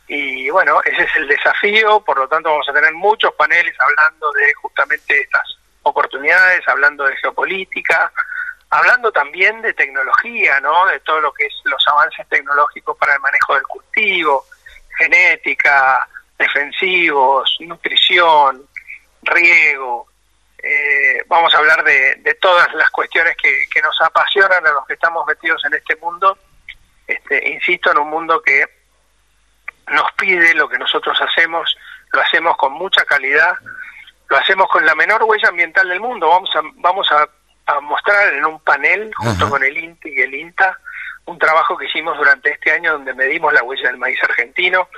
[0.07, 4.31] y bueno, ese es el desafío, por lo tanto vamos a tener muchos paneles hablando
[4.33, 8.13] de justamente estas oportunidades, hablando de geopolítica,
[8.73, 10.87] hablando también de tecnología, ¿no?
[10.87, 14.47] De todo lo que es los avances tecnológicos para el manejo del cultivo,
[14.97, 16.09] genética,
[16.39, 18.67] defensivos, nutrición,
[19.23, 20.09] riego,
[20.63, 24.87] eh, vamos a hablar de, de, todas las cuestiones que, que, nos apasionan a los
[24.87, 26.39] que estamos metidos en este mundo.
[27.07, 28.65] Este, insisto, en un mundo que
[29.89, 31.77] nos pide lo que nosotros hacemos,
[32.13, 33.55] lo hacemos con mucha calidad,
[34.31, 36.29] lo hacemos con la menor huella ambiental del mundo.
[36.29, 37.29] Vamos a, vamos a,
[37.67, 39.51] a mostrar en un panel, junto Ajá.
[39.51, 40.79] con el INTI y el INTA,
[41.27, 44.89] un trabajo que hicimos durante este año donde medimos la huella del maíz argentino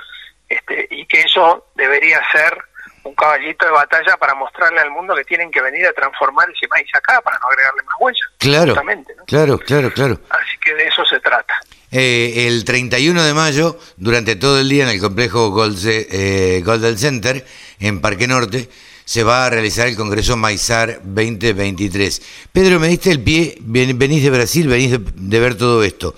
[0.49, 2.57] este, y que eso debería ser
[3.03, 6.67] un caballito de batalla para mostrarle al mundo que tienen que venir a transformar ese
[6.67, 8.25] maíz acá para no agregarle más huella.
[8.39, 9.25] Claro, ¿no?
[9.25, 10.19] claro, claro, claro.
[10.29, 11.53] Así que de eso se trata.
[11.91, 16.97] Eh, el 31 de mayo, durante todo el día en el complejo Gold, eh, Goldel
[16.97, 17.45] Center,
[17.79, 18.69] en Parque Norte,
[19.05, 22.21] se va a realizar el Congreso Maizar 2023.
[22.51, 26.15] Pedro, me diste el pie, venís de Brasil, venís de, ver todo esto.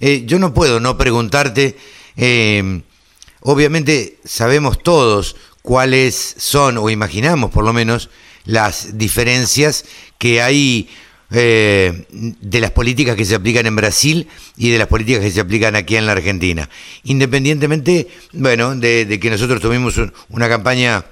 [0.00, 1.76] Eh, yo no puedo no preguntarte,
[2.16, 2.82] eh,
[3.40, 8.10] obviamente sabemos todos cuáles son, o imaginamos por lo menos,
[8.44, 9.84] las diferencias
[10.18, 10.88] que hay
[11.30, 15.40] eh, de las políticas que se aplican en Brasil y de las políticas que se
[15.40, 16.68] aplican aquí en la Argentina.
[17.04, 21.04] Independientemente, bueno, de, de que nosotros tuvimos un, una campaña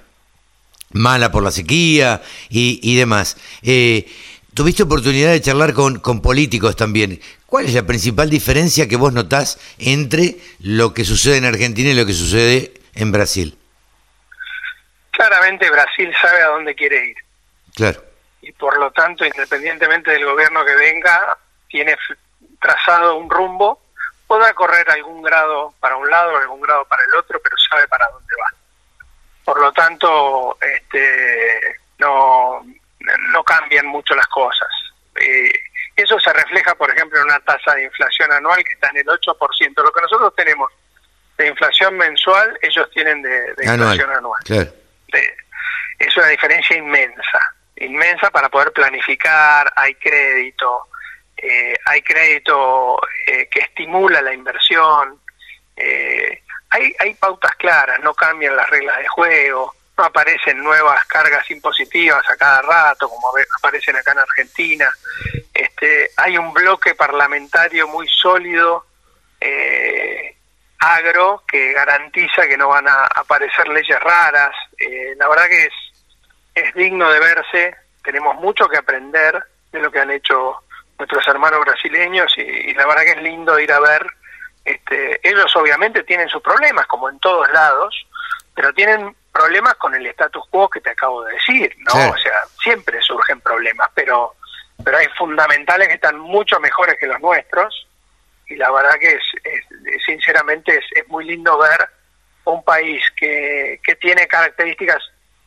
[0.94, 3.36] mala por la sequía y, y demás.
[3.62, 4.06] Eh,
[4.54, 7.20] tuviste oportunidad de charlar con, con políticos también.
[7.44, 11.94] ¿Cuál es la principal diferencia que vos notás entre lo que sucede en Argentina y
[11.94, 13.58] lo que sucede en Brasil?
[15.14, 17.16] claramente Brasil sabe a dónde quiere ir.
[17.74, 18.04] Claro.
[18.42, 21.38] Y por lo tanto, independientemente del gobierno que venga,
[21.68, 21.96] tiene
[22.60, 23.80] trazado un rumbo,
[24.26, 28.06] podrá correr algún grado para un lado, algún grado para el otro, pero sabe para
[28.08, 28.33] dónde.
[29.44, 32.64] Por lo tanto, este, no,
[33.32, 34.68] no cambian mucho las cosas.
[35.16, 35.52] Eh,
[35.96, 39.06] eso se refleja, por ejemplo, en una tasa de inflación anual que está en el
[39.06, 39.82] 8%.
[39.82, 40.70] Lo que nosotros tenemos
[41.36, 43.92] de inflación mensual, ellos tienen de, de anual.
[43.92, 44.42] inflación anual.
[44.44, 44.72] Claro.
[45.98, 50.88] Es una diferencia inmensa, inmensa para poder planificar, hay crédito,
[51.36, 55.20] eh, hay crédito eh, que estimula la inversión,
[55.76, 56.42] eh,
[56.74, 62.28] hay, hay pautas claras, no cambian las reglas de juego, no aparecen nuevas cargas impositivas
[62.28, 64.90] a cada rato, como aparecen acá en Argentina.
[65.52, 68.86] Este, hay un bloque parlamentario muy sólido,
[69.40, 70.36] eh,
[70.80, 74.54] agro, que garantiza que no van a aparecer leyes raras.
[74.76, 75.74] Eh, la verdad que es,
[76.56, 79.40] es digno de verse, tenemos mucho que aprender
[79.70, 80.56] de lo que han hecho
[80.98, 84.04] nuestros hermanos brasileños y, y la verdad que es lindo ir a ver.
[84.64, 88.06] Este, ellos obviamente tienen sus problemas, como en todos lados,
[88.54, 91.92] pero tienen problemas con el status quo que te acabo de decir, ¿no?
[91.92, 92.10] Sí.
[92.14, 94.34] O sea, siempre surgen problemas, pero
[94.82, 97.86] pero hay fundamentales que están mucho mejores que los nuestros
[98.46, 99.64] y la verdad que es, es
[100.04, 101.88] sinceramente es, es, muy lindo ver
[102.44, 104.98] un país que, que tiene características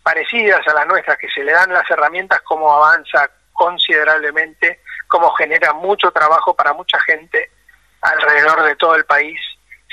[0.01, 5.73] parecidas a las nuestras, que se le dan las herramientas, cómo avanza considerablemente, cómo genera
[5.73, 7.51] mucho trabajo para mucha gente
[8.01, 9.39] alrededor de todo el país.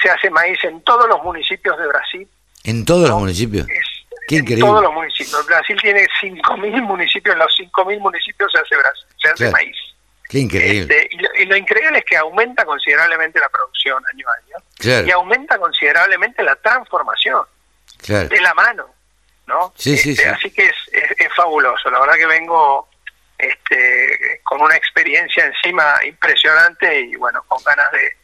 [0.02, 2.28] Se hace maíz en todos los municipios de Brasil.
[2.64, 3.66] ¿En todos los municipios?
[3.68, 3.86] Es,
[4.28, 4.66] Qué en increíble.
[4.68, 5.46] todos los municipios.
[5.46, 9.52] Brasil tiene 5.000 municipios, en los 5.000 municipios se hace, Brasil, se hace Claro.
[9.52, 9.76] maíz.
[10.28, 10.80] Qué increíble.
[10.98, 14.64] Este, y, lo, y, lo, increíble es que aumenta considerablemente la producción año a año
[14.78, 15.06] Claro.
[15.06, 17.42] y aumenta considerablemente la transformación
[17.98, 18.28] Claro.
[18.28, 18.86] de la mano,
[19.46, 19.72] ¿no?
[19.76, 20.28] Sí, sí, Este, sí.
[20.28, 21.90] Así que es, es, es fabuloso.
[21.90, 22.88] La verdad que vengo
[23.48, 28.16] este, con una experiencia encima impresionante y bueno, con ganas de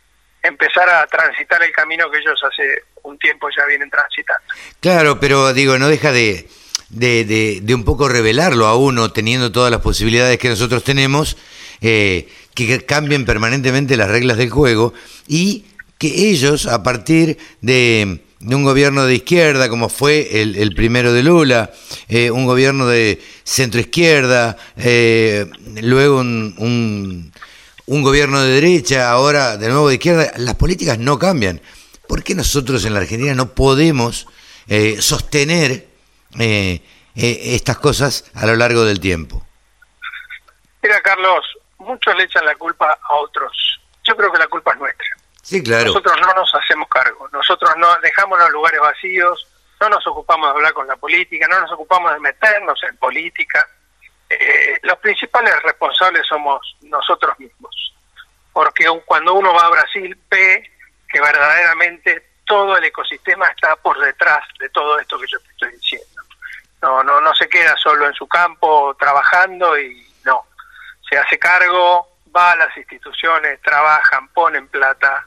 [0.43, 4.43] empezar a transitar el camino que ellos hace un tiempo ya vienen transitando.
[4.81, 6.49] Claro, pero digo, no deja de,
[6.89, 11.37] de, de, un poco revelarlo a uno, teniendo todas las posibilidades que nosotros tenemos,
[11.81, 14.93] eh, que cambien permanentemente las reglas del juego
[15.27, 15.67] y
[15.99, 21.13] que ellos, a partir de, de un gobierno de izquierda, como fue el, el primero
[21.13, 21.71] de Lula,
[22.09, 25.47] eh, un gobierno de centroizquierda, eh,
[25.83, 27.33] luego un,
[27.87, 31.61] un, gobierno de derecha, ahora de nuevo de izquierda, las políticas no cambian.
[32.09, 34.27] ¿Por qué nosotros en la Argentina no podemos
[34.69, 35.87] eh, sostener
[36.39, 36.83] eh,
[37.15, 39.47] estas cosas a lo largo del tiempo?
[40.83, 41.45] Mira, Carlos,
[41.79, 43.81] muchos le echan la culpa a otros
[44.11, 45.07] yo creo que la culpa es nuestra.
[45.51, 45.87] Sí, claro.
[45.87, 49.49] Nosotros no nos hacemos cargo, nosotros no dejamos los lugares vacíos,
[49.81, 53.67] no nos ocupamos de hablar con la política, no nos ocupamos de meternos en política.
[54.29, 57.75] Eh, los principales responsables somos nosotros mismos,
[58.53, 60.71] porque cuando uno va a Brasil ve
[61.09, 65.73] que verdaderamente todo el ecosistema está por detrás de todo esto que yo te estoy
[65.73, 66.23] diciendo.
[66.81, 70.45] No, no, no se queda solo en su campo trabajando y no,
[71.09, 75.27] se hace cargo, va a las instituciones, trabajan, ponen plata,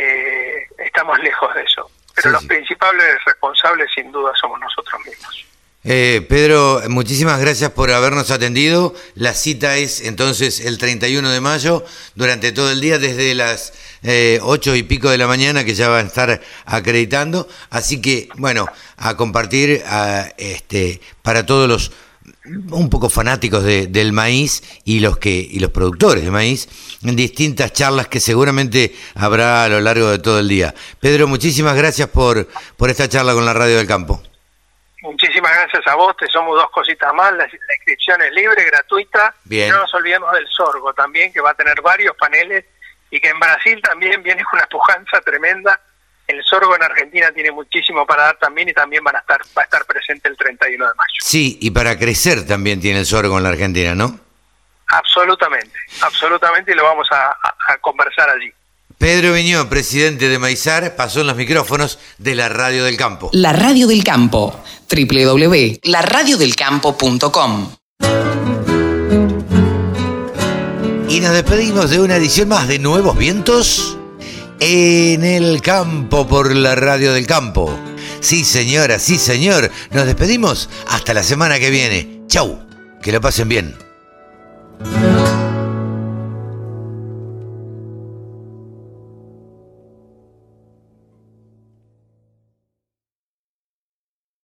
[0.00, 1.90] eh, estamos lejos de eso.
[2.14, 5.46] Pero los principales responsables sin duda somos nosotros mismos.
[5.82, 8.94] Eh, Pedro, muchísimas gracias por habernos atendido.
[9.14, 13.72] La cita es entonces el 31 de mayo, durante todo el día, desde las
[14.02, 17.48] eh, 8 y pico de la mañana, que ya van a estar acreditando.
[17.70, 18.66] Así que, bueno,
[18.98, 21.92] a compartir a, este, para todos los
[22.70, 26.68] un poco fanáticos de, del maíz y los que y los productores de maíz
[27.04, 30.74] en distintas charlas que seguramente habrá a lo largo de todo el día.
[31.00, 32.46] Pedro, muchísimas gracias por,
[32.76, 34.22] por esta charla con la Radio del Campo.
[35.02, 39.68] Muchísimas gracias a vos, te somos dos cositas más, la, inscripción es libre, gratuita, Bien.
[39.68, 42.66] y no nos olvidemos del sorgo también, que va a tener varios paneles,
[43.10, 45.80] y que en Brasil también viene una pujanza tremenda,
[46.30, 49.62] el sorgo en Argentina tiene muchísimo para dar también, y también van a estar, va
[49.62, 51.08] a estar presente el 31 de mayo.
[51.20, 54.18] Sí, y para crecer también tiene el sorgo en la Argentina, ¿no?
[54.88, 58.50] Absolutamente, absolutamente, y lo vamos a, a- a conversar allí.
[58.98, 63.30] Pedro Viñó, presidente de Maizar, pasó en los micrófonos de la Radio del Campo.
[63.32, 64.60] La Radio del Campo.
[64.90, 67.76] www.laradiodelcampo.com
[71.08, 73.96] Y nos despedimos de una edición más de Nuevos Vientos
[74.60, 77.74] en el campo por la radio del campo.
[78.20, 79.70] Sí, señora, sí, señor.
[79.90, 82.22] Nos despedimos hasta la semana que viene.
[82.26, 82.60] Chau.
[83.02, 83.74] Que lo pasen bien.